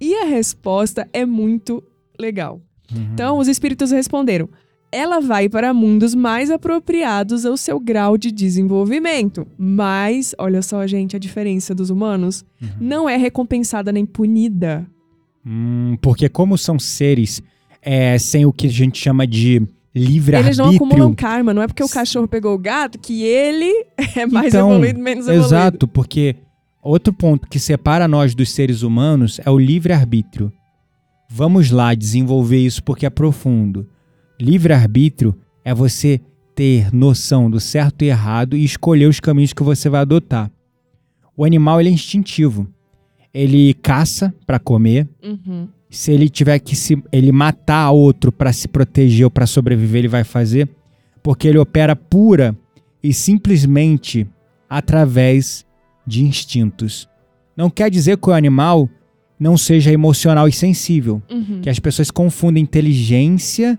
E 0.00 0.14
a 0.14 0.24
resposta 0.26 1.08
é 1.12 1.24
muito 1.26 1.82
legal. 2.18 2.60
Uhum. 2.94 3.08
Então, 3.12 3.38
os 3.38 3.48
espíritos 3.48 3.90
responderam: 3.90 4.48
ela 4.92 5.20
vai 5.20 5.48
para 5.48 5.74
mundos 5.74 6.14
mais 6.14 6.50
apropriados 6.50 7.44
ao 7.44 7.56
seu 7.56 7.80
grau 7.80 8.16
de 8.16 8.30
desenvolvimento. 8.30 9.46
Mas, 9.58 10.34
olha 10.38 10.62
só, 10.62 10.86
gente, 10.86 11.16
a 11.16 11.18
diferença 11.18 11.74
dos 11.74 11.90
humanos 11.90 12.44
Uhum. 12.62 12.68
não 12.80 13.08
é 13.08 13.16
recompensada 13.16 13.90
nem 13.90 14.06
punida. 14.06 14.86
Hum, 15.46 15.96
porque 16.00 16.28
como 16.28 16.56
são 16.56 16.78
seres 16.78 17.42
é, 17.82 18.18
sem 18.18 18.46
o 18.46 18.52
que 18.52 18.66
a 18.66 18.70
gente 18.70 18.98
chama 18.98 19.26
de 19.26 19.60
Eles 19.94 20.56
não 20.56 20.70
acumulam 20.70 21.14
karma, 21.14 21.52
não 21.52 21.60
é 21.62 21.66
porque 21.66 21.84
o 21.84 21.88
cachorro 21.88 22.26
pegou 22.26 22.54
o 22.54 22.58
gato 22.58 22.98
que 22.98 23.22
ele 23.24 23.70
é 24.16 24.26
mais 24.26 24.48
Então, 24.48 24.70
evoluído, 24.70 25.00
menos 25.00 25.26
evoluído. 25.26 25.46
Exato, 25.46 25.88
porque 25.88 26.36
outro 26.82 27.12
ponto 27.12 27.46
que 27.48 27.58
separa 27.58 28.08
nós 28.08 28.34
dos 28.34 28.50
seres 28.50 28.82
humanos 28.82 29.40
é 29.44 29.50
o 29.50 29.58
livre-arbítrio. 29.58 30.52
Vamos 31.36 31.72
lá 31.72 31.94
desenvolver 31.94 32.58
isso 32.58 32.80
porque 32.84 33.04
é 33.04 33.10
profundo. 33.10 33.88
Livre-arbítrio 34.40 35.34
é 35.64 35.74
você 35.74 36.20
ter 36.54 36.94
noção 36.94 37.50
do 37.50 37.58
certo 37.58 38.02
e 38.02 38.06
errado 38.06 38.56
e 38.56 38.64
escolher 38.64 39.06
os 39.06 39.18
caminhos 39.18 39.52
que 39.52 39.64
você 39.64 39.88
vai 39.88 40.02
adotar. 40.02 40.48
O 41.36 41.44
animal 41.44 41.80
ele 41.80 41.88
é 41.88 41.92
instintivo. 41.92 42.68
Ele 43.34 43.74
caça 43.74 44.32
para 44.46 44.60
comer. 44.60 45.08
Uhum. 45.24 45.66
Se 45.90 46.12
ele 46.12 46.28
tiver 46.28 46.60
que 46.60 46.76
se 46.76 47.02
ele 47.10 47.32
matar 47.32 47.90
outro 47.90 48.30
para 48.30 48.52
se 48.52 48.68
proteger 48.68 49.24
ou 49.24 49.30
para 49.30 49.44
sobreviver, 49.44 50.02
ele 50.02 50.08
vai 50.08 50.22
fazer, 50.22 50.68
porque 51.20 51.48
ele 51.48 51.58
opera 51.58 51.96
pura 51.96 52.56
e 53.02 53.12
simplesmente 53.12 54.24
através 54.70 55.66
de 56.06 56.22
instintos. 56.22 57.08
Não 57.56 57.68
quer 57.68 57.90
dizer 57.90 58.18
que 58.18 58.30
o 58.30 58.32
animal 58.32 58.88
não 59.38 59.56
seja 59.56 59.92
emocional 59.92 60.46
e 60.48 60.52
sensível, 60.52 61.22
Uhum. 61.30 61.60
que 61.60 61.68
as 61.70 61.78
pessoas 61.78 62.10
confundem 62.10 62.62
inteligência, 62.62 63.78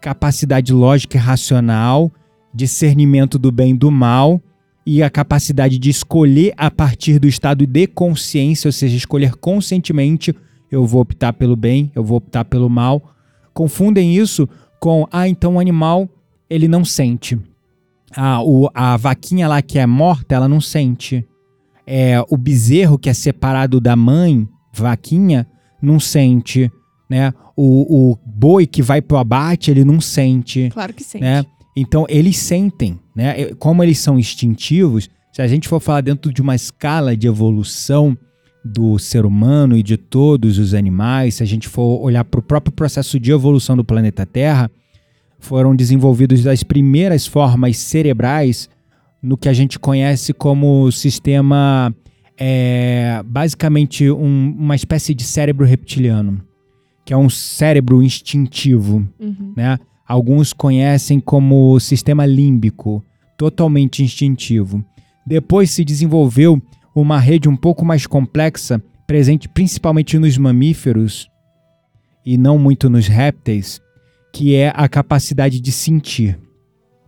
capacidade 0.00 0.72
lógica 0.72 1.16
e 1.16 1.20
racional, 1.20 2.10
discernimento 2.52 3.38
do 3.38 3.52
bem 3.52 3.72
e 3.72 3.76
do 3.76 3.90
mal 3.90 4.40
e 4.84 5.02
a 5.02 5.10
capacidade 5.10 5.78
de 5.78 5.90
escolher 5.90 6.52
a 6.56 6.70
partir 6.70 7.18
do 7.18 7.28
estado 7.28 7.66
de 7.66 7.86
consciência, 7.86 8.68
ou 8.68 8.72
seja, 8.72 8.96
escolher 8.96 9.34
conscientemente, 9.36 10.34
eu 10.70 10.86
vou 10.86 11.02
optar 11.02 11.32
pelo 11.32 11.54
bem, 11.54 11.92
eu 11.94 12.02
vou 12.02 12.18
optar 12.18 12.44
pelo 12.44 12.68
mal. 12.68 13.14
Confundem 13.52 14.16
isso 14.16 14.48
com, 14.80 15.06
ah, 15.12 15.28
então 15.28 15.56
o 15.56 15.60
animal, 15.60 16.08
ele 16.48 16.66
não 16.66 16.84
sente. 16.84 17.38
Ah, 18.16 18.42
o, 18.42 18.68
a 18.74 18.96
vaquinha 18.96 19.46
lá 19.46 19.62
que 19.62 19.78
é 19.78 19.86
morta, 19.86 20.34
ela 20.34 20.48
não 20.48 20.60
sente. 20.60 21.24
É, 21.86 22.24
o 22.28 22.36
bezerro 22.36 22.98
que 22.98 23.10
é 23.10 23.12
separado 23.14 23.80
da 23.80 23.94
mãe, 23.94 24.48
vaquinha, 24.72 25.46
não 25.80 25.98
sente, 26.00 26.70
né? 27.08 27.32
O, 27.56 28.10
o 28.12 28.18
boi 28.24 28.66
que 28.66 28.82
vai 28.82 29.02
pro 29.02 29.18
abate, 29.18 29.70
ele 29.70 29.84
não 29.84 30.00
sente, 30.00 30.70
Claro 30.72 30.94
que 30.94 31.04
sim. 31.04 31.18
né? 31.20 31.44
Então 31.76 32.06
eles 32.08 32.36
sentem, 32.38 32.98
né? 33.14 33.46
Como 33.58 33.82
eles 33.82 33.98
são 33.98 34.18
instintivos, 34.18 35.08
se 35.32 35.42
a 35.42 35.46
gente 35.46 35.68
for 35.68 35.80
falar 35.80 36.00
dentro 36.00 36.32
de 36.32 36.42
uma 36.42 36.54
escala 36.54 37.16
de 37.16 37.26
evolução 37.26 38.16
do 38.64 38.98
ser 38.98 39.24
humano 39.24 39.76
e 39.76 39.82
de 39.82 39.96
todos 39.96 40.58
os 40.58 40.74
animais, 40.74 41.36
se 41.36 41.42
a 41.42 41.46
gente 41.46 41.68
for 41.68 42.02
olhar 42.02 42.24
para 42.24 42.40
o 42.40 42.42
próprio 42.42 42.72
processo 42.72 43.18
de 43.18 43.32
evolução 43.32 43.76
do 43.76 43.84
planeta 43.84 44.26
Terra, 44.26 44.70
foram 45.38 45.74
desenvolvidos 45.74 46.46
as 46.46 46.62
primeiras 46.62 47.26
formas 47.26 47.78
cerebrais 47.78 48.68
no 49.22 49.36
que 49.36 49.48
a 49.48 49.52
gente 49.52 49.78
conhece 49.78 50.32
como 50.34 50.90
sistema, 50.92 51.94
é, 52.42 53.22
basicamente 53.26 54.10
um- 54.10 54.56
uma 54.58 54.74
espécie 54.74 55.14
de 55.14 55.24
cérebro 55.24 55.66
reptiliano, 55.66 56.40
que 57.04 57.12
é 57.12 57.16
um 57.16 57.28
cérebro 57.28 58.02
instintivo, 58.02 59.06
Uhum. 59.20 59.52
né? 59.54 59.78
Alguns 60.08 60.52
conhecem 60.54 61.20
como 61.20 61.78
sistema 61.78 62.24
límbico, 62.24 63.04
totalmente 63.36 64.02
instintivo. 64.02 64.82
Depois 65.26 65.70
se 65.70 65.84
desenvolveu 65.84 66.60
uma 66.94 67.18
rede 67.20 67.48
um 67.48 67.54
pouco 67.56 67.84
mais 67.84 68.06
complexa, 68.06 68.82
presente 69.06 69.48
principalmente 69.48 70.18
nos 70.18 70.36
mamíferos 70.38 71.28
e 72.24 72.36
não 72.38 72.58
muito 72.58 72.88
nos 72.88 73.06
répteis, 73.06 73.80
que 74.32 74.54
é 74.54 74.72
a 74.74 74.88
capacidade 74.88 75.60
de 75.60 75.70
sentir. 75.72 76.38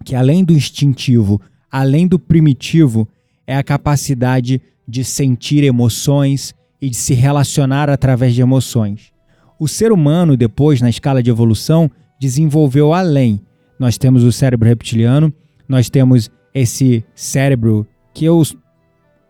Que 0.05 0.15
além 0.15 0.45
do 0.45 0.53
instintivo, 0.53 1.41
além 1.71 2.07
do 2.07 2.19
primitivo, 2.19 3.09
é 3.47 3.57
a 3.57 3.63
capacidade 3.63 4.61
de 4.93 5.05
sentir 5.05 5.65
emoções 5.65 6.55
e 6.79 6.91
de 6.91 6.97
se 6.97 7.15
relacionar 7.15 7.89
através 7.89 8.35
de 8.35 8.43
emoções. 8.43 9.11
O 9.59 9.67
ser 9.67 9.91
humano, 9.91 10.37
depois, 10.37 10.83
na 10.83 10.91
escala 10.91 11.23
de 11.23 11.31
evolução, 11.31 11.91
desenvolveu 12.21 12.93
além. 12.93 13.41
Nós 13.79 13.97
temos 13.97 14.23
o 14.23 14.31
cérebro 14.31 14.69
reptiliano, 14.69 15.33
nós 15.67 15.89
temos 15.89 16.31
esse 16.53 17.03
cérebro 17.15 17.87
que 18.13 18.27
eu 18.27 18.43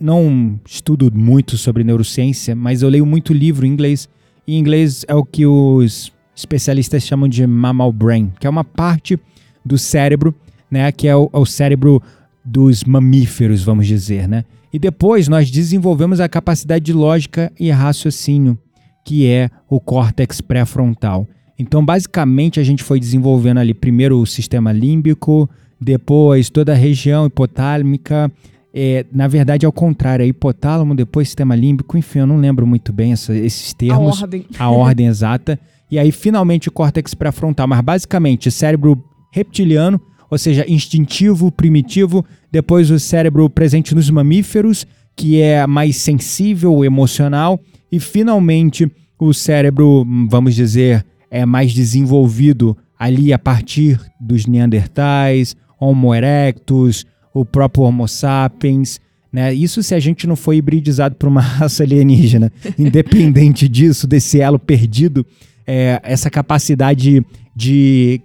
não 0.01 0.59
estudo 0.69 1.15
muito 1.15 1.57
sobre 1.57 1.85
neurociência, 1.85 2.57
mas 2.57 2.83
eu 2.83 2.89
leio 2.89 3.07
muito 3.07 3.33
livro 3.33 3.65
em 3.65 3.71
inglês. 3.71 4.09
E 4.45 4.57
em 4.57 4.59
inglês 4.59 5.05
é 5.07 5.15
o 5.15 5.25
que 5.25 5.47
os 5.47 6.13
especialistas 6.35 7.05
chamam 7.05 7.29
de 7.29 7.47
mammal 7.47 7.93
brain, 7.93 8.33
que 8.41 8.49
é 8.49 8.51
uma 8.51 8.65
parte 8.65 9.17
do 9.65 9.79
cérebro, 9.79 10.35
né, 10.69 10.91
que 10.91 11.07
é 11.07 11.15
o, 11.15 11.31
é 11.33 11.39
o 11.39 11.47
cérebro 11.47 12.03
dos 12.45 12.83
mamíferos, 12.83 13.63
vamos 13.63 13.87
dizer, 13.87 14.27
né? 14.27 14.45
E 14.73 14.79
depois 14.79 15.29
nós 15.29 15.51
desenvolvemos 15.51 16.19
a 16.21 16.29
capacidade 16.29 16.85
de 16.85 16.93
lógica 16.93 17.53
e 17.61 17.71
raciocínio, 17.71 18.59
que 19.05 19.27
é 19.27 19.51
o 19.69 19.79
córtex 19.81 20.41
pré-frontal. 20.41 21.27
Então, 21.59 21.85
basicamente, 21.85 22.59
a 22.59 22.63
gente 22.63 22.83
foi 22.83 22.99
desenvolvendo 22.99 23.59
ali 23.59 23.75
primeiro 23.75 24.19
o 24.19 24.27
sistema 24.27 24.73
límbico, 24.73 25.49
depois 25.81 26.49
toda 26.49 26.73
a 26.73 26.77
região 26.77 27.27
hipotálamica. 27.27 28.33
É, 28.75 29.05
na 29.13 29.29
verdade, 29.29 29.67
ao 29.67 29.73
contrário, 29.73 30.23
é 30.23 30.27
hipotálamo, 30.27 30.95
depois 30.95 31.29
sistema 31.29 31.55
límbico, 31.55 31.99
enfim, 31.99 32.21
eu 32.21 32.27
não 32.27 32.39
lembro 32.39 32.67
muito 32.67 32.91
bem 32.93 33.13
essa- 33.13 33.35
esses 33.37 33.73
A 33.73 33.77
termos 33.77 34.23
ordem. 34.23 34.47
a 34.59 34.71
ordem 34.71 35.07
exata. 35.07 35.59
E 35.91 35.99
aí, 35.99 36.11
finalmente, 36.11 36.69
o 36.71 36.73
córtex 36.73 37.13
pré-frontal. 37.13 37.67
Mas, 37.69 37.81
basicamente, 37.83 38.51
cérebro 38.51 39.05
reptiliano, 39.31 40.01
ou 40.33 40.39
seja, 40.39 40.65
instintivo, 40.67 41.53
primitivo. 41.53 42.25
Depois, 42.51 42.91
o 42.91 42.99
cérebro 42.99 43.51
presente 43.51 43.95
nos 43.95 44.09
mamíferos, 44.09 44.87
que 45.15 45.39
é 45.39 45.67
mais 45.67 45.97
sensível, 45.97 46.83
emocional. 46.83 47.61
E, 47.93 48.01
finalmente, 48.01 48.91
o 49.19 49.35
cérebro, 49.35 50.07
vamos 50.31 50.55
dizer, 50.55 51.05
é 51.31 51.45
mais 51.45 51.75
desenvolvido 51.75 52.75
ali 52.99 53.31
a 53.31 53.39
partir 53.39 54.01
dos 54.19 54.47
neandertais, 54.47 55.55
Homo 55.79 56.15
erectus, 56.15 57.05
o 57.35 57.45
próprio 57.45 57.85
Homo 57.85 58.09
sapiens. 58.09 58.99
Né? 59.31 59.53
Isso 59.53 59.83
se 59.83 59.95
a 59.95 60.01
gente 60.01 60.27
não 60.27 60.35
foi 60.35 60.57
hibridizado 60.57 61.15
por 61.15 61.29
uma 61.29 61.43
raça 61.45 61.83
alienígena. 61.83 62.51
Independente 62.79 63.69
disso, 63.69 64.07
desse 64.07 64.41
elo 64.41 64.59
perdido, 64.59 65.27
é, 65.67 66.01
essa 66.03 66.31
capacidade 66.31 67.23
de 67.55 68.23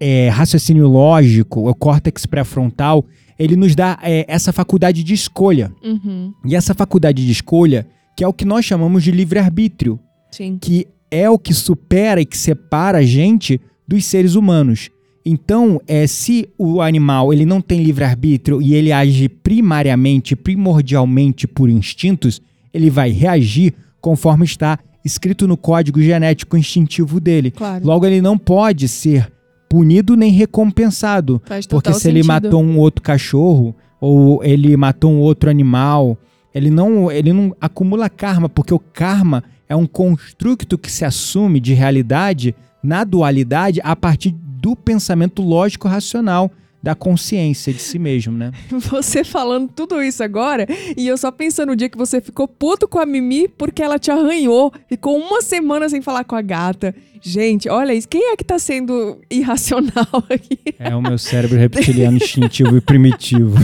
é, 0.00 0.28
raciocínio 0.28 0.88
lógico, 0.88 1.68
o 1.68 1.74
córtex 1.74 2.26
pré-frontal, 2.26 3.04
ele 3.38 3.56
nos 3.56 3.74
dá 3.74 3.98
é, 4.02 4.24
essa 4.28 4.52
faculdade 4.52 5.04
de 5.04 5.14
escolha. 5.14 5.72
Uhum. 5.82 6.32
E 6.44 6.56
essa 6.56 6.74
faculdade 6.74 7.24
de 7.24 7.30
escolha, 7.30 7.86
que 8.16 8.24
é 8.24 8.28
o 8.28 8.32
que 8.32 8.44
nós 8.44 8.64
chamamos 8.64 9.04
de 9.04 9.10
livre-arbítrio, 9.10 9.98
Sim. 10.30 10.58
que 10.60 10.86
é 11.10 11.30
o 11.30 11.38
que 11.38 11.54
supera 11.54 12.20
e 12.20 12.26
que 12.26 12.36
separa 12.36 12.98
a 12.98 13.02
gente 13.02 13.60
dos 13.86 14.04
seres 14.04 14.34
humanos. 14.34 14.90
Então, 15.24 15.80
é, 15.86 16.06
se 16.06 16.48
o 16.58 16.80
animal 16.80 17.32
ele 17.32 17.44
não 17.44 17.60
tem 17.60 17.82
livre-arbítrio 17.82 18.62
e 18.62 18.74
ele 18.74 18.92
age 18.92 19.28
primariamente, 19.28 20.34
primordialmente 20.34 21.46
por 21.46 21.68
instintos, 21.68 22.40
ele 22.72 22.90
vai 22.90 23.10
reagir 23.10 23.74
conforme 24.00 24.44
está 24.44 24.78
escrito 25.04 25.46
no 25.46 25.56
código 25.56 26.00
genético 26.00 26.56
instintivo 26.56 27.20
dele. 27.20 27.50
Claro. 27.50 27.86
Logo, 27.86 28.06
ele 28.06 28.20
não 28.20 28.36
pode 28.38 28.88
ser 28.88 29.30
punido 29.68 30.16
nem 30.16 30.32
recompensado. 30.32 31.42
Porque 31.68 31.92
se 31.92 32.08
ele 32.08 32.22
sentido. 32.22 32.26
matou 32.26 32.62
um 32.62 32.78
outro 32.78 33.02
cachorro 33.02 33.74
ou 34.00 34.42
ele 34.44 34.76
matou 34.76 35.10
um 35.10 35.18
outro 35.18 35.50
animal, 35.50 36.16
ele 36.54 36.70
não, 36.70 37.10
ele 37.10 37.32
não 37.32 37.54
acumula 37.60 38.08
karma, 38.08 38.48
porque 38.48 38.72
o 38.72 38.78
karma 38.78 39.44
é 39.68 39.76
um 39.76 39.86
construto 39.86 40.78
que 40.78 40.90
se 40.90 41.04
assume 41.04 41.60
de 41.60 41.74
realidade 41.74 42.54
na 42.82 43.04
dualidade 43.04 43.80
a 43.82 43.94
partir 43.94 44.30
do 44.30 44.74
pensamento 44.74 45.42
lógico 45.42 45.88
racional 45.88 46.50
da 46.82 46.94
consciência 46.94 47.72
de 47.72 47.80
si 47.80 47.98
mesmo, 47.98 48.36
né? 48.36 48.52
Você 48.70 49.24
falando 49.24 49.68
tudo 49.68 50.00
isso 50.02 50.22
agora, 50.22 50.66
e 50.96 51.06
eu 51.06 51.18
só 51.18 51.30
pensando 51.30 51.70
no 51.70 51.76
dia 51.76 51.88
que 51.88 51.98
você 51.98 52.20
ficou 52.20 52.46
puto 52.46 52.86
com 52.86 52.98
a 53.00 53.06
Mimi 53.06 53.48
porque 53.48 53.82
ela 53.82 53.98
te 53.98 54.10
arranhou. 54.10 54.72
Ficou 54.88 55.18
uma 55.18 55.42
semana 55.42 55.88
sem 55.88 56.00
falar 56.00 56.24
com 56.24 56.36
a 56.36 56.42
gata. 56.42 56.94
Gente, 57.22 57.68
olha 57.68 57.92
isso. 57.94 58.08
Quem 58.08 58.32
é 58.32 58.36
que 58.36 58.44
tá 58.44 58.58
sendo 58.58 59.18
irracional 59.30 60.06
aqui? 60.30 60.58
É 60.78 60.94
o 60.94 61.02
meu 61.02 61.18
cérebro 61.18 61.58
reptiliano 61.58 62.16
instintivo 62.16 62.76
e 62.76 62.80
primitivo. 62.80 63.56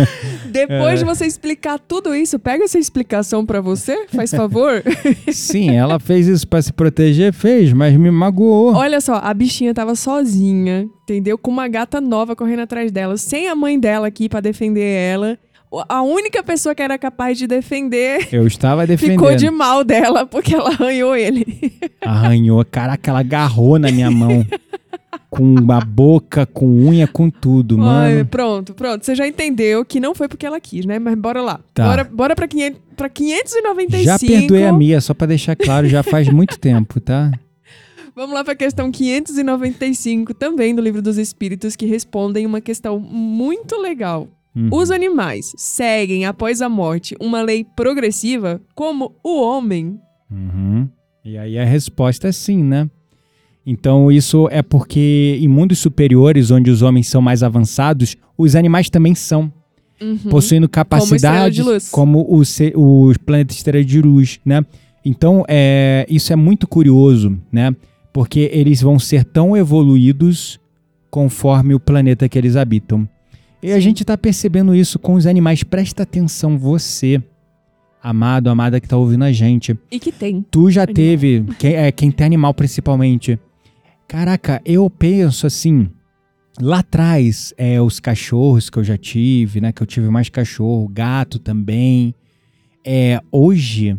Depois 0.50 0.94
É. 0.94 0.96
de 0.96 1.04
você 1.04 1.26
explicar 1.26 1.78
tudo 1.78 2.14
isso, 2.14 2.38
pega 2.38 2.64
essa 2.64 2.78
explicação 2.78 3.44
pra 3.46 3.60
você, 3.60 4.06
faz 4.08 4.30
favor. 4.30 4.82
Sim, 5.32 5.70
ela 5.70 5.98
fez 6.00 6.26
isso 6.26 6.46
pra 6.46 6.60
se 6.62 6.72
proteger, 6.72 7.32
fez, 7.32 7.72
mas 7.72 7.96
me 7.96 8.10
magoou. 8.10 8.74
Olha 8.74 9.00
só, 9.00 9.14
a 9.22 9.32
bichinha 9.32 9.72
tava 9.74 9.94
sozinha, 9.94 10.88
entendeu? 11.02 11.38
Com 11.38 11.50
uma 11.50 11.68
gata 11.68 12.00
nova 12.00 12.34
correndo 12.36 12.60
atrás 12.60 12.90
dela, 12.90 13.16
sem 13.16 13.48
a 13.48 13.54
mãe 13.54 13.78
dela 13.78 14.06
aqui 14.06 14.28
pra 14.28 14.40
defender 14.40 14.82
ela. 14.84 15.38
A 15.88 16.02
única 16.02 16.42
pessoa 16.42 16.74
que 16.74 16.82
era 16.82 16.98
capaz 16.98 17.38
de 17.38 17.46
defender 17.46 18.28
Eu 18.32 18.46
estava 18.46 18.84
defendendo. 18.88 19.20
ficou 19.20 19.36
de 19.36 19.48
mal 19.50 19.84
dela 19.84 20.26
porque 20.26 20.54
ela 20.54 20.70
arranhou 20.70 21.14
ele. 21.14 21.72
Arranhou. 22.02 22.64
Caraca, 22.64 23.10
ela 23.10 23.20
agarrou 23.20 23.78
na 23.78 23.90
minha 23.92 24.10
mão. 24.10 24.44
com 25.30 25.54
a 25.70 25.80
boca, 25.80 26.44
com 26.44 26.66
unha, 26.66 27.06
com 27.06 27.30
tudo, 27.30 27.76
Ai, 27.80 28.14
mano. 28.14 28.26
pronto, 28.26 28.74
pronto. 28.74 29.04
Você 29.06 29.14
já 29.14 29.28
entendeu 29.28 29.84
que 29.84 30.00
não 30.00 30.12
foi 30.12 30.26
porque 30.26 30.44
ela 30.44 30.58
quis, 30.60 30.84
né? 30.84 30.98
Mas 30.98 31.14
bora 31.16 31.40
lá. 31.40 31.60
Tá. 31.72 31.84
Bora, 31.88 32.04
bora 32.04 32.34
pra, 32.34 32.48
500, 32.48 32.80
pra 32.96 33.08
595. 33.08 34.04
Já 34.04 34.18
perdoei 34.18 34.64
a 34.66 34.72
Mia, 34.72 35.00
só 35.00 35.14
pra 35.14 35.28
deixar 35.28 35.54
claro, 35.54 35.88
já 35.88 36.02
faz 36.02 36.28
muito 36.28 36.58
tempo, 36.58 36.98
tá? 37.00 37.30
Vamos 38.16 38.34
lá 38.34 38.42
pra 38.42 38.56
questão 38.56 38.90
595, 38.90 40.34
também 40.34 40.74
do 40.74 40.82
Livro 40.82 41.00
dos 41.00 41.16
Espíritos, 41.16 41.76
que 41.76 41.86
respondem 41.86 42.44
uma 42.44 42.60
questão 42.60 42.98
muito 42.98 43.80
legal. 43.80 44.26
Uhum. 44.54 44.68
Os 44.72 44.90
animais 44.90 45.52
seguem, 45.56 46.24
após 46.24 46.60
a 46.60 46.68
morte, 46.68 47.14
uma 47.20 47.40
lei 47.42 47.64
progressiva 47.76 48.60
como 48.74 49.14
o 49.22 49.40
homem? 49.40 49.98
Uhum. 50.30 50.88
E 51.24 51.36
aí 51.38 51.58
a 51.58 51.64
resposta 51.64 52.28
é 52.28 52.32
sim, 52.32 52.62
né? 52.64 52.88
Então 53.64 54.10
isso 54.10 54.48
é 54.50 54.62
porque 54.62 55.38
em 55.40 55.46
mundos 55.46 55.78
superiores, 55.78 56.50
onde 56.50 56.70
os 56.70 56.82
homens 56.82 57.08
são 57.08 57.20
mais 57.22 57.42
avançados, 57.42 58.16
os 58.36 58.56
animais 58.56 58.88
também 58.90 59.14
são, 59.14 59.52
Uhum. 60.00 60.16
possuindo 60.30 60.66
capacidades 60.66 61.90
como 61.90 62.26
o 62.28 62.42
ce- 62.42 62.72
os 62.74 63.18
planetas 63.18 63.56
estrela 63.56 63.84
de 63.84 64.00
luz, 64.00 64.40
né? 64.44 64.64
Então 65.04 65.44
é, 65.46 66.06
isso 66.08 66.32
é 66.32 66.36
muito 66.36 66.66
curioso, 66.66 67.38
né? 67.52 67.76
Porque 68.12 68.50
eles 68.52 68.80
vão 68.80 68.98
ser 68.98 69.24
tão 69.24 69.54
evoluídos 69.56 70.58
conforme 71.10 71.74
o 71.74 71.80
planeta 71.80 72.28
que 72.28 72.38
eles 72.38 72.56
habitam. 72.56 73.06
E 73.62 73.72
a 73.72 73.74
Sim. 73.74 73.80
gente 73.80 74.04
tá 74.04 74.16
percebendo 74.16 74.74
isso 74.74 74.98
com 74.98 75.14
os 75.14 75.26
animais. 75.26 75.62
Presta 75.62 76.02
atenção, 76.02 76.58
você, 76.58 77.22
amado, 78.02 78.48
amada 78.48 78.80
que 78.80 78.88
tá 78.88 78.96
ouvindo 78.96 79.24
a 79.24 79.32
gente. 79.32 79.78
E 79.90 79.98
que 79.98 80.10
tem. 80.10 80.44
Tu 80.50 80.70
já 80.70 80.82
Animal. 80.82 80.94
teve, 80.94 81.44
quem, 81.58 81.74
é, 81.74 81.92
quem 81.92 82.10
tem 82.10 82.26
animal 82.26 82.54
principalmente. 82.54 83.38
Caraca, 84.08 84.60
eu 84.64 84.88
penso 84.88 85.46
assim, 85.46 85.88
lá 86.60 86.78
atrás, 86.78 87.54
é, 87.56 87.80
os 87.80 88.00
cachorros 88.00 88.70
que 88.70 88.78
eu 88.78 88.84
já 88.84 88.96
tive, 88.96 89.60
né? 89.60 89.72
Que 89.72 89.82
eu 89.82 89.86
tive 89.86 90.08
mais 90.08 90.28
cachorro, 90.28 90.88
gato 90.88 91.38
também. 91.38 92.14
É, 92.84 93.20
hoje, 93.30 93.96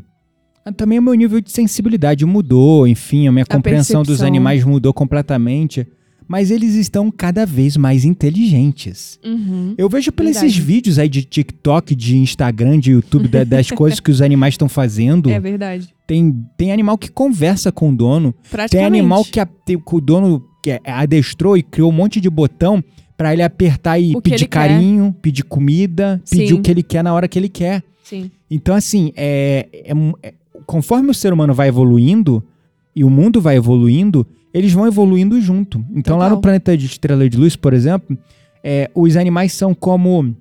também 0.75 0.99
o 0.99 1.01
meu 1.01 1.13
nível 1.13 1.39
de 1.39 1.51
sensibilidade 1.51 2.25
mudou, 2.25 2.87
enfim, 2.87 3.27
a 3.27 3.31
minha 3.31 3.43
A 3.43 3.53
compreensão 3.53 4.03
dos 4.03 4.21
animais 4.21 4.63
mudou 4.63 4.93
completamente. 4.93 5.87
Mas 6.31 6.49
eles 6.49 6.75
estão 6.75 7.11
cada 7.11 7.45
vez 7.45 7.75
mais 7.75 8.05
inteligentes. 8.05 9.19
Uhum. 9.23 9.75
Eu 9.77 9.89
vejo 9.89 10.11
pelos 10.13 10.37
esses 10.37 10.55
vídeos 10.55 10.97
aí 10.97 11.09
de 11.09 11.23
TikTok, 11.23 11.93
de 11.93 12.17
Instagram, 12.17 12.79
de 12.79 12.91
YouTube, 12.91 13.27
da- 13.27 13.43
das 13.43 13.69
coisas 13.71 13.99
que 13.99 14.09
os 14.09 14.21
animais 14.21 14.53
estão 14.53 14.69
fazendo. 14.69 15.29
É 15.29 15.39
verdade. 15.41 15.89
Tem, 16.07 16.33
tem 16.57 16.71
animal 16.71 16.97
que 16.97 17.11
conversa 17.11 17.69
com 17.71 17.89
o 17.91 17.95
dono. 17.95 18.33
Praticamente. 18.49 18.71
Tem 18.71 18.85
animal 18.85 19.25
que, 19.25 19.39
a- 19.41 19.45
tem- 19.45 19.77
que 19.77 19.95
o 19.95 19.99
dono 19.99 20.41
que 20.63 20.79
adestrou 20.85 21.57
e 21.57 21.61
criou 21.63 21.89
um 21.89 21.93
monte 21.93 22.21
de 22.21 22.29
botão 22.29 22.81
Pra 23.17 23.33
ele 23.33 23.43
apertar 23.43 23.99
e 23.99 24.15
O 24.15 24.21
pedir 24.21 24.35
ele 24.35 24.39
quer. 24.45 24.47
carinho, 24.47 25.15
pedir 25.21 25.43
comida, 25.43 26.19
pedir 26.27 26.47
Sim. 26.47 26.53
o 26.55 26.61
que 26.61 26.71
ele 26.71 26.81
quer 26.81 27.03
na 27.03 27.13
hora 27.13 27.27
que 27.27 27.37
ele 27.37 27.49
quer. 27.49 27.83
Sim. 28.03 28.31
Então, 28.49 28.73
assim, 28.73 29.11
é, 29.15 29.67
é 29.73 29.93
é- 30.23 30.33
conforme 30.65 31.11
o 31.11 31.13
ser 31.13 31.31
humano 31.31 31.53
vai 31.53 31.67
evoluindo 31.67 32.43
e 32.95 33.03
o 33.03 33.09
mundo 33.11 33.39
vai 33.39 33.57
evoluindo, 33.57 34.25
eles 34.53 34.73
vão 34.73 34.85
evoluindo 34.87 35.39
junto. 35.41 35.83
Então, 35.95 36.17
lá 36.17 36.25
Total. 36.25 36.35
no 36.37 36.41
planeta 36.41 36.77
de 36.77 36.85
Estrela 36.85 37.29
de 37.29 37.37
Luz, 37.37 37.55
por 37.55 37.73
exemplo, 37.73 38.17
é, 38.63 38.89
os 38.93 39.15
animais 39.15 39.53
são 39.53 39.73
como 39.73 40.35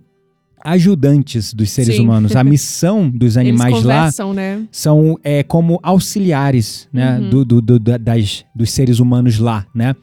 ajudantes 0.62 1.55
dos 1.55 1.70
seres 1.70 1.96
Sim. 1.96 2.03
humanos. 2.05 2.37
A 2.37 2.44
missão 2.44 3.09
dos 3.09 3.37
animais 3.37 3.83
lá 3.83 4.11
né? 4.35 4.66
são 4.70 5.18
é, 5.25 5.42
como 5.42 5.79
auxiliares 5.83 6.88
né, 6.92 7.18
Uhum. 7.18 7.31
do, 7.31 7.44
do- 7.44 7.61
do- 7.62 7.79
da- 7.79 7.96
das, 7.96 8.44
dos 8.55 8.70
seres 8.70 8.99
humanos 9.01 9.38
lá, 9.38 9.66
né? 9.75 9.94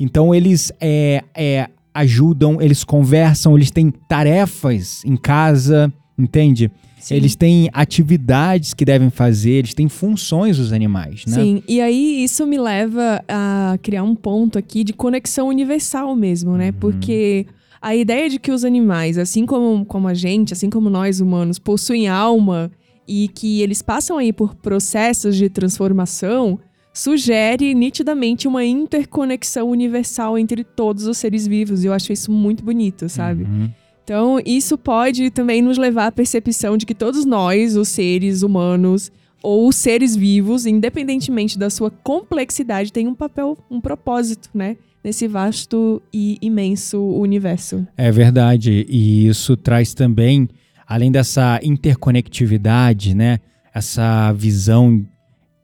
Então 0.00 0.34
eles 0.34 0.72
é, 0.80 1.22
é, 1.34 1.68
ajudam, 1.94 2.60
eles 2.60 2.84
conversam, 2.84 3.56
eles 3.56 3.70
têm 3.70 3.90
tarefas 4.08 5.02
em 5.04 5.16
casa, 5.16 5.92
entende? 6.18 6.70
Sim. 7.06 7.14
Eles 7.14 7.36
têm 7.36 7.70
atividades 7.72 8.74
que 8.74 8.84
devem 8.84 9.10
fazer, 9.10 9.52
eles 9.52 9.74
têm 9.74 9.88
funções 9.88 10.58
os 10.58 10.72
animais, 10.72 11.24
né? 11.24 11.34
Sim, 11.34 11.62
e 11.68 11.80
aí 11.80 12.24
isso 12.24 12.44
me 12.44 12.58
leva 12.58 13.22
a 13.28 13.78
criar 13.80 14.02
um 14.02 14.16
ponto 14.16 14.58
aqui 14.58 14.82
de 14.82 14.92
conexão 14.92 15.46
universal 15.46 16.16
mesmo, 16.16 16.56
né? 16.56 16.66
Uhum. 16.66 16.72
Porque 16.80 17.46
a 17.80 17.94
ideia 17.94 18.28
de 18.28 18.40
que 18.40 18.50
os 18.50 18.64
animais, 18.64 19.18
assim 19.18 19.46
como, 19.46 19.84
como 19.84 20.08
a 20.08 20.14
gente, 20.14 20.52
assim 20.52 20.68
como 20.68 20.90
nós 20.90 21.20
humanos, 21.20 21.60
possuem 21.60 22.08
alma 22.08 22.72
e 23.06 23.28
que 23.28 23.62
eles 23.62 23.82
passam 23.82 24.18
aí 24.18 24.32
por 24.32 24.56
processos 24.56 25.36
de 25.36 25.48
transformação, 25.48 26.58
sugere 26.92 27.72
nitidamente 27.72 28.48
uma 28.48 28.64
interconexão 28.64 29.70
universal 29.70 30.36
entre 30.36 30.64
todos 30.64 31.06
os 31.06 31.16
seres 31.18 31.46
vivos. 31.46 31.84
E 31.84 31.86
eu 31.86 31.92
acho 31.92 32.12
isso 32.12 32.32
muito 32.32 32.64
bonito, 32.64 33.08
sabe? 33.08 33.44
Uhum. 33.44 33.70
Então, 34.06 34.38
isso 34.46 34.78
pode 34.78 35.30
também 35.30 35.60
nos 35.60 35.76
levar 35.78 36.06
à 36.06 36.12
percepção 36.12 36.76
de 36.76 36.86
que 36.86 36.94
todos 36.94 37.24
nós, 37.24 37.74
os 37.74 37.88
seres 37.88 38.42
humanos 38.44 39.10
ou 39.42 39.66
os 39.68 39.74
seres 39.74 40.14
vivos, 40.14 40.64
independentemente 40.64 41.58
da 41.58 41.68
sua 41.68 41.90
complexidade, 41.90 42.92
têm 42.92 43.08
um 43.08 43.14
papel, 43.16 43.58
um 43.68 43.80
propósito, 43.80 44.48
né? 44.54 44.76
Nesse 45.02 45.26
vasto 45.26 46.00
e 46.14 46.38
imenso 46.40 47.00
universo. 47.00 47.84
É 47.96 48.12
verdade. 48.12 48.86
E 48.88 49.26
isso 49.26 49.56
traz 49.56 49.92
também, 49.92 50.48
além 50.86 51.10
dessa 51.10 51.58
interconectividade, 51.60 53.12
né? 53.12 53.40
Essa 53.74 54.32
visão 54.32 55.04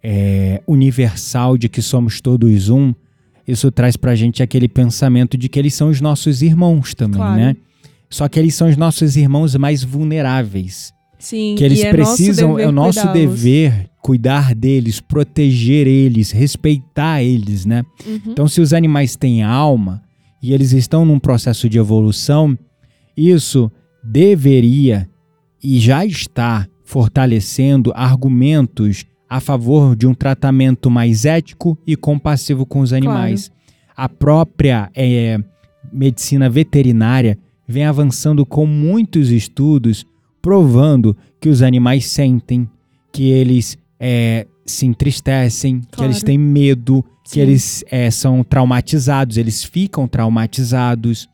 é, 0.02 0.60
universal 0.66 1.56
de 1.56 1.68
que 1.68 1.80
somos 1.80 2.20
todos 2.20 2.68
um, 2.68 2.92
isso 3.46 3.70
traz 3.70 3.96
pra 3.96 4.16
gente 4.16 4.42
aquele 4.42 4.66
pensamento 4.66 5.36
de 5.38 5.48
que 5.48 5.60
eles 5.60 5.74
são 5.74 5.90
os 5.90 6.00
nossos 6.00 6.42
irmãos 6.42 6.92
também, 6.92 7.18
Claro. 7.18 7.36
né? 7.40 7.56
Só 8.12 8.28
que 8.28 8.38
eles 8.38 8.54
são 8.54 8.68
os 8.68 8.76
nossos 8.76 9.16
irmãos 9.16 9.56
mais 9.56 9.82
vulneráveis. 9.82 10.92
Sim, 11.18 11.54
Que 11.56 11.64
eles 11.64 11.82
é 11.82 11.90
precisam, 11.90 12.58
é 12.58 12.66
o 12.66 12.72
nosso 12.72 13.10
dever 13.12 13.88
cuidar 14.02 14.54
deles, 14.54 15.00
proteger 15.00 15.86
eles, 15.86 16.30
respeitar 16.30 17.22
eles, 17.22 17.64
né? 17.64 17.82
Uhum. 18.04 18.20
Então, 18.26 18.46
se 18.48 18.60
os 18.60 18.74
animais 18.74 19.16
têm 19.16 19.42
alma 19.42 20.02
e 20.42 20.52
eles 20.52 20.72
estão 20.72 21.06
num 21.06 21.18
processo 21.18 21.70
de 21.70 21.78
evolução, 21.78 22.58
isso 23.16 23.70
deveria 24.04 25.08
e 25.62 25.78
já 25.78 26.04
está 26.04 26.66
fortalecendo 26.84 27.92
argumentos 27.94 29.06
a 29.30 29.40
favor 29.40 29.96
de 29.96 30.06
um 30.06 30.12
tratamento 30.12 30.90
mais 30.90 31.24
ético 31.24 31.78
e 31.86 31.96
compassivo 31.96 32.66
com 32.66 32.80
os 32.80 32.92
animais. 32.92 33.50
A 33.96 34.08
própria 34.08 34.90
eh, 34.94 35.38
medicina 35.90 36.50
veterinária 36.50 37.38
vem 37.72 37.84
avançando 37.84 38.44
com 38.46 38.66
muitos 38.66 39.30
estudos 39.30 40.04
provando 40.40 41.16
que 41.40 41.48
os 41.48 41.62
animais 41.62 42.06
sentem, 42.06 42.68
que 43.12 43.30
eles 43.30 43.76
eh, 43.98 44.46
se 44.66 44.86
entristecem, 44.86 45.80
que 45.80 45.86
Claro. 45.96 46.10
eles 46.12 46.22
têm 46.22 46.38
medo, 46.38 47.04
que 47.24 47.30
Sim. 47.34 47.40
eles 47.40 47.84
eh, 47.90 48.10
são 48.10 48.44
traumatizados, 48.44 49.36
eles 49.36 49.64
ficam 49.64 50.06
traumatizados. 50.06 51.28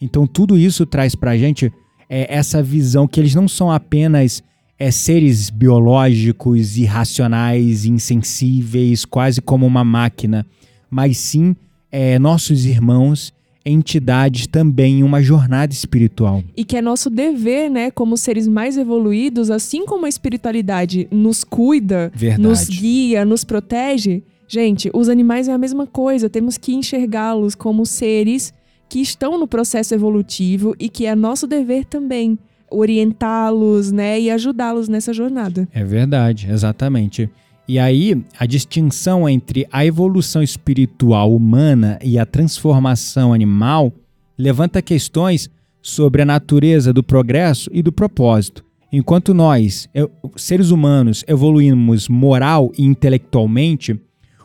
Então 0.00 0.26
tudo 0.26 0.56
isso 0.56 0.86
traz 0.86 1.14
pra 1.14 1.36
gente 1.36 1.72
eh, 2.08 2.26
essa 2.28 2.62
visão 2.62 3.06
que 3.06 3.20
eles 3.20 3.34
não 3.34 3.46
são 3.48 3.70
apenas 3.70 4.42
eh, 4.78 4.90
seres 4.90 5.50
biológicos, 5.50 6.76
irracionais, 6.76 7.84
insensíveis, 7.84 9.04
quase 9.04 9.40
como 9.40 9.66
uma 9.66 9.84
máquina, 9.84 10.46
mas 10.90 11.18
sim 11.18 11.54
eh, 11.90 12.18
nossos 12.18 12.64
irmãos, 12.64 13.32
entidades 13.64 14.46
também 14.46 15.00
em 15.00 15.02
uma 15.02 15.22
jornada 15.22 15.72
espiritual. 15.72 16.42
E 16.56 16.64
que 16.64 16.76
é 16.76 16.82
nosso 16.82 17.08
dever, 17.08 17.70
né, 17.70 17.90
como 17.90 18.16
seres 18.16 18.48
mais 18.48 18.76
evoluídos, 18.76 19.50
assim 19.50 19.84
como 19.86 20.06
a 20.06 20.08
espiritualidade 20.08 21.08
nos 21.10 21.44
cuida, 21.44 22.10
Verdade. 22.14 22.42
nos 22.42 22.68
guia, 22.68 23.24
nos 23.24 23.44
protege. 23.44 24.22
Gente, 24.48 24.90
os 24.92 25.08
animais 25.08 25.48
é 25.48 25.52
a 25.52 25.58
mesma 25.58 25.86
coisa. 25.86 26.28
Temos 26.28 26.58
que 26.58 26.74
enxergá-los 26.74 27.54
como 27.54 27.86
seres 27.86 28.52
que 28.88 29.00
estão 29.00 29.38
no 29.38 29.46
processo 29.46 29.94
evolutivo 29.94 30.74
e 30.78 30.88
que 30.88 31.06
é 31.06 31.14
nosso 31.14 31.46
dever 31.46 31.86
também 31.86 32.38
orientá-los, 32.70 33.92
né, 33.92 34.20
e 34.20 34.30
ajudá-los 34.30 34.88
nessa 34.88 35.12
jornada. 35.12 35.68
É 35.72 35.84
verdade, 35.84 36.48
exatamente. 36.50 37.30
E 37.68 37.78
aí, 37.78 38.22
a 38.38 38.44
distinção 38.44 39.28
entre 39.28 39.66
a 39.70 39.86
evolução 39.86 40.42
espiritual 40.42 41.34
humana 41.34 41.98
e 42.02 42.18
a 42.18 42.26
transformação 42.26 43.32
animal 43.32 43.92
levanta 44.36 44.82
questões 44.82 45.48
sobre 45.80 46.22
a 46.22 46.24
natureza 46.26 46.92
do 46.92 47.02
progresso 47.02 47.70
e 47.72 47.82
do 47.82 47.92
propósito. 47.92 48.64
Enquanto 48.92 49.32
nós, 49.32 49.88
eu- 49.94 50.10
seres 50.36 50.70
humanos, 50.70 51.24
evoluímos 51.26 52.08
moral 52.08 52.70
e 52.76 52.84
intelectualmente, 52.84 53.98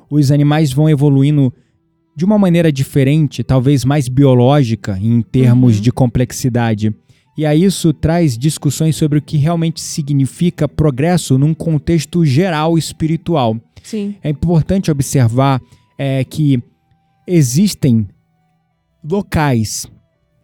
os 0.09 0.31
animais 0.31 0.71
vão 0.71 0.89
evoluindo 0.89 1.51
de 2.15 2.23
uma 2.23 2.39
maneira 2.39 2.71
diferente, 2.71 3.43
talvez 3.43 3.83
mais 3.83 4.07
biológica 4.07 4.97
em 5.01 5.21
termos 5.21 5.75
Uhum. 5.75 5.81
de 5.81 5.91
complexidade. 5.91 6.93
E 7.37 7.45
aí 7.45 7.63
isso 7.63 7.93
traz 7.93 8.35
discussões 8.37 8.95
sobre 8.95 9.19
o 9.19 9.21
que 9.21 9.37
realmente 9.37 9.79
significa 9.79 10.67
progresso 10.67 11.37
num 11.37 11.53
contexto 11.53 12.25
geral 12.25 12.77
espiritual. 12.77 13.55
Sim. 13.83 14.15
É 14.23 14.29
importante 14.29 14.89
observar 14.89 15.61
é, 15.97 16.23
que 16.23 16.61
existem 17.27 18.07
locais 19.03 19.85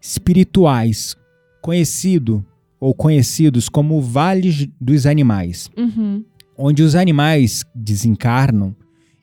espirituais 0.02 1.16
conhecido 1.62 2.46
ou 2.80 2.94
conhecidos 2.94 3.70
como 3.70 4.02
vales 4.02 4.68
dos 4.80 5.06
animais, 5.06 5.72
Uhum. 5.78 6.24
onde 6.58 6.84
os 6.84 6.96
animais 6.96 7.64
desencarnam 7.74 8.76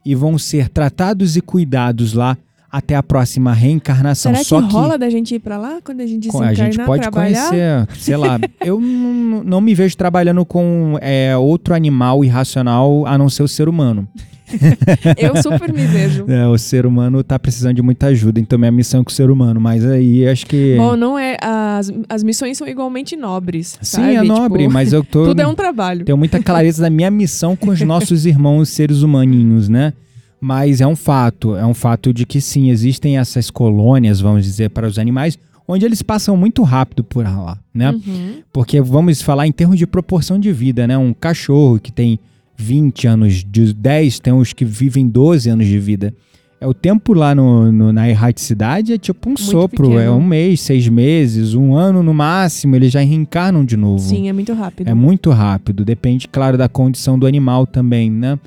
e 0.04 0.14
vão 0.14 0.38
ser 0.38 0.68
tratados 0.70 1.36
e 1.36 1.40
cuidados 1.42 2.14
lá 2.14 2.36
até 2.70 2.94
a 2.94 3.02
próxima 3.02 3.52
reencarnação. 3.52 4.32
Será 4.32 4.38
que 4.42 4.48
Só 4.48 4.62
que 4.62 4.72
rola 4.72 4.96
da 4.96 5.10
gente 5.10 5.34
ir 5.34 5.38
pra 5.40 5.58
lá 5.58 5.78
quando 5.82 6.00
a 6.00 6.06
gente 6.06 6.28
com- 6.28 6.38
a 6.42 6.46
desencarnar, 6.46 6.72
gente 6.72 6.86
pode 6.86 7.02
trabalhar? 7.02 7.48
conhecer, 7.48 7.88
sei 7.98 8.16
lá, 8.16 8.38
eu 8.64 8.80
não, 8.80 9.42
não 9.42 9.60
me 9.60 9.74
vejo 9.74 9.96
trabalhando 9.96 10.44
com 10.44 10.96
é, 11.00 11.36
outro 11.36 11.74
animal 11.74 12.24
irracional 12.24 13.06
a 13.06 13.18
não 13.18 13.28
ser 13.28 13.42
o 13.42 13.48
ser 13.48 13.68
humano. 13.68 14.06
Eu 15.16 15.40
super 15.40 15.72
me 15.72 15.86
vejo. 15.86 16.24
É, 16.28 16.44
o 16.46 16.58
ser 16.58 16.84
humano 16.84 17.22
tá 17.22 17.38
precisando 17.38 17.76
de 17.76 17.82
muita 17.82 18.08
ajuda, 18.08 18.40
então 18.40 18.58
minha 18.58 18.72
missão 18.72 19.00
é 19.00 19.04
com 19.04 19.10
o 19.10 19.12
ser 19.12 19.30
humano, 19.30 19.60
mas 19.60 19.86
aí 19.86 20.26
acho 20.26 20.44
que... 20.44 20.74
Bom, 20.76 20.96
não 20.96 21.16
é. 21.16 21.36
As, 21.40 21.92
as 22.08 22.24
missões 22.24 22.58
são 22.58 22.66
igualmente 22.66 23.14
nobres. 23.16 23.78
Sim, 23.80 23.96
sabe? 24.02 24.14
é 24.16 24.22
nobre, 24.22 24.62
Tipo, 24.62 24.74
mas 24.74 24.92
eu 24.92 25.04
tô... 25.04 25.26
Tudo 25.30 25.40
é 25.40 25.46
um 25.46 25.54
trabalho. 25.54 26.04
Tenho 26.04 26.18
muita 26.18 26.42
clareza 26.42 26.82
da 26.82 26.90
minha 26.90 27.10
missão 27.12 27.54
com 27.54 27.70
os 27.70 27.80
nossos 27.82 28.26
irmãos 28.26 28.68
seres 28.70 29.02
humaninhos, 29.02 29.68
né? 29.68 29.92
Mas 30.40 30.80
é 30.80 30.86
um 30.86 30.96
fato, 30.96 31.54
é 31.56 31.66
um 31.66 31.74
fato 31.74 32.12
de 32.14 32.24
que 32.24 32.40
sim, 32.40 32.70
existem 32.70 33.18
essas 33.18 33.50
colônias, 33.50 34.20
vamos 34.20 34.44
dizer, 34.44 34.70
para 34.70 34.86
os 34.86 34.98
animais, 34.98 35.38
onde 35.68 35.84
eles 35.84 36.00
passam 36.02 36.36
muito 36.36 36.62
rápido 36.62 37.04
por 37.04 37.24
lá, 37.24 37.58
né? 37.74 37.90
Uhum. 37.90 38.42
Porque 38.52 38.80
vamos 38.80 39.20
falar 39.22 39.46
em 39.46 39.52
termos 39.52 39.76
de 39.78 39.86
proporção 39.86 40.38
de 40.38 40.50
vida, 40.52 40.86
né? 40.86 40.96
Um 40.96 41.12
cachorro 41.12 41.78
que 41.78 41.92
tem 41.92 42.18
20 42.56 43.06
anos, 43.06 43.44
de 43.46 43.72
10, 43.72 44.18
tem 44.20 44.32
uns 44.32 44.52
que 44.52 44.64
vivem 44.64 45.06
12 45.06 45.48
anos 45.50 45.66
de 45.66 45.78
vida. 45.78 46.14
É 46.60 46.66
o 46.66 46.74
tempo 46.74 47.14
lá 47.14 47.34
no, 47.34 47.72
no- 47.72 47.90
na 47.92 48.06
erraticidade 48.10 48.92
é 48.92 48.98
tipo 48.98 49.28
um 49.28 49.32
Muito 49.32 49.42
sopro, 49.44 49.92
é 49.92 49.96
pequeno. 50.04 50.12
um 50.16 50.22
mês, 50.26 50.60
seis 50.60 50.86
meses, 50.88 51.54
um 51.54 51.74
ano 51.74 52.02
no 52.02 52.12
máximo, 52.12 52.76
eles 52.76 52.92
já 52.92 53.00
reencarnam 53.00 53.64
de 53.64 53.78
novo. 53.78 53.98
Sim, 54.06 54.28
é 54.28 54.32
muito 54.32 54.52
rápido. 54.52 54.86
É 54.88 54.92
muito 54.92 55.30
rápido, 55.30 55.86
depende, 55.86 56.28
claro, 56.28 56.58
da 56.58 56.68
condição 56.68 57.18
do 57.18 57.26
animal 57.26 57.66
também, 57.66 58.10
né? 58.10 58.38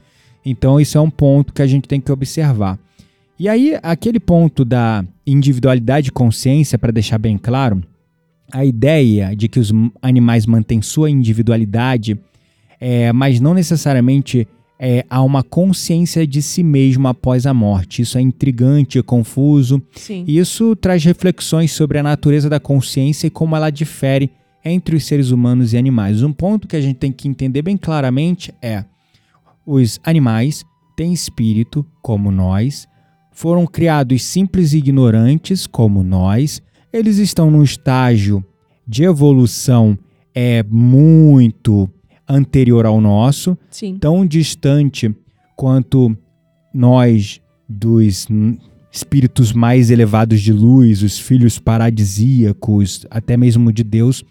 Então, 0.45 0.79
isso 0.79 0.97
é 0.97 1.01
um 1.01 1.09
ponto 1.09 1.53
que 1.53 1.61
a 1.61 1.67
gente 1.67 1.87
tem 1.87 2.01
que 2.01 2.11
observar. 2.11 2.77
E 3.39 3.49
aí, 3.49 3.77
aquele 3.81 4.19
ponto 4.19 4.63
da 4.63 5.03
individualidade 5.25 6.09
e 6.09 6.11
consciência, 6.11 6.77
para 6.77 6.91
deixar 6.91 7.17
bem 7.17 7.37
claro, 7.37 7.83
a 8.51 8.63
ideia 8.63 9.35
de 9.35 9.47
que 9.47 9.59
os 9.59 9.71
animais 10.01 10.45
mantêm 10.45 10.81
sua 10.81 11.09
individualidade, 11.09 12.19
é, 12.79 13.11
mas 13.11 13.39
não 13.39 13.53
necessariamente 13.53 14.47
é, 14.79 15.05
há 15.09 15.23
uma 15.23 15.43
consciência 15.43 16.27
de 16.27 16.41
si 16.41 16.61
mesmo 16.61 17.07
após 17.07 17.45
a 17.45 17.53
morte. 17.53 18.01
Isso 18.01 18.17
é 18.17 18.21
intrigante, 18.21 18.99
é 18.99 19.01
confuso. 19.01 19.81
Sim. 19.95 20.23
E 20.27 20.37
isso 20.37 20.75
traz 20.75 21.03
reflexões 21.03 21.71
sobre 21.71 21.97
a 21.97 22.03
natureza 22.03 22.49
da 22.49 22.59
consciência 22.59 23.27
e 23.27 23.29
como 23.31 23.55
ela 23.55 23.69
difere 23.69 24.29
entre 24.63 24.95
os 24.95 25.05
seres 25.05 25.31
humanos 25.31 25.73
e 25.73 25.77
animais. 25.77 26.21
Um 26.21 26.33
ponto 26.33 26.67
que 26.67 26.75
a 26.75 26.81
gente 26.81 26.97
tem 26.97 27.11
que 27.11 27.27
entender 27.27 27.61
bem 27.61 27.77
claramente 27.77 28.53
é: 28.61 28.83
os 29.65 29.99
animais 30.03 30.63
têm 30.95 31.13
espírito, 31.13 31.85
como 32.01 32.31
nós, 32.31 32.87
foram 33.31 33.65
criados 33.65 34.23
simples 34.23 34.73
e 34.73 34.77
ignorantes, 34.77 35.65
como 35.65 36.03
nós, 36.03 36.61
eles 36.91 37.17
estão 37.17 37.49
num 37.49 37.63
estágio 37.63 38.43
de 38.87 39.03
evolução 39.03 39.97
é 40.35 40.63
muito 40.63 41.89
anterior 42.27 42.85
ao 42.85 42.99
nosso, 42.99 43.57
Sim. 43.69 43.97
tão 43.97 44.25
distante 44.25 45.13
quanto 45.55 46.15
nós 46.73 47.39
dos 47.67 48.27
espíritos 48.91 49.51
mais 49.51 49.89
elevados 49.89 50.41
de 50.41 50.51
luz, 50.53 51.01
os 51.01 51.19
filhos 51.19 51.59
paradisíacos, 51.59 53.05
até 53.09 53.35
mesmo 53.37 53.71
de 53.71 53.83
Deus, 53.83 54.23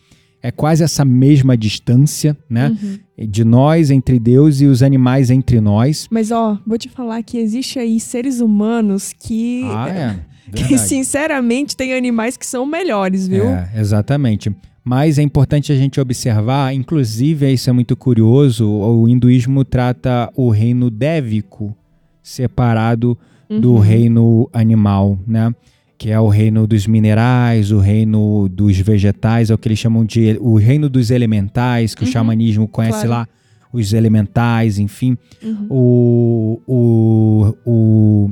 é 0.42 0.50
quase 0.50 0.82
essa 0.82 1.04
mesma 1.04 1.56
distância, 1.56 2.36
né? 2.50 2.68
Uhum. 2.82 2.98
De 3.28 3.44
nós 3.44 3.90
entre 3.90 4.18
Deus 4.18 4.60
e 4.60 4.66
os 4.66 4.82
animais 4.82 5.30
entre 5.30 5.60
nós. 5.60 6.08
Mas 6.10 6.30
ó, 6.32 6.58
vou 6.66 6.76
te 6.76 6.88
falar 6.88 7.22
que 7.22 7.38
existe 7.38 7.78
aí 7.78 8.00
seres 8.00 8.40
humanos 8.40 9.12
que, 9.16 9.62
Ah, 9.66 9.88
é. 9.88 10.16
que 10.52 10.76
sinceramente 10.78 11.76
tem 11.76 11.94
animais 11.94 12.36
que 12.36 12.44
são 12.46 12.66
melhores, 12.66 13.28
viu? 13.28 13.44
É, 13.44 13.70
exatamente. 13.76 14.54
Mas 14.84 15.16
é 15.16 15.22
importante 15.22 15.70
a 15.70 15.76
gente 15.76 16.00
observar, 16.00 16.74
inclusive, 16.74 17.48
isso 17.52 17.70
é 17.70 17.72
muito 17.72 17.94
curioso, 17.96 18.68
o 18.68 19.08
hinduísmo 19.08 19.64
trata 19.64 20.28
o 20.34 20.50
reino 20.50 20.90
dévico 20.90 21.76
separado 22.20 23.16
do 23.48 23.74
Uhum. 23.74 23.78
reino 23.78 24.50
animal, 24.52 25.18
né? 25.26 25.54
Que 26.02 26.10
é 26.10 26.18
o 26.18 26.26
reino 26.26 26.66
dos 26.66 26.84
minerais, 26.88 27.70
o 27.70 27.78
reino 27.78 28.48
dos 28.48 28.76
vegetais, 28.80 29.50
é 29.50 29.54
o 29.54 29.58
que 29.58 29.68
eles 29.68 29.78
chamam 29.78 30.04
de 30.04 30.36
o 30.40 30.56
reino 30.56 30.88
dos 30.88 31.12
elementais, 31.12 31.94
que 31.94 32.02
o 32.02 32.06
Uhum, 32.06 32.12
xamanismo 32.12 32.66
conhece 32.66 33.06
claro. 33.06 33.10
lá, 33.10 33.28
os 33.72 33.92
elementais, 33.92 34.80
enfim. 34.80 35.16
Uhum. 35.40 35.66
O, 35.70 36.60
o, 36.66 37.54
o, 37.64 38.30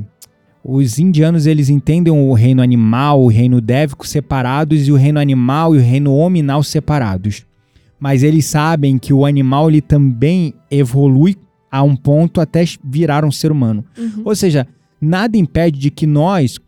os 0.61 0.99
indianos 0.99 1.45
eles 1.45 1.69
entendem 1.69 2.11
o 2.11 2.33
reino 2.33 2.61
animal, 2.61 3.21
o 3.23 3.27
reino 3.29 3.61
dévico 3.61 4.05
separados 4.05 4.85
e 4.89 4.91
o 4.91 4.97
reino 4.97 5.17
animal 5.21 5.73
e 5.73 5.77
o 5.77 5.81
reino 5.81 6.13
hominal 6.13 6.61
separados. 6.63 7.45
Mas 7.97 8.21
eles 8.21 8.43
sabem 8.47 8.97
que 8.97 9.13
o 9.13 9.25
animal 9.25 9.69
ele 9.69 9.79
também 9.79 10.53
evolui 10.69 11.37
a 11.71 11.81
um 11.83 11.95
ponto 11.95 12.41
até 12.41 12.65
virar 12.83 13.23
um 13.23 13.31
ser 13.31 13.49
humano. 13.49 13.85
Uhum. 13.97 14.23
Ou 14.25 14.35
seja, 14.35 14.67
nada 14.99 15.37
impede 15.37 15.79
de 15.79 15.89
que 15.89 16.05
nós, 16.05 16.59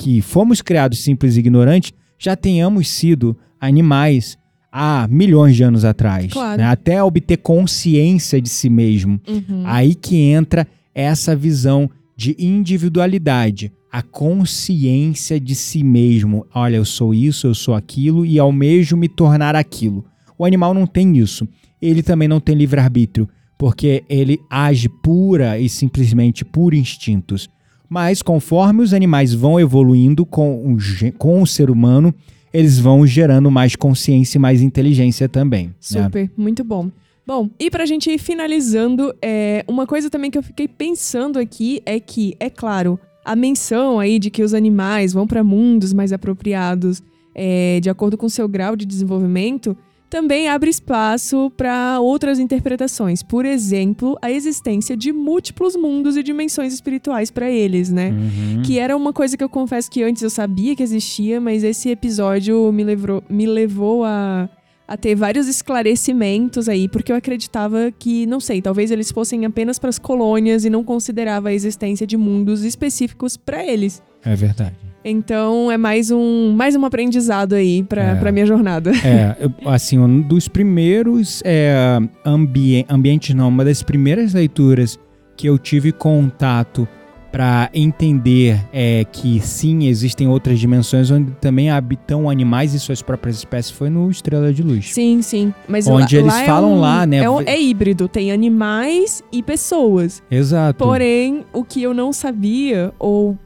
que 0.00 0.22
fomos 0.22 0.62
criados 0.62 1.04
simples 1.04 1.36
e 1.36 1.40
ignorantes, 1.40 1.92
já 2.18 2.34
tenhamos 2.34 2.88
sido 2.88 3.36
animais 3.60 4.38
há 4.72 5.06
milhões 5.10 5.54
de 5.54 5.62
anos 5.62 5.84
atrás. 5.84 6.32
Claro. 6.32 6.56
né? 6.56 6.66
Até 6.66 7.02
obter 7.04 7.36
consciência 7.36 8.40
de 8.40 8.48
si 8.48 8.70
mesmo. 8.70 9.20
Uhum. 9.28 9.62
Aí 9.66 9.94
que 9.94 10.16
entra 10.16 10.66
essa 10.94 11.36
visão 11.36 11.90
de 12.16 12.34
individualidade, 12.38 13.70
a 13.92 14.00
consciência 14.00 15.38
de 15.38 15.54
si 15.54 15.84
mesmo. 15.84 16.46
Olha, 16.54 16.76
eu 16.76 16.84
sou 16.86 17.12
isso, 17.12 17.46
eu 17.46 17.54
sou 17.54 17.74
aquilo 17.74 18.24
e 18.24 18.38
almejo 18.38 18.96
me 18.96 19.06
tornar 19.06 19.54
aquilo. 19.54 20.06
O 20.38 20.46
animal 20.46 20.72
não 20.72 20.86
tem 20.86 21.18
isso. 21.18 21.46
Ele 21.80 22.02
também 22.02 22.26
não 22.26 22.40
tem 22.40 22.54
livre-arbítrio, 22.54 23.28
porque 23.58 24.02
ele 24.08 24.40
age 24.48 24.88
pura 24.88 25.58
e 25.58 25.68
simplesmente 25.68 26.42
por 26.42 26.72
instintos. 26.72 27.50
Mas 27.90 28.22
conforme 28.22 28.82
os 28.82 28.94
animais 28.94 29.34
vão 29.34 29.58
evoluindo 29.58 30.24
com 30.24 30.74
o, 30.74 30.78
com 31.18 31.42
o 31.42 31.46
ser 31.46 31.68
humano, 31.70 32.14
eles 32.54 32.78
vão 32.78 33.04
gerando 33.04 33.50
mais 33.50 33.74
consciência 33.74 34.38
e 34.38 34.40
mais 34.40 34.62
inteligência 34.62 35.28
também. 35.28 35.66
né? 35.66 36.04
Super, 36.04 36.30
muito 36.36 36.62
bom. 36.62 36.88
Bom, 37.26 37.50
e 37.58 37.68
pra 37.68 37.84
gente 37.86 38.08
ir 38.08 38.18
finalizando, 38.18 39.12
é, 39.20 39.64
uma 39.68 39.86
coisa 39.86 40.08
também 40.08 40.30
que 40.30 40.38
eu 40.38 40.42
fiquei 40.42 40.68
pensando 40.68 41.38
aqui 41.38 41.82
é 41.84 41.98
que, 41.98 42.34
é 42.40 42.48
claro, 42.48 42.98
a 43.24 43.36
menção 43.36 43.98
aí 43.98 44.18
de 44.18 44.30
que 44.30 44.42
os 44.42 44.54
animais 44.54 45.12
vão 45.12 45.26
para 45.26 45.42
mundos 45.44 45.92
mais 45.92 46.12
apropriados 46.12 47.02
é, 47.34 47.78
de 47.80 47.90
acordo 47.90 48.16
com 48.16 48.28
seu 48.28 48.48
grau 48.48 48.74
de 48.74 48.84
desenvolvimento 48.84 49.76
também 50.10 50.48
abre 50.48 50.68
espaço 50.68 51.50
para 51.56 52.00
outras 52.00 52.40
interpretações. 52.40 53.22
Por 53.22 53.46
exemplo, 53.46 54.18
a 54.20 54.30
existência 54.30 54.96
de 54.96 55.12
múltiplos 55.12 55.76
mundos 55.76 56.16
e 56.16 56.22
dimensões 56.22 56.74
espirituais 56.74 57.30
para 57.30 57.48
eles, 57.48 57.90
né? 57.90 58.10
Uhum. 58.10 58.62
Que 58.62 58.80
era 58.80 58.96
uma 58.96 59.12
coisa 59.12 59.36
que 59.36 59.44
eu 59.44 59.48
confesso 59.48 59.88
que 59.88 60.02
antes 60.02 60.22
eu 60.22 60.28
sabia 60.28 60.74
que 60.74 60.82
existia, 60.82 61.40
mas 61.40 61.62
esse 61.62 61.88
episódio 61.88 62.72
me 62.72 62.82
levou, 62.82 63.22
me 63.30 63.46
levou 63.46 64.04
a, 64.04 64.50
a 64.86 64.96
ter 64.96 65.14
vários 65.14 65.46
esclarecimentos 65.46 66.68
aí, 66.68 66.88
porque 66.88 67.12
eu 67.12 67.16
acreditava 67.16 67.92
que, 67.96 68.26
não 68.26 68.40
sei, 68.40 68.60
talvez 68.60 68.90
eles 68.90 69.12
fossem 69.12 69.46
apenas 69.46 69.78
para 69.78 69.90
as 69.90 69.98
colônias 69.98 70.64
e 70.64 70.70
não 70.70 70.82
considerava 70.82 71.50
a 71.50 71.54
existência 71.54 72.04
de 72.04 72.16
mundos 72.16 72.64
específicos 72.64 73.36
para 73.36 73.64
eles. 73.64 74.02
É 74.24 74.34
verdade. 74.34 74.89
Então 75.04 75.70
é 75.70 75.78
mais 75.78 76.10
um, 76.10 76.52
mais 76.52 76.76
um 76.76 76.84
aprendizado 76.84 77.54
aí 77.54 77.82
para 77.82 78.02
É. 78.02 78.14
pra 78.16 78.30
minha 78.32 78.44
jornada. 78.46 78.90
É, 79.04 79.36
eu- 79.40 79.52
assim, 79.70 79.98
um 79.98 80.20
dos 80.20 80.46
primeiros 80.46 81.40
é, 81.44 81.98
ambien- 82.24 82.84
ambientes, 82.88 83.34
não, 83.34 83.48
uma 83.48 83.64
das 83.64 83.82
primeiras 83.82 84.34
leituras 84.34 84.98
que 85.36 85.46
eu 85.46 85.58
tive 85.58 85.90
contato 85.90 86.86
para 87.32 87.70
entender 87.72 88.60
é, 88.72 89.04
que 89.10 89.38
sim, 89.40 89.86
existem 89.86 90.26
outras 90.26 90.58
dimensões 90.58 91.10
onde 91.12 91.30
também 91.40 91.70
habitam 91.70 92.28
animais 92.28 92.74
e 92.74 92.78
suas 92.80 93.00
próprias 93.00 93.36
espécies 93.36 93.70
foi 93.70 93.88
no 93.88 94.10
Estrela 94.10 94.52
de 94.52 94.62
Luz. 94.64 94.92
Sim, 94.92 95.22
sim. 95.22 95.54
Mas 95.68 95.86
Onde 95.86 96.16
lá, 96.16 96.20
eles 96.22 96.34
lá 96.34 96.42
é 96.42 96.46
falam 96.46 96.72
um- 96.74 96.80
lá, 96.80 97.06
né? 97.06 97.18
É, 97.18 97.30
um- 97.30 97.40
é 97.40 97.58
híbrido, 97.58 98.08
tem 98.08 98.32
animais 98.32 99.22
e 99.32 99.42
pessoas. 99.44 100.20
Exato. 100.30 100.84
Porém, 100.84 101.44
o 101.52 101.62
que 101.64 101.80
eu 101.80 101.94
não 101.94 102.12
sabia, 102.12 102.92
ou 102.98 103.38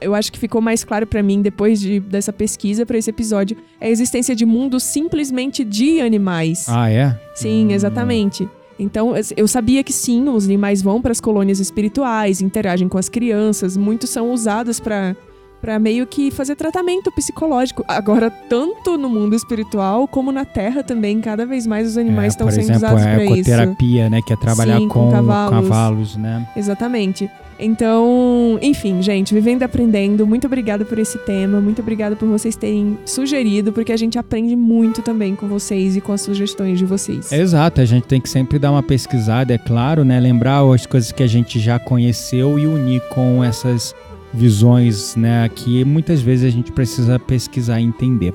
eu 0.00 0.14
acho 0.14 0.32
que 0.32 0.38
ficou 0.38 0.60
mais 0.60 0.82
claro 0.84 1.06
pra 1.06 1.22
mim 1.22 1.42
depois 1.42 1.80
de, 1.80 2.00
dessa 2.00 2.32
pesquisa 2.32 2.86
pra 2.86 2.96
esse 2.98 3.10
episódio, 3.10 3.56
é 3.80 3.86
a 3.86 3.90
existência 3.90 4.34
de 4.34 4.44
mundos 4.46 4.82
simplesmente 4.82 5.64
de 5.64 6.00
animais. 6.00 6.66
Ah, 6.68 6.90
é? 6.90 7.18
Sim, 7.34 7.66
Hum. 7.66 7.70
exatamente. 7.70 8.48
Então, 8.78 9.14
eu- 9.36 9.48
sabia 9.48 9.82
que 9.82 9.92
sim, 9.92 10.28
os 10.28 10.44
animais 10.44 10.82
vão 10.82 11.00
para 11.00 11.12
as 11.12 11.20
colônias 11.20 11.60
espirituais, 11.60 12.40
interagem 12.42 12.88
com 12.88 12.98
as 12.98 13.08
crianças, 13.08 13.76
muitos 13.76 14.10
são 14.10 14.30
usados 14.32 14.78
pra 14.80 15.16
para 15.60 15.78
meio 15.78 16.06
que 16.06 16.30
fazer 16.30 16.54
tratamento 16.56 17.10
psicológico. 17.12 17.84
Agora, 17.88 18.30
tanto 18.30 18.96
no 18.96 19.08
mundo 19.08 19.34
espiritual 19.34 20.06
como 20.06 20.30
na 20.30 20.44
Terra 20.44 20.82
também, 20.82 21.20
cada 21.20 21.44
vez 21.46 21.66
mais 21.66 21.88
os 21.88 21.98
animais 21.98 22.26
É, 22.26 22.28
estão 22.28 22.46
por 22.46 22.52
sendo 22.52 22.62
exemplo, 22.64 22.78
usados 22.78 23.02
a 23.02 23.04
para 23.06 23.24
isso. 23.24 23.34
ecoterapia, 23.34 24.10
né? 24.10 24.20
Que 24.22 24.32
é 24.32 24.36
trabalhar 24.36 24.78
Sim, 24.78 24.88
com 24.88 25.06
com, 25.06 25.10
cavalos. 25.12 25.50
cavalos, 25.68 26.16
né? 26.16 26.46
Exatamente. 26.56 27.30
Então, 27.58 28.58
enfim, 28.60 29.00
gente, 29.00 29.32
vivendo 29.32 29.62
e 29.62 29.64
aprendendo, 29.64 30.26
muito 30.26 30.46
obrigada 30.46 30.84
por 30.84 30.98
esse 30.98 31.16
tema, 31.18 31.58
muito 31.60 31.80
obrigada 31.80 32.14
por 32.14 32.28
vocês 32.28 32.54
terem 32.54 32.98
sugerido, 33.06 33.72
porque 33.72 33.92
a 33.92 33.96
gente 33.96 34.18
aprende 34.18 34.54
muito 34.54 35.00
também 35.00 35.34
com 35.34 35.48
vocês 35.48 35.96
e 35.96 36.00
com 36.02 36.12
as 36.12 36.20
sugestões 36.20 36.78
de 36.78 36.84
vocês. 36.84 37.32
Exato, 37.32 37.80
a 37.80 37.84
gente 37.84 38.04
tem 38.06 38.20
que 38.20 38.28
sempre 38.28 38.58
dar 38.58 38.70
uma 38.72 38.82
pesquisada, 38.82 39.54
é 39.54 39.58
claro, 39.58 40.04
né? 40.04 40.20
Lembrar 40.20 40.62
as 40.70 40.84
coisas 40.84 41.10
que 41.12 41.22
a 41.22 41.26
gente 41.26 41.58
já 41.58 41.78
conheceu 41.78 42.58
e 42.58 42.66
unir 42.66 43.00
com 43.08 43.42
essas 43.42 43.94
visões, 44.32 45.16
né? 45.16 45.48
Que 45.48 45.84
muitas 45.84 46.20
vezes 46.20 46.46
a 46.46 46.50
gente 46.50 46.72
precisa 46.72 47.18
pesquisar 47.18 47.80
e 47.80 47.84
entender. 47.84 48.34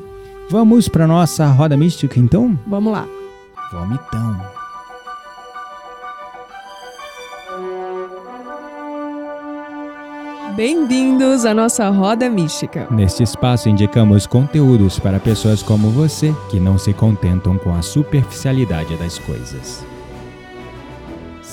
Vamos 0.50 0.88
para 0.88 1.08
nossa 1.08 1.48
roda 1.48 1.78
mística, 1.78 2.20
então? 2.20 2.58
Vamos 2.68 2.92
lá. 2.92 3.08
Vamos 3.72 4.00
então. 4.08 4.62
Bem-vindos 10.56 11.46
à 11.46 11.54
nossa 11.54 11.90
roda 11.90 12.30
mística. 12.30 12.86
Neste 12.92 13.24
espaço 13.24 13.70
indicamos 13.70 14.28
conteúdos 14.28 15.00
para 15.00 15.20
pessoas 15.20 15.64
como 15.64 15.90
você 15.90 16.36
que 16.50 16.60
não 16.60 16.78
se 16.78 16.94
contentam 16.94 17.58
com 17.58 17.74
a 17.74 17.82
superficialidade 17.82 18.98
das 18.98 19.18
coisas. 19.18 19.91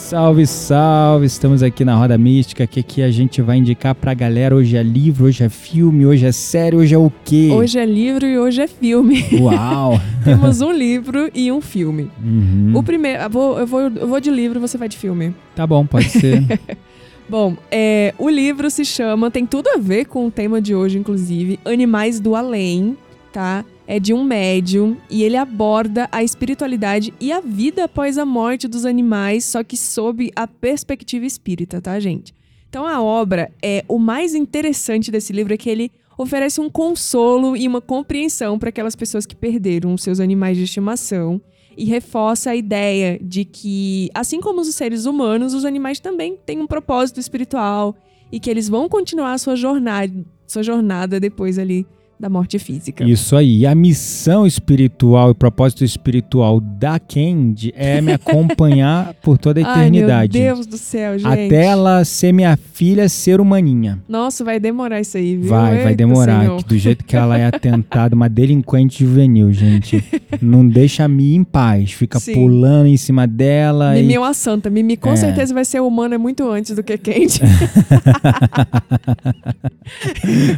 Salve, 0.09 0.47
salve! 0.47 1.27
Estamos 1.27 1.63
aqui 1.63 1.85
na 1.85 1.95
Roda 1.95 2.17
Mística, 2.17 2.67
que 2.67 2.81
aqui 2.81 3.03
a 3.03 3.11
gente 3.11 3.43
vai 3.43 3.59
indicar 3.59 3.95
pra 3.95 4.15
galera. 4.15 4.57
Hoje 4.57 4.75
é 4.75 4.83
livro, 4.83 5.27
hoje 5.27 5.45
é 5.45 5.51
filme, 5.51 6.07
hoje 6.07 6.25
é 6.25 6.33
série, 6.33 6.75
hoje 6.75 6.95
é 6.95 6.99
o 6.99 7.13
quê? 7.27 7.51
Hoje 7.53 7.79
é 7.79 7.85
livro 7.85 8.25
e 8.25 8.39
hoje 8.39 8.63
é 8.63 8.67
filme. 8.67 9.23
Uau! 9.39 10.01
Temos 10.25 10.63
um 10.63 10.73
livro 10.73 11.31
e 11.35 11.53
um 11.53 11.61
filme. 11.61 12.11
Uhum. 12.25 12.73
O 12.75 12.83
primeiro, 12.83 13.23
eu 13.23 13.29
vou, 13.29 13.59
eu, 13.59 13.67
vou, 13.67 13.81
eu 13.83 14.09
vou 14.09 14.19
de 14.19 14.31
livro, 14.31 14.59
você 14.59 14.79
vai 14.79 14.89
de 14.89 14.97
filme. 14.97 15.35
Tá 15.55 15.67
bom, 15.67 15.85
pode 15.85 16.09
ser. 16.09 16.43
Bom, 17.29 17.55
é, 17.71 18.15
o 18.17 18.31
livro 18.31 18.71
se 18.71 18.87
chama, 18.87 19.31
tem 19.31 19.45
tudo 19.45 19.69
a 19.69 19.77
ver 19.77 20.07
com 20.07 20.27
o 20.27 20.31
tema 20.31 20.63
de 20.63 20.75
hoje, 20.75 20.97
inclusive, 20.97 21.61
Animais 21.67 22.19
do 22.19 22.35
Além, 22.35 22.97
tá? 23.31 23.63
É 23.91 23.99
de 23.99 24.13
um 24.13 24.23
médium 24.23 24.99
e 25.09 25.23
ele 25.25 25.37
aborda 25.39 26.07
a 26.13 26.23
espiritualidade 26.23 27.15
e 27.19 27.33
a 27.33 27.41
vida 27.41 27.85
após 27.85 28.19
a 28.19 28.27
morte 28.27 28.69
dos 28.69 28.85
animais, 28.85 29.47
só 29.47 29.65
que 29.65 29.79
sob 29.79 30.31
a 30.37 30.47
perspectiva 30.47 31.25
espírita, 31.25 31.81
tá, 31.81 31.99
gente? 31.99 32.35
Então 32.69 32.87
a 32.87 33.01
obra 33.01 33.51
é 33.63 33.83
o 33.89 33.99
mais 33.99 34.35
interessante 34.35 35.11
desse 35.11 35.33
livro 35.33 35.55
é 35.55 35.57
que 35.57 35.71
ele 35.71 35.91
oferece 36.19 36.61
um 36.61 36.69
consolo 36.69 37.57
e 37.57 37.67
uma 37.67 37.81
compreensão 37.81 38.59
para 38.59 38.69
aquelas 38.69 38.95
pessoas 38.95 39.25
que 39.25 39.35
perderam 39.35 39.97
seus 39.97 40.21
animais 40.21 40.59
de 40.59 40.65
estimação 40.65 41.41
e 41.75 41.87
reforça 41.87 42.51
a 42.51 42.57
ideia 42.57 43.19
de 43.23 43.47
que, 43.47 44.11
assim 44.13 44.39
como 44.39 44.61
os 44.61 44.75
seres 44.75 45.07
humanos, 45.07 45.55
os 45.55 45.65
animais 45.65 45.99
também 45.99 46.37
têm 46.45 46.61
um 46.61 46.67
propósito 46.67 47.21
espiritual 47.21 47.97
e 48.31 48.39
que 48.39 48.51
eles 48.51 48.69
vão 48.69 48.87
continuar 48.87 49.33
a 49.33 49.39
sua 49.39 49.57
jornada, 49.57 50.13
sua 50.47 50.63
jornada 50.63 51.19
depois 51.19 51.59
ali 51.59 51.87
da 52.19 52.29
morte 52.29 52.59
física. 52.59 53.05
Isso 53.05 53.37
aí. 53.37 53.59
E 53.59 53.67
a 53.67 53.75
missão 53.75 54.45
espiritual 54.47 55.31
e 55.31 55.35
propósito 55.35 55.85
espiritual 55.85 56.61
da 56.61 56.99
Candy 56.99 57.73
é 57.77 58.01
me 58.01 58.13
acompanhar 58.13 59.15
por 59.23 59.39
toda 59.39 59.61
a 59.61 59.63
eternidade. 59.63 60.37
Ai, 60.37 60.45
meu 60.45 60.55
Deus 60.55 60.67
do 60.67 60.77
céu, 60.77 61.17
gente. 61.19 61.29
Até 61.29 61.67
ela 61.67 62.05
ser 62.05 62.33
minha 62.33 62.57
filha, 62.57 63.09
ser 63.09 63.41
humaninha. 63.41 64.01
Nossa, 64.09 64.45
vai 64.45 64.59
demorar 64.59 65.01
isso 65.01 65.17
aí, 65.17 65.37
viu? 65.37 65.49
Vai, 65.51 65.73
Eita, 65.75 65.85
vai 65.85 65.95
demorar. 65.95 66.57
Do 66.63 66.77
jeito 66.77 67.05
que 67.05 67.15
ela 67.15 67.39
é 67.39 67.47
atentada, 67.47 68.17
uma 68.17 68.29
delinquente 68.29 69.05
juvenil, 69.05 69.53
gente. 69.53 70.03
Não 70.43 70.67
deixa 70.67 71.05
a 71.05 71.09
Mi 71.09 71.35
em 71.35 71.45
paz. 71.45 71.93
Fica 71.93 72.19
Sim. 72.19 72.35
pulando 72.35 72.87
em 72.87 72.97
cima 72.97 73.27
dela. 73.27 73.95
Mimi 73.95 74.13
e... 74.13 74.17
é 74.17 74.19
uma 74.19 74.35
santa. 74.35 74.69
Mimi 74.69 74.97
com 74.97 75.13
É. 75.13 75.17
certeza 75.17 75.55
vai 75.55 75.65
ser 75.65 75.81
humana 75.81 76.19
muito 76.19 76.49
antes 76.51 76.75
do 76.75 76.83
que 76.83 76.99
quente. 76.99 77.41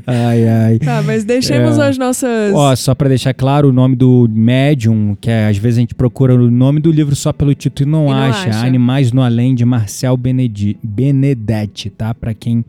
Ai, 0.07 0.49
ai. 0.49 0.79
tá, 0.79 1.03
mas 1.03 1.25
deixemos 1.51 1.79
É. 1.79 1.89
as 1.89 1.99
nossas. 1.99 2.55
Ó, 2.55 2.75
só 2.77 2.95
pra 2.95 3.09
deixar 3.09 3.35
claro 3.35 3.69
o 3.69 3.73
nome 3.73 3.97
do 3.97 4.29
médium, 4.33 5.17
que 5.21 5.31
é, 5.31 5.49
às 5.49 5.57
vezes 5.57 5.79
a 5.79 5.81
gente 5.81 5.95
procura 5.95 6.35
o 6.35 6.51
nome 6.51 6.81
do 6.81 6.91
livro 6.91 7.15
só 7.17 7.33
pelo 7.33 7.55
título 7.55 7.89
e 7.89 7.93
não, 7.93 8.05
E 8.05 8.11
não 8.11 8.13
acha. 8.15 8.49
acha. 8.51 8.67
Animais 8.67 9.13
no 9.13 9.23
Além, 9.23 9.55
de 9.55 9.65
Marcel 9.65 10.17
Benedi- 10.17 10.77
Benedetti, 10.83 11.91
tá? 11.91 12.15
Pra 12.15 12.33
quem 12.35 12.65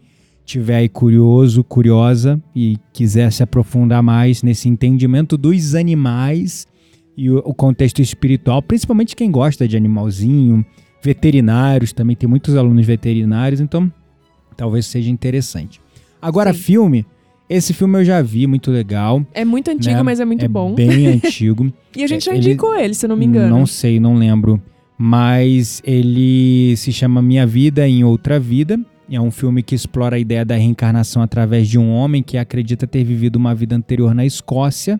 tiver 0.45 0.75
aí 0.77 0.89
curioso, 0.89 1.63
curiosa 1.63 2.41
e 2.55 2.77
quiser 2.91 3.31
se 3.31 3.41
aprofundar 3.43 4.03
mais 4.03 4.43
nesse 4.43 4.67
entendimento 4.67 5.37
dos 5.37 5.75
animais 5.75 6.67
e 7.15 7.29
o, 7.29 7.37
o 7.45 7.53
contexto 7.53 8.01
espiritual, 8.01 8.61
principalmente 8.61 9.15
quem 9.15 9.31
gosta 9.31 9.67
de 9.67 9.77
animalzinho, 9.77 10.65
veterinários, 11.03 11.93
também 11.93 12.15
tem 12.15 12.27
muitos 12.27 12.55
alunos 12.55 12.85
veterinários, 12.85 13.59
então 13.61 13.91
talvez 14.57 14.85
seja 14.85 15.09
interessante. 15.09 15.79
Agora, 16.21 16.53
Sim. 16.53 16.59
filme. 16.59 17.05
Esse 17.53 17.73
filme 17.73 17.99
eu 17.99 18.05
já 18.05 18.21
vi, 18.21 18.47
muito 18.47 18.71
legal. 18.71 19.25
É 19.33 19.43
muito 19.43 19.69
antigo, 19.69 19.95
né? 19.95 20.03
mas 20.03 20.19
é 20.19 20.25
muito 20.25 20.47
bom. 20.47 20.73
Bem 20.73 21.07
antigo. 21.21 21.71
E 21.95 22.03
a 22.03 22.07
gente 22.07 22.25
já 22.25 22.31
ele- 22.31 22.39
indicou 22.39 22.75
ele, 22.75 22.93
se 22.93 23.05
eu 23.05 23.09
não 23.09 23.17
me 23.17 23.25
engano. 23.25 23.49
Não 23.57 23.65
sei, 23.65 23.99
não 23.99 24.15
lembro. 24.15 24.61
Mas 24.97 25.81
ele 25.83 26.75
se 26.77 26.93
chama 26.93 27.21
Minha 27.21 27.45
Vida 27.45 27.87
em 27.87 28.03
Outra 28.03 28.39
Vida. 28.39 28.79
É 29.09 29.19
um 29.19 29.31
filme 29.31 29.61
que 29.61 29.75
explora 29.75 30.15
a 30.15 30.19
ideia 30.19 30.45
da 30.45 30.55
reencarnação 30.55 31.21
através 31.21 31.67
de 31.67 31.77
um 31.77 31.91
homem 31.91 32.23
que 32.23 32.37
acredita 32.37 32.87
ter 32.87 33.03
vivido 33.03 33.35
uma 33.35 33.53
vida 33.53 33.75
anterior 33.75 34.13
na 34.15 34.25
Escócia. 34.25 34.97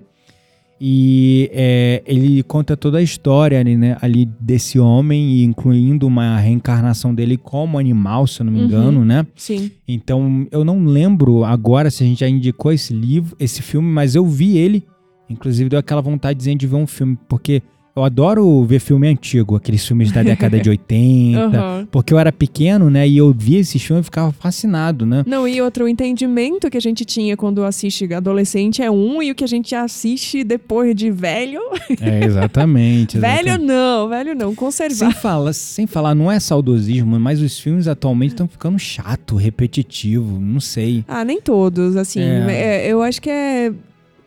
E 0.84 1.48
é, 1.54 2.02
ele 2.08 2.42
conta 2.42 2.76
toda 2.76 2.98
a 2.98 3.04
história 3.04 3.60
ali, 3.60 3.78
né, 3.78 3.96
ali 4.02 4.26
desse 4.40 4.80
homem, 4.80 5.44
incluindo 5.44 6.08
uma 6.08 6.40
reencarnação 6.40 7.14
dele 7.14 7.38
como 7.38 7.78
animal, 7.78 8.26
se 8.26 8.42
eu 8.42 8.46
não 8.46 8.52
me 8.54 8.60
Uhum. 8.62 8.66
engano, 8.66 9.06
né? 9.06 9.28
Sim. 9.36 9.70
Então, 9.88 10.48
eu 10.50 10.66
não 10.66 10.84
lembro 10.84 11.44
agora 11.44 11.92
se 11.92 12.04
a 12.04 12.08
gente 12.08 12.22
já 12.22 12.28
indicou 12.28 12.72
esse 12.72 12.96
livro, 12.96 13.36
esse 13.40 13.62
filme, 13.62 13.88
mas 13.88 14.16
eu 14.16 14.26
vi 14.26 14.58
ele. 14.58 14.84
Inclusive, 15.30 15.70
deu 15.70 15.78
aquela 15.78 16.02
vontadezinha 16.02 16.56
de 16.56 16.66
ver 16.66 16.78
um 16.78 16.88
filme, 16.88 17.16
porque 17.30 17.62
eu 17.96 18.04
adoro 18.04 18.64
ver 18.64 18.80
filme 18.80 19.08
antigo, 19.08 19.56
aqueles 19.56 19.86
filmes 19.86 20.12
da 20.12 20.24
década 20.24 20.60
de 20.60 20.70
80. 20.72 21.40
Aham. 21.40 21.88
Porque 21.92 22.14
eu 22.14 22.20
era 22.20 22.32
pequeno, 22.32 22.90
né? 22.90 23.08
E 23.08 23.18
eu 23.18 23.34
via 23.38 23.60
esses 23.60 23.82
filmes 23.82 24.04
e 24.04 24.06
ficava 24.06 24.32
fascinado, 24.32 25.06
né? 25.06 25.24
Não, 25.26 25.48
e 25.48 25.62
outro 25.62 25.86
o 25.86 25.88
entendimento 25.88 26.70
que 26.70 26.78
a 26.78 26.82
gente 26.82 27.04
tinha 27.04 27.36
quando 27.36 27.64
assiste 27.64 28.12
adolescente 28.14 28.82
é 28.82 28.90
um, 28.90 29.22
e 29.22 29.32
o 29.32 29.36
que 29.36 29.44
a 29.44 29.48
gente 29.48 29.76
assiste 29.76 30.44
depois 30.44 30.96
de 30.96 31.12
velho. 31.12 31.60
É, 32.00 32.24
exatamente. 32.26 33.18
Velho 33.22 33.58
não, 33.58 34.10
velho 34.10 34.36
não, 34.36 34.56
conservar. 34.56 34.96
Sem 34.96 35.12
falar, 35.12 35.54
sem 35.54 35.88
falar, 35.88 36.16
não 36.16 36.32
é 36.32 36.40
saudosismo, 36.40 37.20
mas 37.20 37.42
os 37.42 37.60
filmes 37.60 37.88
atualmente 37.88 38.32
estão 38.32 38.48
ficando 38.48 38.80
chato, 38.80 39.36
repetitivo, 39.36 40.40
não 40.40 40.60
sei. 40.60 41.04
Ah, 41.08 41.24
nem 41.24 41.40
todos, 41.40 41.96
assim. 41.96 42.22
É. 42.22 42.86
É, 42.88 42.88
eu 42.88 43.02
acho 43.02 43.22
que 43.22 43.30
é. 43.30 43.72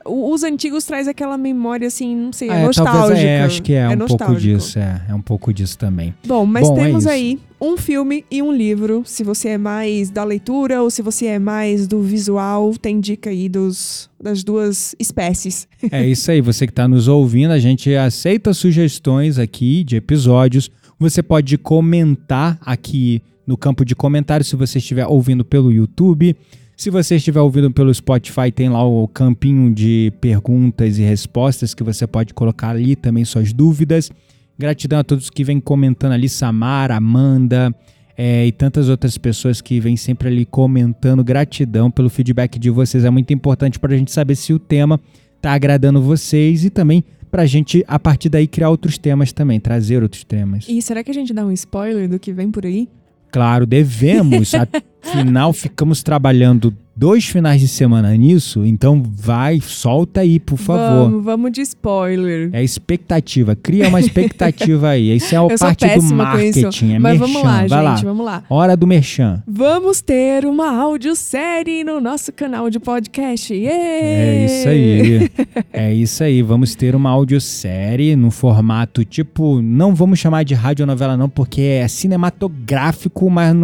O- 0.04 0.32
Os 0.32 0.42
antigos 0.42 0.84
traz 0.84 1.06
aquela 1.08 1.36
memória, 1.38 1.86
assim, 1.88 2.14
não 2.14 2.32
sei, 2.32 2.48
é, 2.50 2.52
É, 2.62 2.64
nostálgica. 2.66 2.98
talvez 2.98 3.20
é, 3.24 3.42
acho 3.42 3.62
que 3.62 3.72
é, 3.72 3.86
um 3.88 3.96
pouco 3.98 4.12
nostálgico. 4.12 4.40
disso, 4.58 4.78
é, 4.78 5.02
é 5.08 5.14
um 5.14 5.20
pouco 5.22 5.52
disso 5.52 5.78
também. 5.78 6.14
Bom, 6.26 6.44
mas 6.46 6.68
Bom, 6.68 6.78
é 6.78 6.84
temos 6.84 7.04
isso. 7.04 7.12
aí 7.12 7.38
um 7.60 7.76
filme 7.76 8.24
e 8.30 8.42
um 8.42 8.52
livro. 8.52 9.02
Se 9.06 9.22
você 9.24 9.50
é 9.50 9.58
mais 9.58 10.10
da 10.10 10.22
leitura 10.24 10.82
ou 10.82 10.90
se 10.90 11.00
você 11.02 11.26
é 11.26 11.38
mais 11.38 11.86
do 11.88 12.02
visual, 12.02 12.72
tem 12.76 13.00
dica 13.00 13.30
aí 13.30 13.48
dos, 13.48 14.10
das 14.22 14.44
duas 14.44 14.94
espécies. 14.98 15.66
É 15.90 16.06
isso 16.06 16.30
aí, 16.30 16.40
você 16.40 16.66
que 16.66 16.72
está 16.72 16.86
nos 16.88 17.08
ouvindo, 17.08 17.52
a 17.52 17.58
gente 17.58 17.94
aceita 17.94 18.52
sugestões 18.52 19.38
aqui 19.38 19.82
de 19.84 19.96
episódios. 19.96 20.70
Você 20.98 21.22
pode 21.22 21.56
comentar 21.58 22.58
aqui 22.60 23.22
no 23.46 23.56
campo 23.56 23.84
de 23.84 23.94
comentários 23.94 24.48
se 24.48 24.56
você 24.56 24.78
estiver 24.78 25.06
ouvindo 25.06 25.44
pelo 25.44 25.70
YouTube. 25.72 26.36
Se 26.76 26.90
você 26.90 27.16
estiver 27.16 27.40
ouvindo 27.40 27.70
pelo 27.70 27.94
Spotify, 27.94 28.50
tem 28.52 28.68
lá 28.68 28.84
o 28.84 29.06
campinho 29.06 29.72
de 29.72 30.12
perguntas 30.20 30.98
e 30.98 31.02
respostas 31.02 31.72
que 31.72 31.84
você 31.84 32.06
pode 32.06 32.34
colocar 32.34 32.70
ali 32.70 32.96
também 32.96 33.24
suas 33.24 33.52
dúvidas. 33.52 34.10
Gratidão 34.58 34.98
a 34.98 35.04
todos 35.04 35.30
que 35.30 35.44
vêm 35.44 35.60
comentando 35.60 36.12
ali, 36.12 36.28
Samara, 36.28 36.96
Amanda 36.96 37.74
é, 38.16 38.46
e 38.46 38.52
tantas 38.52 38.88
outras 38.88 39.18
pessoas 39.18 39.60
que 39.60 39.78
vêm 39.80 39.96
sempre 39.96 40.28
ali 40.28 40.44
comentando. 40.44 41.22
Gratidão 41.22 41.90
pelo 41.90 42.10
feedback 42.10 42.58
de 42.58 42.70
vocês, 42.70 43.04
é 43.04 43.10
muito 43.10 43.32
importante 43.32 43.78
para 43.78 43.94
a 43.94 43.96
gente 43.96 44.10
saber 44.10 44.34
se 44.34 44.52
o 44.52 44.58
tema 44.58 45.00
tá 45.40 45.52
agradando 45.52 46.00
vocês 46.00 46.64
e 46.64 46.70
também 46.70 47.04
pra 47.30 47.46
gente, 47.46 47.84
a 47.88 47.98
partir 47.98 48.28
daí, 48.28 48.46
criar 48.46 48.70
outros 48.70 48.96
temas 48.96 49.32
também, 49.32 49.58
trazer 49.58 50.02
outros 50.02 50.24
temas. 50.24 50.66
E 50.68 50.80
será 50.80 51.02
que 51.02 51.10
a 51.10 51.14
gente 51.14 51.32
dá 51.32 51.44
um 51.44 51.52
spoiler 51.52 52.08
do 52.08 52.18
que 52.18 52.32
vem 52.32 52.50
por 52.50 52.64
aí? 52.64 52.88
Claro, 53.32 53.66
devemos, 53.66 54.52
afinal 55.06 55.52
ficamos 55.52 56.02
trabalhando 56.02 56.74
dois 56.96 57.24
finais 57.24 57.60
de 57.60 57.68
semana 57.68 58.16
nisso, 58.16 58.64
então 58.64 59.02
vai, 59.04 59.60
solta 59.60 60.20
aí, 60.20 60.38
por 60.38 60.56
favor. 60.56 61.08
Vamos, 61.08 61.24
vamos 61.24 61.52
de 61.52 61.60
spoiler. 61.62 62.50
É 62.52 62.62
expectativa, 62.62 63.56
cria 63.56 63.88
uma 63.88 64.00
expectativa 64.00 64.90
aí. 64.90 65.16
Isso 65.16 65.34
é 65.34 65.38
a 65.38 65.46
parte 65.58 65.86
do 65.86 66.14
marketing, 66.14 66.92
é 66.92 66.98
Mas 66.98 67.18
merchan. 67.18 67.32
vamos 67.32 67.42
lá, 67.42 67.56
vai 67.56 67.68
gente, 67.68 67.82
lá. 67.82 67.94
vamos 67.96 68.24
lá. 68.26 68.42
Hora 68.48 68.76
do 68.76 68.86
merchan. 68.86 69.42
Vamos 69.46 70.00
ter 70.00 70.44
uma 70.44 70.70
audiosérie 70.80 71.82
no 71.84 72.00
nosso 72.00 72.32
canal 72.32 72.70
de 72.70 72.78
podcast. 72.78 73.52
É 73.54 74.44
isso 74.46 74.68
aí. 74.68 75.30
É 75.72 75.94
isso 75.94 76.22
aí. 76.22 76.42
Vamos 76.42 76.74
ter 76.74 76.94
uma 76.94 77.10
audiosérie 77.10 78.14
no 78.14 78.30
formato 78.30 79.04
tipo. 79.04 79.60
Não 79.60 79.94
vamos 79.94 80.18
chamar 80.18 80.44
de 80.44 80.54
radionovela, 80.54 81.16
não, 81.16 81.28
porque 81.28 81.60
é 81.60 81.88
cinematográfico, 81.88 83.28
mas 83.28 83.54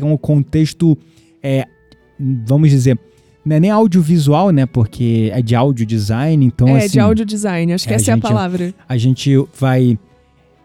tem 0.00 0.02
um 0.04 0.16
contexto. 0.16 0.96
É, 1.42 1.66
vamos 2.46 2.70
dizer. 2.70 2.98
Não 3.44 3.56
é 3.56 3.60
nem 3.60 3.70
audiovisual, 3.70 4.50
né? 4.50 4.66
Porque 4.66 5.30
é 5.34 5.42
de 5.42 5.56
audio 5.56 5.84
design, 5.84 6.46
então 6.46 6.68
é, 6.68 6.78
assim. 6.78 6.92
de 6.92 7.00
audio 7.00 7.24
design, 7.24 7.72
acho 7.72 7.88
que 7.88 7.92
é, 7.92 7.96
essa 7.96 8.12
é 8.12 8.14
a 8.14 8.18
palavra. 8.18 8.72
A 8.88 8.96
gente 8.96 9.34
vai 9.58 9.98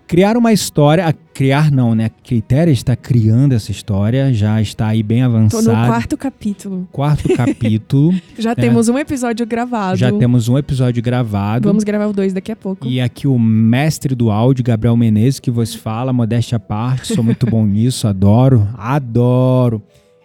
criar 0.08 0.38
uma 0.38 0.54
história. 0.54 1.14
Criar 1.34 1.70
não, 1.70 1.94
né? 1.94 2.10
Critéria 2.24 2.72
está 2.72 2.96
criando 2.96 3.54
essa 3.54 3.70
história, 3.70 4.34
já 4.34 4.60
está 4.60 4.88
aí 4.88 5.04
bem 5.04 5.20
Tô 5.20 5.26
avançado. 5.26 5.68
no 5.68 5.72
quarto 5.88 6.18
capítulo. 6.18 6.88
quarto 6.92 7.30
capítulo. 7.36 8.16
Já 8.40 8.56
temos 8.56 8.90
um 8.90 8.98
episódio 8.98 9.46
gravado. 9.46 9.98
Já 9.98 10.12
temos 10.12 10.50
um 10.50 10.58
episódio 10.58 11.04
gravado. 11.04 11.68
Vamos 11.68 11.84
gravar 11.84 12.08
o 12.08 12.14
dois 12.14 12.34
daqui 12.34 12.52
a 12.52 12.56
pouco. 12.56 12.88
E 12.88 13.00
aqui 13.00 13.28
o 13.28 13.38
mestre 13.38 14.16
do 14.16 14.32
áudio, 14.32 14.64
Gabriel 14.64 14.98
Menezes, 14.98 15.40
que 15.40 15.52
vos 15.52 15.76
fala, 15.76 16.12
modéstia 16.12 16.56
à 16.56 16.60
parte, 16.60 17.14
sou 17.14 17.24
muito 17.24 17.46
bom 17.46 17.66
nisso, 17.68 18.08
adoro, 18.08 18.68
adoro. 18.78 19.84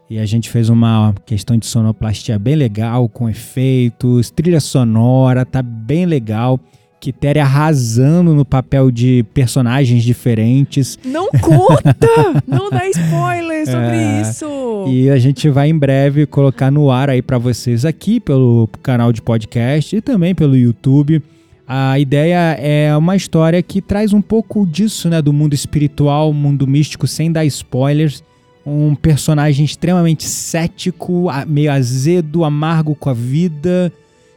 E 0.09 0.19
a 0.19 0.27
gente 0.27 0.49
fez 0.49 0.69
uma 0.69 1.15
questão 1.27 1.57
de 1.57 1.67
sonoplastia 1.67 2.39
bem 2.39 2.55
legal, 2.55 3.09
com 3.09 3.29
efeitos, 3.29 4.31
trilha 4.31 4.61
sonora, 4.61 5.45
tá 5.45 5.63
bem 5.63 6.07
legal. 6.07 6.61
Quitéria 7.03 7.43
arrasando 7.43 8.33
no 8.33 8.45
papel 8.45 8.89
de 8.93 9.25
personagens 9.35 10.05
diferentes. 10.05 10.97
Não 11.05 11.29
conta! 11.31 12.07
não 12.47 12.71
dá 12.71 12.89
spoiler 12.91 13.67
sobre 13.67 13.97
É, 13.97 14.23
isso! 14.23 14.85
E 14.87 15.11
a 15.11 15.19
gente 15.19 15.51
vai 15.51 15.69
em 15.69 15.77
breve 15.77 16.27
colocar 16.27 16.71
no 16.71 16.93
ar 16.93 17.11
aí 17.11 17.21
pra 17.21 17.39
vocês 17.39 17.85
aqui 17.85 18.21
pelo 18.21 18.69
canal 18.85 19.13
de 19.13 19.21
podcast 19.21 19.97
e 19.97 20.01
também 20.01 20.33
pelo 20.33 20.57
YouTube. 20.57 21.21
A 21.67 21.99
ideia 21.99 22.57
é 22.61 22.97
uma 22.97 23.17
história 23.17 23.61
que 23.65 23.83
traz 23.83 24.13
um 24.13 24.23
pouco 24.23 24.65
disso, 24.65 25.09
né, 25.09 25.21
do 25.21 25.33
mundo 25.33 25.55
espiritual, 25.55 26.33
mundo 26.33 26.69
místico, 26.69 27.09
sem 27.09 27.33
dar 27.33 27.45
spoilers. 27.47 28.23
Um 28.65 28.95
personagem 28.95 29.65
extremamente 29.65 30.23
cético, 30.23 31.27
meio 31.49 31.73
azedo, 31.73 32.45
amargo 32.45 32.95
com 32.95 33.11
a 33.11 33.13
vida 33.13 33.93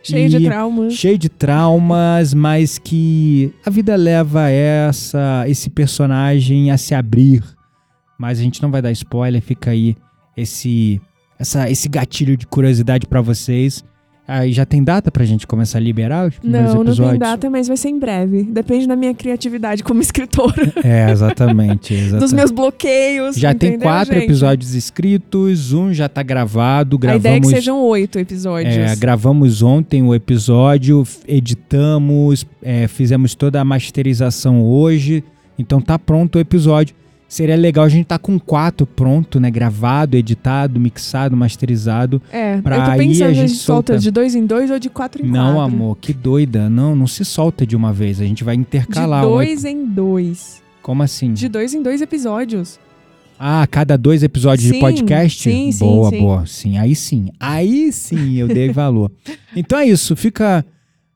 Cheio 0.06 0.30
de 0.30 0.46
traumas. 0.46 0.94
cheio 0.94 1.18
de 1.18 1.30
traumas, 1.30 2.34
mas 2.34 2.78
que 2.78 3.54
a 3.66 3.70
vida 3.70 3.96
leva 3.96 4.50
essa 4.50 5.46
esse 5.48 5.70
personagem 5.70 6.72
a 6.72 6.78
se 6.78 6.94
abrir. 6.94 7.44
Mas 8.18 8.40
a 8.40 8.44
gente 8.44 8.62
não 8.62 8.72
vai 8.72 8.82
dar 8.82 8.92
spoiler, 8.92 9.42
fica 9.42 9.72
aí 9.72 9.96
esse 10.38 11.02
essa, 11.38 11.70
esse 11.70 11.90
gatilho 11.90 12.38
de 12.38 12.48
curiosidade 12.48 13.08
pra 13.08 13.22
vocês. 13.22 13.84
Aí 14.28 14.52
já 14.52 14.66
tem 14.66 14.84
data 14.84 15.12
pra 15.12 15.24
gente 15.24 15.46
começar 15.46 15.78
a 15.78 15.82
liberar 15.82 16.28
os 16.28 16.40
primeiros 16.40 16.70
Não, 16.70 16.76
não 16.78 16.88
episódios? 16.92 17.12
tem 17.12 17.20
data, 17.20 17.48
mas 17.50 17.68
vai 17.68 17.78
ser 17.78 17.90
em 17.90 18.00
breve. 18.00 18.42
Depende 18.44 18.88
da 18.88 18.96
minha 18.96 19.14
criatividade 19.14 19.84
como 19.84 20.02
escritora. 20.04 20.74
É, 20.84 21.12
exatamente. 21.12 21.94
exatamente. 21.94 22.18
Dos 22.20 22.34
meus 22.34 22.50
bloqueios. 22.50 23.36
Já 23.36 23.54
tem 23.54 23.78
quatro 23.78 24.16
gente? 24.16 24.24
episódios 24.24 24.74
escritos, 24.74 25.74
um 25.74 25.94
já 25.94 26.10
tá 26.10 26.24
gravado, 26.24 26.96
A 26.96 27.00
gravamos. 27.00 27.22
ideia 27.24 27.38
é 27.38 27.40
que 27.40 27.48
sejam 27.48 27.80
oito 27.84 28.18
episódios. 28.18 28.76
É, 28.76 28.96
gravamos 28.96 29.62
ontem 29.62 30.02
o 30.02 30.16
episódio, 30.16 31.04
editamos, 31.28 32.46
é, 32.64 32.88
fizemos 32.88 33.36
toda 33.36 33.62
a 33.62 33.66
masterização 33.66 34.64
hoje, 34.64 35.24
então 35.58 35.80
tá 35.80 35.98
pronto 36.00 36.38
o 36.38 36.40
episódio. 36.40 36.96
Seria 37.28 37.56
legal 37.56 37.84
a 37.86 37.90
gente 37.90 38.06
tá 38.06 38.20
com 38.20 38.40
quatro 38.40 38.86
pronto, 38.86 39.40
né? 39.40 39.50
Gravado, 39.50 40.16
editado, 40.16 40.80
mixado, 40.80 41.36
masterizado. 41.36 42.22
É, 42.32 42.62
Pra 42.62 42.78
eu 42.78 42.84
tô 42.86 42.92
aí 42.92 43.24
a 43.24 43.28
a 43.28 43.34
gente 43.34 43.52
solta 43.56 43.94
solta. 43.94 43.98
de 44.00 44.12
dois 44.12 44.36
em 44.36 44.46
dois 44.46 44.70
ou 44.70 44.78
de 44.80 44.90
quatro 44.90 45.26
em 45.26 45.30
Não, 45.30 45.56
quatro. 45.56 45.76
amor, 45.76 45.98
que 46.00 46.14
doida. 46.14 46.70
Não, 46.70 46.96
não 46.96 47.08
se 47.08 47.26
solta 47.26 47.66
de 47.66 47.76
uma 47.76 47.92
vez. 47.92 48.22
A 48.22 48.26
gente 48.26 48.44
vai 48.44 48.56
De 48.56 48.62
intercalar. 48.62 49.26
um 49.26 49.30
dois 49.30 49.66
em 49.66 49.86
dois. 49.86 50.62
Como 50.82 51.02
assim? 51.02 51.34
De 51.34 51.50
dois 51.50 51.74
em 51.74 51.82
dois 51.82 52.02
episódios. 52.02 52.80
Ah, 53.38 53.68
cada 53.70 53.98
dois 53.98 54.24
episódios 54.24 54.66
de 54.68 54.76
Sim, 54.76 54.80
podcast? 54.80 55.44
sim, 55.52 55.72
sim, 55.72 55.80
boa, 55.86 56.10
sim. 56.10 56.20
boa. 56.20 56.46
Sim, 56.46 56.78
aí 56.78 56.96
sim. 56.96 57.30
Aí 57.40 57.92
sim 57.92 58.36
eu 58.36 58.48
dei 58.48 58.70
valor. 58.70 59.12
então 59.56 59.78
é 59.80 59.88
isso, 59.88 60.16
fica 60.16 60.64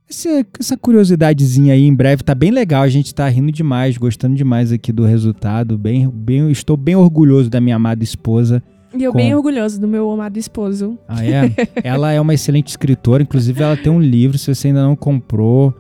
essa, 0.10 0.46
essa 0.60 0.78
curiosidadezinha 0.78 1.74
aí 1.74 1.86
em 1.86 1.94
breve. 1.94 2.24
Tá 2.24 2.34
bem 2.36 2.52
legal, 2.52 2.82
a 2.84 2.90
gente 2.90 3.14
tá 3.14 3.28
rindo 3.30 3.52
demais, 3.52 3.98
gostando 3.98 4.36
demais 4.36 4.72
aqui 4.72 4.92
do 4.92 5.06
resultado. 5.06 5.78
Bem, 5.78 6.10
bem, 6.10 6.50
estou 6.52 6.76
bem 6.76 6.96
orgulhoso 6.96 7.50
da 7.50 7.62
minha 7.62 7.76
amada 7.76 8.04
esposa. 8.04 8.62
E 8.98 9.04
eu 9.04 9.12
Com- 9.12 9.18
bem 9.18 9.36
orgulhosa 9.36 9.80
do 9.80 9.88
meu 9.88 10.10
amado 10.10 10.38
esposo. 10.38 10.98
Ah, 11.08 11.24
é? 11.24 11.52
ela 11.84 12.12
é 12.12 12.20
uma 12.20 12.34
excelente 12.34 12.70
escritora, 12.70 13.22
inclusive 13.22 13.62
ela 13.62 13.78
tem 13.78 13.92
um 13.92 14.02
livro, 14.02 14.38
se 14.38 14.54
você 14.54 14.70
ainda 14.70 14.82
não 14.82 14.96
comprou, 14.96 15.74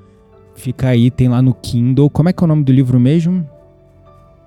fica 0.55 0.89
aí, 0.89 1.09
tem 1.09 1.27
lá 1.27 1.41
no 1.41 1.53
Kindle. 1.55 2.09
Como 2.09 2.29
é 2.29 2.33
que 2.33 2.43
é 2.43 2.45
o 2.45 2.47
nome 2.47 2.63
do 2.63 2.71
livro 2.71 2.99
mesmo? 2.99 3.43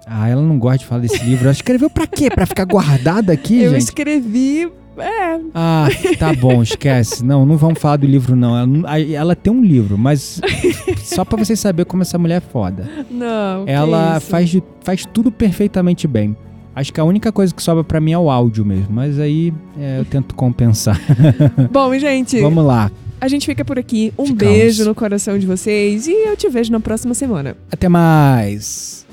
Ah, 0.06 0.28
ela 0.28 0.42
não 0.42 0.58
gosta 0.58 0.78
de 0.78 0.86
falar 0.86 1.00
desse 1.00 1.24
livro. 1.24 1.44
Ela 1.44 1.52
escreveu 1.52 1.88
pra 1.90 2.06
quê? 2.06 2.28
Pra 2.30 2.46
ficar 2.46 2.64
guardada 2.64 3.32
aqui, 3.32 3.62
eu 3.62 3.70
gente? 3.72 3.82
escrevi. 3.82 4.68
É, 4.98 5.40
Ah, 5.54 5.88
tá 6.18 6.32
bom, 6.34 6.62
esquece. 6.62 7.24
Não, 7.24 7.46
não 7.46 7.56
vamos 7.56 7.78
falar 7.80 7.96
do 7.96 8.06
livro, 8.06 8.36
não. 8.36 8.56
Ela, 8.56 9.00
ela 9.00 9.36
tem 9.36 9.52
um 9.52 9.62
livro, 9.64 9.96
mas 9.96 10.40
só 11.02 11.24
pra 11.24 11.38
vocês 11.42 11.58
saberem 11.58 11.88
como 11.88 12.02
essa 12.02 12.18
mulher 12.18 12.36
é 12.36 12.40
foda. 12.40 12.88
não. 13.10 13.64
Ela 13.66 14.20
faz, 14.20 14.54
faz 14.82 15.06
tudo 15.06 15.30
perfeitamente 15.32 16.06
bem. 16.06 16.36
Acho 16.74 16.92
que 16.92 16.98
a 17.00 17.04
única 17.04 17.30
coisa 17.30 17.54
que 17.54 17.62
sobra 17.62 17.84
pra 17.84 18.00
mim 18.00 18.12
é 18.12 18.18
o 18.18 18.30
áudio 18.30 18.64
mesmo, 18.64 18.88
mas 18.90 19.18
aí 19.18 19.52
é, 19.78 19.98
eu 19.98 20.04
tento 20.06 20.34
compensar. 20.34 20.98
Bom, 21.70 21.92
gente, 21.98 22.40
Vamos 22.40 22.64
lá. 22.64 22.90
a 23.20 23.28
gente 23.28 23.44
fica 23.44 23.62
por 23.62 23.78
aqui. 23.78 24.10
Um 24.18 24.24
Ficamos. 24.26 24.54
beijo 24.54 24.84
no 24.86 24.94
coração 24.94 25.38
de 25.38 25.46
vocês 25.46 26.06
e 26.06 26.12
eu 26.12 26.34
te 26.34 26.48
vejo 26.48 26.72
na 26.72 26.80
próxima 26.80 27.12
semana. 27.12 27.54
Até 27.70 27.90
mais. 27.90 29.06